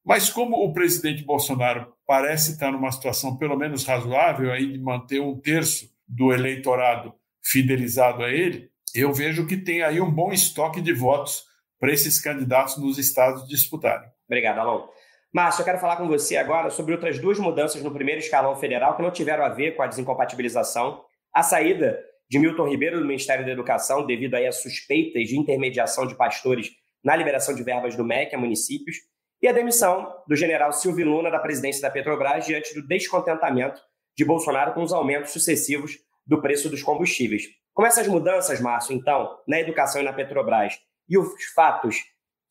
Mas 0.06 0.30
como 0.30 0.56
o 0.56 0.72
presidente 0.72 1.26
Bolsonaro 1.26 1.94
parece 2.08 2.54
estar 2.54 2.72
numa 2.72 2.94
situação 2.94 3.36
pelo 3.36 3.58
menos 3.58 3.84
razoável 3.84 4.50
aí 4.50 4.72
de 4.72 4.80
manter 4.80 5.20
um 5.20 5.38
terço 5.38 5.90
do 6.08 6.32
eleitorado 6.32 7.14
fidelizado 7.44 8.24
a 8.24 8.30
ele, 8.30 8.70
eu 8.96 9.12
vejo 9.12 9.46
que 9.46 9.58
tem 9.58 9.82
aí 9.82 10.00
um 10.00 10.10
bom 10.10 10.32
estoque 10.32 10.80
de 10.80 10.94
votos 10.94 11.44
para 11.78 11.92
esses 11.92 12.22
candidatos 12.22 12.78
nos 12.78 12.98
estados 12.98 13.46
disputarem. 13.50 14.08
Obrigado, 14.26 14.60
Alon. 14.60 14.88
Márcio, 15.34 15.62
eu 15.62 15.66
quero 15.66 15.80
falar 15.80 15.98
com 15.98 16.08
você 16.08 16.38
agora 16.38 16.70
sobre 16.70 16.94
outras 16.94 17.18
duas 17.18 17.40
mudanças 17.40 17.82
no 17.82 17.92
primeiro 17.92 18.20
escalão 18.20 18.56
federal 18.56 18.96
que 18.96 19.02
não 19.02 19.10
tiveram 19.10 19.44
a 19.44 19.50
ver 19.50 19.76
com 19.76 19.82
a 19.82 19.88
desincompatibilização. 19.88 21.04
A 21.34 21.42
saída 21.42 22.00
de 22.30 22.38
Milton 22.38 22.70
Ribeiro 22.70 23.00
do 23.00 23.06
Ministério 23.06 23.44
da 23.44 23.52
Educação, 23.52 24.06
devido 24.06 24.36
aí 24.36 24.46
a 24.46 24.52
suspeitas 24.52 25.28
de 25.28 25.40
intermediação 25.40 26.06
de 26.06 26.16
pastores 26.16 26.70
na 27.04 27.16
liberação 27.16 27.56
de 27.56 27.64
verbas 27.64 27.96
do 27.96 28.06
MEC 28.06 28.36
a 28.36 28.38
municípios, 28.38 28.98
e 29.42 29.48
a 29.48 29.52
demissão 29.52 30.08
do 30.28 30.36
general 30.36 30.72
Silvio 30.72 31.10
Luna 31.10 31.32
da 31.32 31.40
presidência 31.40 31.82
da 31.82 31.90
Petrobras 31.90 32.46
diante 32.46 32.72
do 32.76 32.88
descontentamento 32.88 33.82
de 34.16 34.24
Bolsonaro 34.24 34.74
com 34.74 34.84
os 34.84 34.94
aumentos 34.94 35.32
sucessivos 35.32 35.98
do 36.28 36.44
preço 36.44 36.70
dos 36.70 36.84
combustíveis. 36.84 37.46
Como 37.74 37.88
essas 37.88 38.08
mudanças, 38.08 38.62
Márcio, 38.62 38.96
então, 38.96 39.36
na 39.48 39.60
educação 39.60 40.00
e 40.00 40.06
na 40.06 40.14
Petrobras, 40.14 40.76
e 41.10 41.18
os 41.18 41.28
fatos 41.56 42.04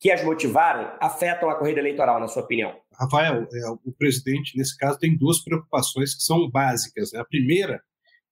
que 0.03 0.11
as 0.11 0.21
motivaram 0.21 0.97
afetam 0.99 1.49
a 1.49 1.55
corrida 1.55 1.79
eleitoral, 1.79 2.19
na 2.19 2.27
sua 2.27 2.43
opinião? 2.43 2.75
Rafael, 2.99 3.47
é, 3.53 3.69
o 3.85 3.93
presidente, 3.97 4.57
nesse 4.57 4.77
caso, 4.77 4.99
tem 4.99 5.17
duas 5.17 5.41
preocupações 5.41 6.13
que 6.13 6.21
são 6.21 6.49
básicas. 6.51 7.13
Né? 7.13 7.21
A 7.21 7.25
primeira 7.25 7.81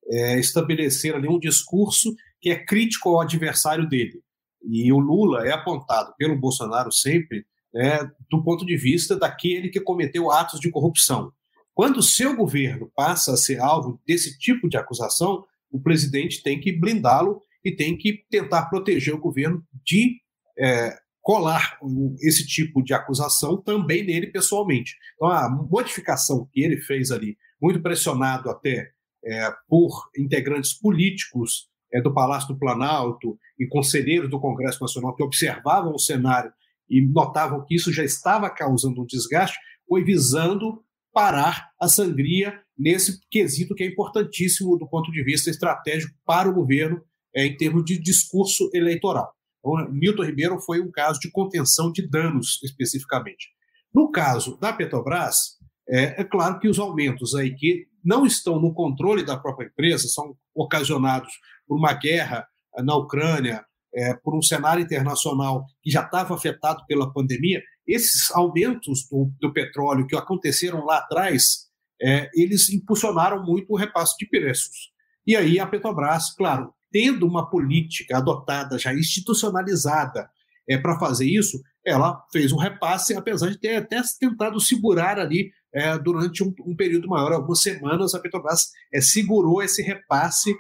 é 0.06 0.38
estabelecer 0.38 1.16
ali 1.16 1.30
um 1.30 1.40
discurso 1.40 2.14
que 2.42 2.50
é 2.50 2.62
crítico 2.62 3.08
ao 3.08 3.22
adversário 3.22 3.88
dele. 3.88 4.22
E 4.62 4.92
o 4.92 5.00
Lula 5.00 5.48
é 5.48 5.54
apontado 5.54 6.14
pelo 6.18 6.38
Bolsonaro 6.38 6.92
sempre 6.92 7.46
né, 7.74 8.00
do 8.30 8.44
ponto 8.44 8.66
de 8.66 8.76
vista 8.76 9.16
daquele 9.16 9.70
que 9.70 9.80
cometeu 9.80 10.30
atos 10.30 10.60
de 10.60 10.70
corrupção. 10.70 11.32
Quando 11.74 12.00
o 12.00 12.04
seu 12.04 12.36
governo 12.36 12.92
passa 12.94 13.32
a 13.32 13.38
ser 13.38 13.62
alvo 13.62 13.98
desse 14.06 14.38
tipo 14.38 14.68
de 14.68 14.76
acusação, 14.76 15.46
o 15.72 15.80
presidente 15.80 16.44
tem 16.44 16.60
que 16.60 16.74
blindá-lo 16.74 17.42
e 17.64 17.72
tem 17.72 17.98
que 17.98 18.26
tentar 18.30 18.66
proteger 18.66 19.16
o 19.16 19.22
governo 19.22 19.64
de 19.86 20.20
é, 20.60 20.98
colar 21.22 21.78
esse 22.20 22.46
tipo 22.46 22.84
de 22.84 22.94
acusação 22.94 23.62
também 23.62 24.04
nele 24.04 24.28
pessoalmente. 24.28 24.96
Então, 25.16 25.30
a 25.30 25.50
modificação 25.50 26.50
que 26.52 26.62
ele 26.62 26.78
fez 26.78 27.12
ali, 27.12 27.38
muito 27.62 27.82
pressionado 27.82 28.50
até 28.50 28.92
é, 29.24 29.52
por 29.68 30.10
integrantes 30.18 30.74
políticos 30.74 31.70
é, 31.94 32.02
do 32.02 32.14
Palácio 32.14 32.50
do 32.50 32.60
Planalto 32.60 33.38
e 33.60 33.68
conselheiros 33.68 34.30
do 34.30 34.40
Congresso 34.40 34.82
Nacional 34.82 35.16
que 35.16 35.24
observavam 35.24 35.94
o 35.94 36.00
cenário 36.00 36.52
e 36.90 37.02
notavam 37.02 37.64
que 37.66 37.76
isso 37.76 37.94
já 37.94 38.04
estava 38.04 38.50
causando 38.50 39.02
um 39.02 39.06
desgaste, 39.06 39.58
foi 39.88 40.04
visando 40.04 40.84
parar 41.14 41.70
a 41.80 41.88
sangria 41.88 42.60
nesse 42.78 43.20
quesito 43.30 43.76
que 43.76 43.84
é 43.84 43.88
importantíssimo 43.88 44.78
do 44.78 44.88
ponto 44.88 45.12
de 45.12 45.24
vista 45.24 45.50
estratégico 45.50 46.14
para 46.26 46.50
o 46.50 46.54
governo 46.54 47.02
é, 47.36 47.46
em 47.46 47.56
termos 47.56 47.86
de 47.86 47.98
discurso 47.98 48.70
eleitoral. 48.74 49.34
Então, 49.62 49.92
Milton 49.92 50.24
Ribeiro 50.24 50.60
foi 50.60 50.82
um 50.82 50.92
caso 50.92 51.20
de 51.20 51.32
contenção 51.32 51.92
de 51.92 52.08
danos, 52.08 52.60
especificamente. 52.64 53.50
No 53.94 54.12
caso 54.12 54.58
da 54.58 54.74
Petrobras, 54.74 55.58
é, 55.88 56.22
é, 56.22 56.24
claro 56.24 56.60
que 56.60 56.68
os 56.68 56.80
aumentos 56.80 57.36
aí 57.36 57.54
que 57.54 57.88
não 58.04 58.26
estão 58.26 58.60
no 58.60 58.74
controle 58.74 59.24
da 59.24 59.38
própria 59.38 59.68
empresa, 59.68 60.08
são 60.08 60.36
ocasionados 60.56 61.32
por 61.68 61.78
uma 61.78 61.94
guerra 61.94 62.48
eh, 62.76 62.82
na 62.82 62.96
Ucrânia, 62.96 63.64
é, 63.94 64.14
por 64.16 64.36
um 64.36 64.42
cenário 64.42 64.84
internacional 64.84 65.66
que 65.84 65.92
já 65.92 66.02
estava 66.02 66.34
afetado 66.34 66.84
pela 66.88 67.12
pandemia, 67.12 67.62
esses 67.86 68.32
aumentos 68.32 69.08
do, 69.10 69.32
do 69.40 69.54
petróleo 69.54 70.08
que 70.08 70.16
aconteceram 70.16 70.86
lá 70.86 71.00
atrás, 71.00 71.70
é, 72.02 72.30
eles 72.34 72.70
impulsionaram 72.70 73.44
muito 73.44 73.72
o 73.72 73.78
repasse 73.78 74.16
de 74.18 74.28
preços. 74.28 74.92
E 75.28 75.36
aí 75.36 75.60
a 75.60 75.68
Petrobras, 75.68 76.34
claro, 76.36 76.74
tendo 76.92 77.26
uma 77.26 77.50
política 77.50 78.18
adotada, 78.18 78.78
já 78.78 78.94
institucionalizada 78.94 80.30
é, 80.70 80.78
para 80.78 81.00
fazer 81.00 81.26
isso, 81.26 81.60
ela 81.86 82.24
fez 82.32 82.52
um 82.52 82.58
repasse, 82.58 83.16
apesar 83.16 83.50
de 83.50 83.60
ter 83.60 83.76
até 83.76 84.02
tentado 84.20 84.60
segurar 84.60 85.20
ali 85.20 85.52
é, 85.74 85.98
durante 85.98 86.44
um, 86.44 86.54
um, 86.66 86.76
período 86.76 87.08
maior, 87.08 87.32
algumas 87.32 87.62
semanas, 87.62 88.14
a 88.14 88.20
Petrobras 88.20 88.70
é, 88.94 89.02
segurou 89.02 89.64
esse 89.64 89.82
repasse, 89.82 90.56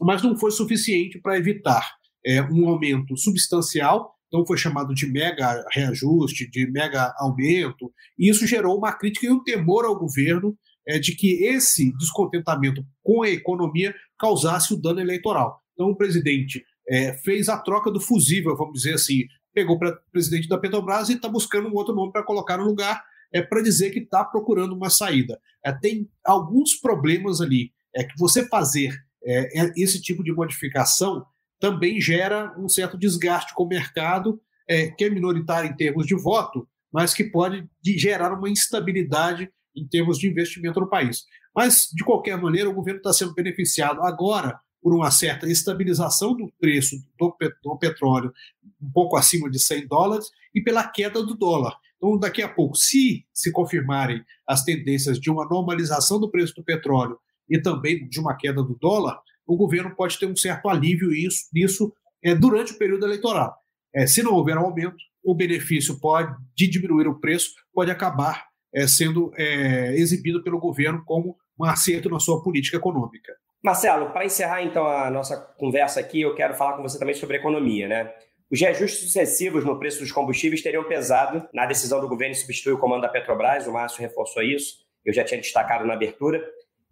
mas 0.00 0.22
não 0.22 0.36
foi 0.36 0.50
suficiente 0.50 1.20
para 1.20 1.36
evitar 1.36 1.86
é, 2.24 2.42
um 2.42 2.68
aumento 2.68 3.16
substancial. 3.16 4.14
Então 4.28 4.44
foi 4.44 4.58
chamado 4.58 4.92
de 4.92 5.06
mega 5.06 5.64
reajuste, 5.72 6.50
de 6.50 6.68
mega 6.70 7.14
aumento, 7.18 7.92
e 8.18 8.28
isso 8.28 8.46
gerou 8.46 8.76
uma 8.76 8.92
crítica 8.92 9.26
e 9.26 9.30
um 9.30 9.42
temor 9.42 9.84
ao 9.84 9.96
governo 9.96 10.56
é, 10.86 10.98
de 10.98 11.14
que 11.14 11.44
esse 11.44 11.96
descontentamento 11.96 12.84
com 13.02 13.22
a 13.22 13.30
economia 13.30 13.94
causasse 14.18 14.74
o 14.74 14.76
dano 14.76 15.00
eleitoral. 15.00 15.60
Então, 15.76 15.90
o 15.90 15.96
presidente 15.96 16.64
é, 16.88 17.12
fez 17.18 17.48
a 17.48 17.58
troca 17.58 17.90
do 17.90 18.00
fusível, 18.00 18.56
vamos 18.56 18.80
dizer 18.80 18.94
assim, 18.94 19.24
pegou 19.52 19.78
para 19.78 19.96
presidente 20.10 20.48
da 20.48 20.58
Petrobras 20.58 21.10
e 21.10 21.12
está 21.12 21.28
buscando 21.28 21.68
um 21.68 21.74
outro 21.74 21.94
nome 21.94 22.12
para 22.12 22.24
colocar 22.24 22.56
no 22.56 22.64
lugar, 22.64 23.04
é 23.32 23.42
para 23.42 23.62
dizer 23.62 23.90
que 23.90 23.98
está 23.98 24.24
procurando 24.24 24.74
uma 24.74 24.88
saída. 24.88 25.38
É, 25.64 25.70
tem 25.72 26.08
alguns 26.24 26.74
problemas 26.74 27.40
ali. 27.40 27.72
É 27.94 28.04
que 28.04 28.18
você 28.18 28.46
fazer 28.48 28.94
é, 29.22 29.60
é, 29.60 29.72
esse 29.76 30.00
tipo 30.00 30.24
de 30.24 30.32
modificação 30.32 31.24
também 31.58 32.00
gera 32.00 32.54
um 32.58 32.68
certo 32.68 32.98
desgaste 32.98 33.54
com 33.54 33.64
o 33.64 33.68
mercado, 33.68 34.40
é, 34.68 34.88
que 34.88 35.04
é 35.04 35.10
minoritário 35.10 35.70
em 35.70 35.76
termos 35.76 36.06
de 36.06 36.14
voto, 36.14 36.68
mas 36.92 37.12
que 37.12 37.24
pode 37.24 37.68
gerar 37.82 38.32
uma 38.32 38.48
instabilidade 38.48 39.50
em 39.74 39.86
termos 39.86 40.18
de 40.18 40.28
investimento 40.28 40.80
no 40.80 40.88
país. 40.88 41.24
Mas, 41.54 41.88
de 41.92 42.04
qualquer 42.04 42.40
maneira, 42.40 42.68
o 42.68 42.74
governo 42.74 42.98
está 42.98 43.12
sendo 43.12 43.34
beneficiado 43.34 44.02
agora 44.02 44.58
por 44.86 44.94
uma 44.94 45.10
certa 45.10 45.50
estabilização 45.50 46.36
do 46.36 46.48
preço 46.60 46.94
do, 47.18 47.36
do 47.60 47.76
petróleo 47.76 48.32
um 48.80 48.88
pouco 48.92 49.16
acima 49.16 49.50
de 49.50 49.58
100 49.58 49.88
dólares 49.88 50.30
e 50.54 50.62
pela 50.62 50.86
queda 50.86 51.24
do 51.24 51.34
dólar. 51.34 51.76
Então, 51.96 52.16
daqui 52.16 52.40
a 52.40 52.48
pouco, 52.48 52.76
se 52.76 53.26
se 53.34 53.50
confirmarem 53.50 54.22
as 54.46 54.62
tendências 54.62 55.18
de 55.18 55.28
uma 55.28 55.44
normalização 55.44 56.20
do 56.20 56.30
preço 56.30 56.54
do 56.54 56.62
petróleo 56.62 57.18
e 57.50 57.60
também 57.60 58.08
de 58.08 58.20
uma 58.20 58.36
queda 58.36 58.62
do 58.62 58.78
dólar, 58.80 59.18
o 59.44 59.56
governo 59.56 59.92
pode 59.92 60.20
ter 60.20 60.26
um 60.26 60.36
certo 60.36 60.68
alívio 60.68 61.08
nisso, 61.10 61.48
nisso 61.52 61.92
é, 62.22 62.32
durante 62.32 62.72
o 62.72 62.78
período 62.78 63.06
eleitoral. 63.06 63.56
É, 63.92 64.06
se 64.06 64.22
não 64.22 64.34
houver 64.34 64.56
aumento, 64.56 65.02
o 65.20 65.34
benefício 65.34 65.98
pode 65.98 66.32
de 66.54 66.68
diminuir 66.68 67.08
o 67.08 67.18
preço 67.18 67.50
pode 67.74 67.90
acabar 67.90 68.46
é, 68.72 68.86
sendo 68.86 69.32
é, 69.34 69.96
exibido 69.96 70.44
pelo 70.44 70.60
governo 70.60 71.02
como 71.04 71.36
um 71.58 71.64
acerto 71.64 72.08
na 72.08 72.20
sua 72.20 72.40
política 72.40 72.76
econômica. 72.76 73.32
Marcelo, 73.66 74.10
para 74.10 74.24
encerrar 74.24 74.62
então 74.62 74.86
a 74.86 75.10
nossa 75.10 75.36
conversa 75.36 75.98
aqui, 75.98 76.20
eu 76.20 76.36
quero 76.36 76.54
falar 76.54 76.74
com 76.76 76.84
você 76.84 77.00
também 77.00 77.16
sobre 77.16 77.36
economia, 77.36 77.88
né? 77.88 78.14
Os 78.48 78.60
reajustes 78.60 79.00
sucessivos 79.00 79.64
no 79.64 79.76
preço 79.76 79.98
dos 79.98 80.12
combustíveis 80.12 80.62
teriam 80.62 80.84
pesado 80.84 81.48
na 81.52 81.66
decisão 81.66 82.00
do 82.00 82.08
governo 82.08 82.32
de 82.32 82.38
substituir 82.38 82.74
o 82.74 82.78
comando 82.78 83.02
da 83.02 83.08
Petrobras, 83.08 83.66
o 83.66 83.72
Márcio 83.72 84.00
reforçou 84.00 84.40
isso, 84.40 84.76
eu 85.04 85.12
já 85.12 85.24
tinha 85.24 85.40
destacado 85.40 85.84
na 85.84 85.94
abertura. 85.94 86.40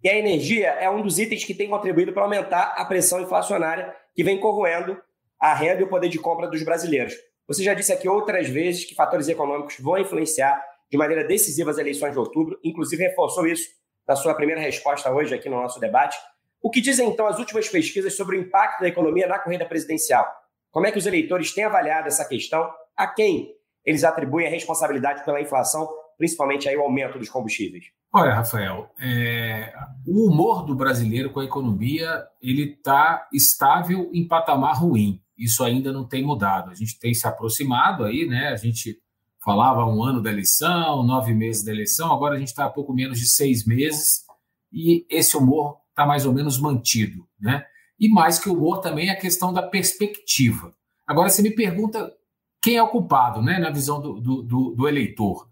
E 0.02 0.08
a 0.08 0.18
energia 0.18 0.70
é 0.70 0.90
um 0.90 1.00
dos 1.00 1.20
itens 1.20 1.44
que 1.44 1.54
tem 1.54 1.68
contribuído 1.68 2.12
para 2.12 2.24
aumentar 2.24 2.74
a 2.76 2.84
pressão 2.84 3.22
inflacionária 3.22 3.94
que 4.12 4.24
vem 4.24 4.40
corroendo 4.40 5.00
a 5.38 5.54
renda 5.54 5.80
e 5.80 5.84
o 5.84 5.88
poder 5.88 6.08
de 6.08 6.18
compra 6.18 6.48
dos 6.48 6.64
brasileiros. 6.64 7.14
Você 7.46 7.62
já 7.62 7.72
disse 7.72 7.92
aqui 7.92 8.08
outras 8.08 8.48
vezes 8.48 8.84
que 8.84 8.96
fatores 8.96 9.28
econômicos 9.28 9.76
vão 9.78 9.96
influenciar 9.96 10.60
de 10.90 10.98
maneira 10.98 11.22
decisiva 11.22 11.70
as 11.70 11.78
eleições 11.78 12.14
de 12.14 12.18
outubro, 12.18 12.58
inclusive 12.64 13.00
reforçou 13.04 13.46
isso 13.46 13.68
na 14.08 14.16
sua 14.16 14.34
primeira 14.34 14.60
resposta 14.60 15.08
hoje 15.12 15.32
aqui 15.32 15.48
no 15.48 15.62
nosso 15.62 15.78
debate. 15.78 16.18
O 16.64 16.70
que 16.70 16.80
dizem 16.80 17.10
então 17.10 17.26
as 17.26 17.38
últimas 17.38 17.68
pesquisas 17.68 18.16
sobre 18.16 18.38
o 18.38 18.40
impacto 18.40 18.80
da 18.80 18.88
economia 18.88 19.26
na 19.26 19.38
corrida 19.38 19.66
presidencial? 19.66 20.26
Como 20.70 20.86
é 20.86 20.90
que 20.90 20.96
os 20.96 21.04
eleitores 21.04 21.52
têm 21.52 21.64
avaliado 21.64 22.08
essa 22.08 22.26
questão? 22.26 22.66
A 22.96 23.06
quem 23.06 23.52
eles 23.84 24.02
atribuem 24.02 24.46
a 24.46 24.50
responsabilidade 24.50 25.22
pela 25.26 25.42
inflação, 25.42 25.86
principalmente 26.16 26.66
aí 26.66 26.74
o 26.74 26.80
aumento 26.80 27.18
dos 27.18 27.28
combustíveis? 27.28 27.84
Olha, 28.10 28.32
Rafael, 28.32 28.90
é... 28.98 29.74
o 30.06 30.26
humor 30.26 30.64
do 30.64 30.74
brasileiro 30.74 31.28
com 31.28 31.40
a 31.40 31.44
economia 31.44 32.26
ele 32.40 32.72
está 32.72 33.28
estável 33.30 34.08
em 34.14 34.26
patamar 34.26 34.80
ruim. 34.80 35.20
Isso 35.36 35.62
ainda 35.62 35.92
não 35.92 36.08
tem 36.08 36.24
mudado. 36.24 36.70
A 36.70 36.74
gente 36.74 36.98
tem 36.98 37.12
se 37.12 37.26
aproximado 37.26 38.04
aí, 38.04 38.26
né? 38.26 38.48
A 38.48 38.56
gente 38.56 38.98
falava 39.44 39.84
um 39.84 40.02
ano 40.02 40.22
da 40.22 40.30
eleição, 40.30 41.02
nove 41.02 41.34
meses 41.34 41.62
da 41.62 41.72
eleição, 41.72 42.10
agora 42.10 42.36
a 42.36 42.38
gente 42.38 42.48
está 42.48 42.64
há 42.64 42.70
pouco 42.70 42.94
menos 42.94 43.18
de 43.18 43.26
seis 43.26 43.66
meses 43.66 44.24
e 44.72 45.06
esse 45.10 45.36
humor 45.36 45.83
está 45.94 46.04
mais 46.04 46.26
ou 46.26 46.32
menos 46.32 46.58
mantido, 46.60 47.26
né? 47.40 47.64
E 47.98 48.08
mais 48.08 48.38
que 48.38 48.48
o 48.48 48.54
humor 48.54 48.80
também 48.80 49.08
é 49.08 49.12
a 49.12 49.18
questão 49.18 49.52
da 49.52 49.62
perspectiva. 49.62 50.74
Agora, 51.06 51.28
você 51.28 51.40
me 51.40 51.54
pergunta 51.54 52.12
quem 52.60 52.76
é 52.76 52.82
o 52.82 52.88
culpado, 52.88 53.40
né, 53.40 53.58
na 53.58 53.70
visão 53.70 54.00
do, 54.00 54.20
do, 54.20 54.74
do, 54.74 54.88
eleitor. 54.88 55.48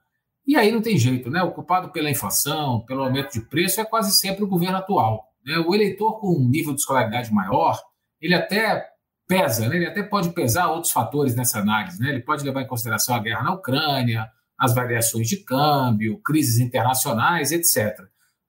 E 0.46 0.56
aí 0.56 0.72
não 0.72 0.82
tem 0.82 0.98
jeito, 0.98 1.30
né? 1.30 1.42
O 1.42 1.52
culpado 1.52 1.90
pela 1.90 2.10
inflação, 2.10 2.80
pelo 2.80 3.04
aumento 3.04 3.32
de 3.32 3.42
preço, 3.42 3.80
é 3.80 3.84
quase 3.84 4.12
sempre 4.12 4.42
o 4.42 4.48
governo 4.48 4.78
atual. 4.78 5.28
Né? 5.44 5.58
O 5.58 5.74
eleitor 5.74 6.18
com 6.18 6.34
um 6.34 6.48
nível 6.48 6.74
de 6.74 6.80
escolaridade 6.80 7.32
maior, 7.32 7.80
ele 8.20 8.34
até 8.34 8.88
pesa, 9.28 9.68
né? 9.68 9.76
ele 9.76 9.86
até 9.86 10.02
pode 10.02 10.30
pesar 10.30 10.70
outros 10.70 10.92
fatores 10.92 11.36
nessa 11.36 11.60
análise. 11.60 12.00
Né? 12.00 12.08
Ele 12.08 12.22
pode 12.22 12.44
levar 12.44 12.62
em 12.62 12.66
consideração 12.66 13.14
a 13.14 13.20
guerra 13.20 13.42
na 13.44 13.54
Ucrânia, 13.54 14.28
as 14.58 14.74
variações 14.74 15.28
de 15.28 15.36
câmbio, 15.36 16.20
crises 16.24 16.58
internacionais, 16.58 17.52
etc. 17.52 18.00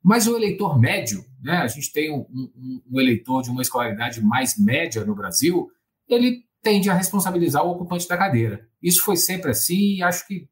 Mas 0.04 0.28
o 0.28 0.36
eleitor 0.36 0.78
médio, 0.78 1.24
né, 1.42 1.58
a 1.58 1.68
gente 1.68 1.92
tem 1.92 2.12
um, 2.12 2.26
um, 2.30 2.82
um, 2.92 3.00
eleitor 3.00 3.42
de 3.42 3.50
uma 3.50 3.62
escolaridade 3.62 4.22
mais 4.22 4.60
média 4.60 5.06
no 5.06 5.16
Brasil, 5.16 5.72
ele 6.08 6.44
tende 6.62 6.90
a 6.90 6.94
responsabilizar 6.94 7.64
o 7.66 7.72
ocupante 7.72 8.08
da 8.08 8.18
cadeira. 8.18 8.68
Isso 8.82 9.02
foi 9.04 9.16
sempre 9.16 9.52
assim 9.52 9.96
e 9.96 10.04
acho 10.04 10.28
que 10.28 10.48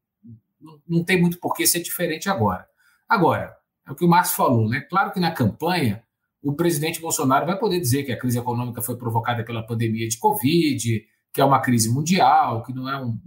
não, 0.88 1.04
tem 1.04 1.20
muito 1.20 1.38
por 1.38 1.54
que 1.54 1.66
ser 1.66 1.80
diferente 1.80 2.30
agora. 2.30 2.66
Agora, 3.08 3.54
é 3.86 3.90
o 3.90 3.94
que 3.94 4.04
o 4.04 4.08
Márcio 4.08 4.36
falou, 4.36 4.68
né? 4.68 4.80
Claro 4.80 5.12
que 5.12 5.20
na 5.20 5.32
campanha 5.32 6.02
o 6.42 6.54
presidente 6.54 7.00
Bolsonaro 7.00 7.46
vai 7.46 7.58
poder 7.58 7.78
dizer 7.78 8.04
que 8.04 8.12
a 8.12 8.18
crise 8.18 8.38
econômica 8.38 8.80
foi 8.80 8.96
provocada 8.96 9.44
pela 9.44 9.66
pandemia 9.66 10.08
de 10.08 10.18
Covid, 10.18 11.04
que 11.32 11.40
é 11.40 11.44
uma 11.44 11.60
crise 11.60 11.90
mundial, 11.90 12.62
que 12.62 12.72
não 12.72 12.88
é 12.88 13.00
um, 13.02 13.18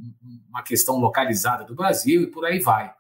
uma 0.50 0.64
questão 0.64 0.98
localizada 0.98 1.66
do 1.66 1.76
Brasil 1.76 2.24
e 2.24 2.28
por 2.28 2.46
aí 2.46 2.60
vai. 2.60 2.94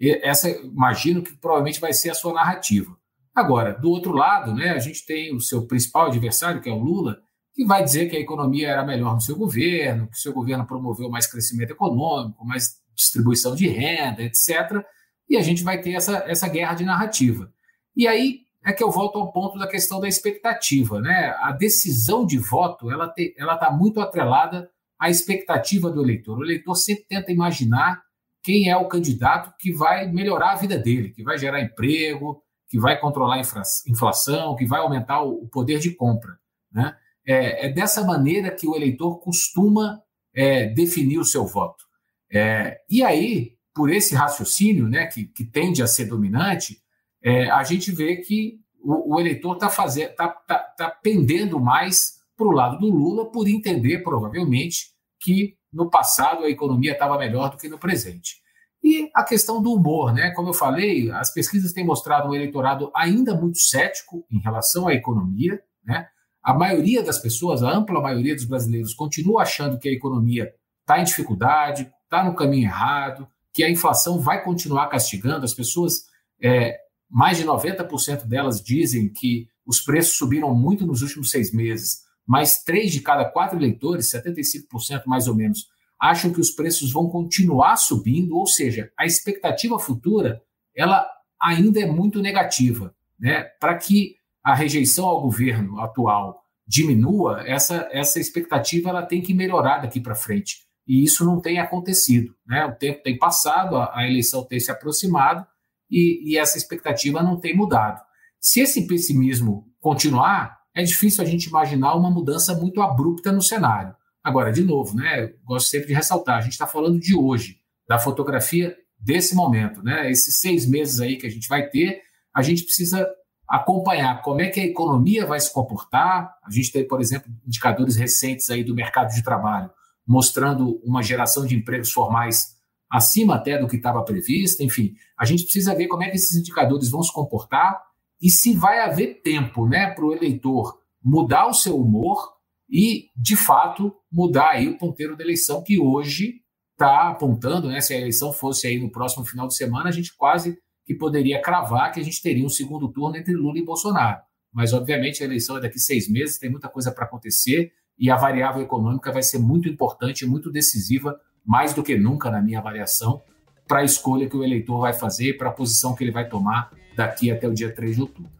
Essa, 0.00 0.50
imagino 0.50 1.22
que 1.22 1.36
provavelmente 1.36 1.80
vai 1.80 1.92
ser 1.92 2.10
a 2.10 2.14
sua 2.14 2.32
narrativa. 2.32 2.96
Agora, 3.34 3.72
do 3.72 3.90
outro 3.90 4.12
lado, 4.12 4.54
né, 4.54 4.70
a 4.70 4.78
gente 4.78 5.04
tem 5.04 5.34
o 5.34 5.40
seu 5.40 5.66
principal 5.66 6.06
adversário, 6.06 6.60
que 6.60 6.68
é 6.68 6.72
o 6.72 6.78
Lula, 6.78 7.18
que 7.52 7.64
vai 7.64 7.82
dizer 7.82 8.08
que 8.08 8.16
a 8.16 8.20
economia 8.20 8.68
era 8.68 8.84
melhor 8.84 9.14
no 9.14 9.20
seu 9.20 9.36
governo, 9.36 10.08
que 10.08 10.16
o 10.16 10.20
seu 10.20 10.32
governo 10.32 10.66
promoveu 10.66 11.08
mais 11.08 11.26
crescimento 11.26 11.70
econômico, 11.70 12.44
mais 12.44 12.80
distribuição 12.94 13.54
de 13.54 13.68
renda, 13.68 14.22
etc. 14.22 14.84
E 15.28 15.36
a 15.36 15.42
gente 15.42 15.62
vai 15.62 15.80
ter 15.80 15.92
essa, 15.92 16.24
essa 16.26 16.48
guerra 16.48 16.74
de 16.74 16.84
narrativa. 16.84 17.52
E 17.96 18.06
aí 18.06 18.40
é 18.64 18.72
que 18.72 18.82
eu 18.82 18.90
volto 18.90 19.18
ao 19.18 19.30
ponto 19.30 19.58
da 19.58 19.68
questão 19.68 20.00
da 20.00 20.08
expectativa. 20.08 21.00
Né? 21.00 21.34
A 21.40 21.52
decisão 21.52 22.24
de 22.24 22.38
voto 22.38 22.90
ela 22.90 23.12
está 23.16 23.70
muito 23.70 24.00
atrelada 24.00 24.70
à 24.98 25.10
expectativa 25.10 25.90
do 25.90 26.02
eleitor. 26.02 26.38
O 26.38 26.44
eleitor 26.44 26.74
sempre 26.74 27.04
tenta 27.04 27.30
imaginar 27.30 28.02
quem 28.44 28.68
é 28.68 28.76
o 28.76 28.86
candidato 28.86 29.54
que 29.58 29.72
vai 29.72 30.06
melhorar 30.06 30.52
a 30.52 30.56
vida 30.56 30.78
dele, 30.78 31.08
que 31.08 31.22
vai 31.22 31.38
gerar 31.38 31.62
emprego, 31.62 32.42
que 32.68 32.78
vai 32.78 33.00
controlar 33.00 33.36
a 33.36 33.40
inflação, 33.88 34.54
que 34.54 34.66
vai 34.66 34.80
aumentar 34.80 35.22
o 35.22 35.48
poder 35.48 35.78
de 35.78 35.94
compra. 35.94 36.36
Né? 36.70 36.94
É, 37.26 37.66
é 37.66 37.72
dessa 37.72 38.04
maneira 38.04 38.54
que 38.54 38.68
o 38.68 38.76
eleitor 38.76 39.18
costuma 39.20 39.98
é, 40.34 40.66
definir 40.66 41.18
o 41.18 41.24
seu 41.24 41.46
voto. 41.46 41.84
É, 42.30 42.80
e 42.90 43.02
aí, 43.02 43.52
por 43.74 43.90
esse 43.90 44.14
raciocínio, 44.14 44.88
né, 44.88 45.06
que, 45.06 45.24
que 45.24 45.44
tende 45.44 45.82
a 45.82 45.86
ser 45.86 46.04
dominante, 46.04 46.78
é, 47.22 47.48
a 47.48 47.64
gente 47.64 47.90
vê 47.90 48.16
que 48.16 48.58
o, 48.82 49.14
o 49.14 49.20
eleitor 49.20 49.54
está 49.54 49.68
tá, 50.16 50.28
tá, 50.28 50.58
tá 50.58 50.90
pendendo 51.02 51.58
mais 51.58 52.14
para 52.36 52.46
o 52.46 52.52
lado 52.52 52.78
do 52.78 52.90
Lula, 52.90 53.30
por 53.30 53.48
entender, 53.48 54.02
provavelmente, 54.02 54.93
que 55.24 55.56
no 55.72 55.88
passado 55.88 56.44
a 56.44 56.50
economia 56.50 56.92
estava 56.92 57.18
melhor 57.18 57.50
do 57.50 57.56
que 57.56 57.68
no 57.68 57.78
presente. 57.78 58.36
E 58.82 59.10
a 59.14 59.24
questão 59.24 59.62
do 59.62 59.72
humor, 59.72 60.12
né? 60.12 60.30
Como 60.32 60.50
eu 60.50 60.52
falei, 60.52 61.10
as 61.10 61.32
pesquisas 61.32 61.72
têm 61.72 61.86
mostrado 61.86 62.28
um 62.28 62.34
eleitorado 62.34 62.92
ainda 62.94 63.34
muito 63.34 63.58
cético 63.58 64.26
em 64.30 64.38
relação 64.38 64.86
à 64.86 64.92
economia, 64.92 65.58
né? 65.82 66.06
A 66.42 66.52
maioria 66.52 67.02
das 67.02 67.18
pessoas, 67.18 67.62
a 67.62 67.70
ampla 67.70 68.02
maioria 68.02 68.34
dos 68.34 68.44
brasileiros, 68.44 68.92
continua 68.92 69.42
achando 69.42 69.78
que 69.78 69.88
a 69.88 69.92
economia 69.92 70.52
está 70.82 71.00
em 71.00 71.04
dificuldade, 71.04 71.90
está 72.04 72.22
no 72.22 72.36
caminho 72.36 72.66
errado, 72.66 73.26
que 73.50 73.64
a 73.64 73.70
inflação 73.70 74.20
vai 74.20 74.44
continuar 74.44 74.88
castigando. 74.88 75.46
As 75.46 75.54
pessoas, 75.54 76.02
é, 76.42 76.76
mais 77.08 77.38
de 77.38 77.44
90% 77.44 78.26
delas 78.26 78.60
dizem 78.60 79.10
que 79.10 79.48
os 79.66 79.80
preços 79.80 80.18
subiram 80.18 80.54
muito 80.54 80.86
nos 80.86 81.00
últimos 81.00 81.30
seis 81.30 81.50
meses 81.50 82.03
mas 82.26 82.62
três 82.62 82.92
de 82.92 83.00
cada 83.00 83.24
quatro 83.24 83.58
eleitores, 83.58 84.10
75% 84.10 85.02
mais 85.06 85.28
ou 85.28 85.34
menos, 85.34 85.66
acham 86.00 86.32
que 86.32 86.40
os 86.40 86.50
preços 86.50 86.92
vão 86.92 87.08
continuar 87.08 87.76
subindo, 87.76 88.36
ou 88.36 88.46
seja, 88.46 88.90
a 88.98 89.06
expectativa 89.06 89.78
futura 89.78 90.42
ela 90.76 91.06
ainda 91.40 91.80
é 91.80 91.86
muito 91.86 92.20
negativa. 92.20 92.94
Né? 93.18 93.44
Para 93.60 93.76
que 93.76 94.16
a 94.42 94.54
rejeição 94.54 95.06
ao 95.06 95.22
governo 95.22 95.80
atual 95.80 96.42
diminua, 96.66 97.42
essa, 97.46 97.88
essa 97.92 98.18
expectativa 98.18 98.90
ela 98.90 99.06
tem 99.06 99.22
que 99.22 99.34
melhorar 99.34 99.78
daqui 99.78 100.00
para 100.00 100.14
frente. 100.14 100.64
E 100.86 101.02
isso 101.02 101.24
não 101.24 101.40
tem 101.40 101.58
acontecido. 101.58 102.34
Né? 102.46 102.64
O 102.66 102.74
tempo 102.74 103.02
tem 103.02 103.18
passado, 103.18 103.76
a, 103.76 103.98
a 103.98 104.06
eleição 104.06 104.44
tem 104.44 104.60
se 104.60 104.70
aproximado 104.70 105.46
e, 105.90 106.32
e 106.32 106.38
essa 106.38 106.58
expectativa 106.58 107.22
não 107.22 107.38
tem 107.38 107.56
mudado. 107.56 108.00
Se 108.40 108.60
esse 108.60 108.86
pessimismo 108.86 109.66
continuar, 109.80 110.58
é 110.74 110.82
difícil 110.82 111.22
a 111.22 111.26
gente 111.26 111.44
imaginar 111.44 111.94
uma 111.94 112.10
mudança 112.10 112.54
muito 112.54 112.82
abrupta 112.82 113.30
no 113.30 113.40
cenário. 113.40 113.94
Agora, 114.22 114.50
de 114.50 114.64
novo, 114.64 114.96
né, 114.96 115.32
gosto 115.44 115.68
sempre 115.68 115.88
de 115.88 115.94
ressaltar, 115.94 116.38
a 116.38 116.40
gente 116.40 116.52
está 116.52 116.66
falando 116.66 116.98
de 116.98 117.14
hoje, 117.16 117.60
da 117.86 117.98
fotografia 117.98 118.76
desse 118.98 119.34
momento. 119.34 119.82
Né? 119.82 120.10
Esses 120.10 120.40
seis 120.40 120.66
meses 120.66 120.98
aí 120.98 121.16
que 121.16 121.26
a 121.26 121.30
gente 121.30 121.46
vai 121.46 121.68
ter, 121.68 122.02
a 122.34 122.42
gente 122.42 122.64
precisa 122.64 123.06
acompanhar 123.48 124.22
como 124.22 124.40
é 124.40 124.48
que 124.48 124.58
a 124.58 124.64
economia 124.64 125.26
vai 125.26 125.38
se 125.38 125.52
comportar. 125.52 126.34
A 126.42 126.50
gente 126.50 126.72
tem, 126.72 126.88
por 126.88 127.00
exemplo, 127.00 127.30
indicadores 127.46 127.96
recentes 127.96 128.50
aí 128.50 128.64
do 128.64 128.74
mercado 128.74 129.14
de 129.14 129.22
trabalho, 129.22 129.70
mostrando 130.06 130.80
uma 130.82 131.02
geração 131.02 131.46
de 131.46 131.54
empregos 131.54 131.92
formais 131.92 132.54
acima 132.90 133.34
até 133.36 133.58
do 133.58 133.68
que 133.68 133.76
estava 133.76 134.02
previsto. 134.02 134.62
Enfim, 134.62 134.94
a 135.18 135.24
gente 135.24 135.44
precisa 135.44 135.74
ver 135.74 135.86
como 135.86 136.02
é 136.02 136.08
que 136.08 136.16
esses 136.16 136.36
indicadores 136.36 136.88
vão 136.88 137.02
se 137.02 137.12
comportar 137.12 137.80
e 138.24 138.30
se 138.30 138.54
vai 138.54 138.80
haver 138.80 139.20
tempo 139.20 139.68
né, 139.68 139.90
para 139.90 140.02
o 140.02 140.10
eleitor 140.14 140.80
mudar 141.04 141.46
o 141.46 141.52
seu 141.52 141.78
humor 141.78 142.32
e, 142.70 143.10
de 143.14 143.36
fato, 143.36 143.94
mudar 144.10 144.52
aí 144.52 144.66
o 144.66 144.78
ponteiro 144.78 145.14
da 145.14 145.22
eleição 145.22 145.62
que 145.62 145.78
hoje 145.78 146.36
está 146.72 147.10
apontando, 147.10 147.68
né, 147.68 147.82
se 147.82 147.92
a 147.92 147.98
eleição 147.98 148.32
fosse 148.32 148.66
aí 148.66 148.80
no 148.80 148.90
próximo 148.90 149.26
final 149.26 149.46
de 149.46 149.54
semana, 149.54 149.90
a 149.90 149.92
gente 149.92 150.16
quase 150.16 150.56
que 150.86 150.94
poderia 150.94 151.42
cravar 151.42 151.92
que 151.92 152.00
a 152.00 152.02
gente 152.02 152.22
teria 152.22 152.46
um 152.46 152.48
segundo 152.48 152.90
turno 152.90 153.14
entre 153.14 153.34
Lula 153.34 153.58
e 153.58 153.64
Bolsonaro. 153.64 154.22
Mas, 154.50 154.72
obviamente, 154.72 155.22
a 155.22 155.26
eleição 155.26 155.58
é 155.58 155.60
daqui 155.60 155.78
seis 155.78 156.10
meses, 156.10 156.38
tem 156.38 156.50
muita 156.50 156.70
coisa 156.70 156.90
para 156.90 157.04
acontecer 157.04 157.72
e 157.98 158.10
a 158.10 158.16
variável 158.16 158.62
econômica 158.62 159.12
vai 159.12 159.22
ser 159.22 159.38
muito 159.38 159.68
importante, 159.68 160.24
muito 160.24 160.50
decisiva, 160.50 161.14
mais 161.44 161.74
do 161.74 161.82
que 161.82 161.94
nunca, 161.94 162.30
na 162.30 162.40
minha 162.40 162.58
avaliação, 162.58 163.22
para 163.66 163.80
a 163.80 163.84
escolha 163.84 164.28
que 164.28 164.36
o 164.36 164.44
eleitor 164.44 164.80
vai 164.80 164.92
fazer, 164.92 165.34
para 165.34 165.48
a 165.48 165.52
posição 165.52 165.94
que 165.94 166.04
ele 166.04 166.10
vai 166.10 166.28
tomar 166.28 166.70
daqui 166.96 167.30
até 167.30 167.48
o 167.48 167.52
dia 167.52 167.72
3 167.72 167.96
de 167.96 168.02
outubro. 168.02 168.30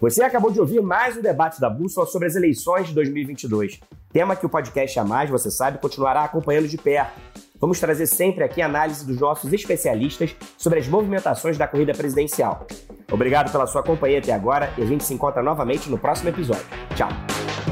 Você 0.00 0.22
acabou 0.22 0.50
de 0.50 0.58
ouvir 0.58 0.82
mais 0.82 1.16
um 1.16 1.22
debate 1.22 1.60
da 1.60 1.70
Bússola 1.70 2.06
sobre 2.06 2.26
as 2.26 2.34
eleições 2.34 2.88
de 2.88 2.94
2022. 2.94 3.78
Tema 4.12 4.34
que 4.34 4.44
o 4.44 4.48
podcast 4.48 4.98
A 4.98 5.04
Mais, 5.04 5.30
você 5.30 5.50
sabe, 5.50 5.78
continuará 5.78 6.24
acompanhando 6.24 6.66
de 6.66 6.76
perto. 6.76 7.20
Vamos 7.60 7.78
trazer 7.78 8.06
sempre 8.06 8.42
aqui 8.42 8.60
análise 8.60 9.06
dos 9.06 9.20
nossos 9.20 9.52
especialistas 9.52 10.34
sobre 10.58 10.80
as 10.80 10.88
movimentações 10.88 11.56
da 11.56 11.68
corrida 11.68 11.94
presidencial. 11.94 12.66
Obrigado 13.12 13.52
pela 13.52 13.68
sua 13.68 13.84
companhia 13.84 14.18
até 14.18 14.32
agora 14.32 14.72
e 14.76 14.82
a 14.82 14.86
gente 14.86 15.04
se 15.04 15.14
encontra 15.14 15.40
novamente 15.40 15.88
no 15.88 15.96
próximo 15.96 16.30
episódio. 16.30 16.66
Tchau! 16.96 17.71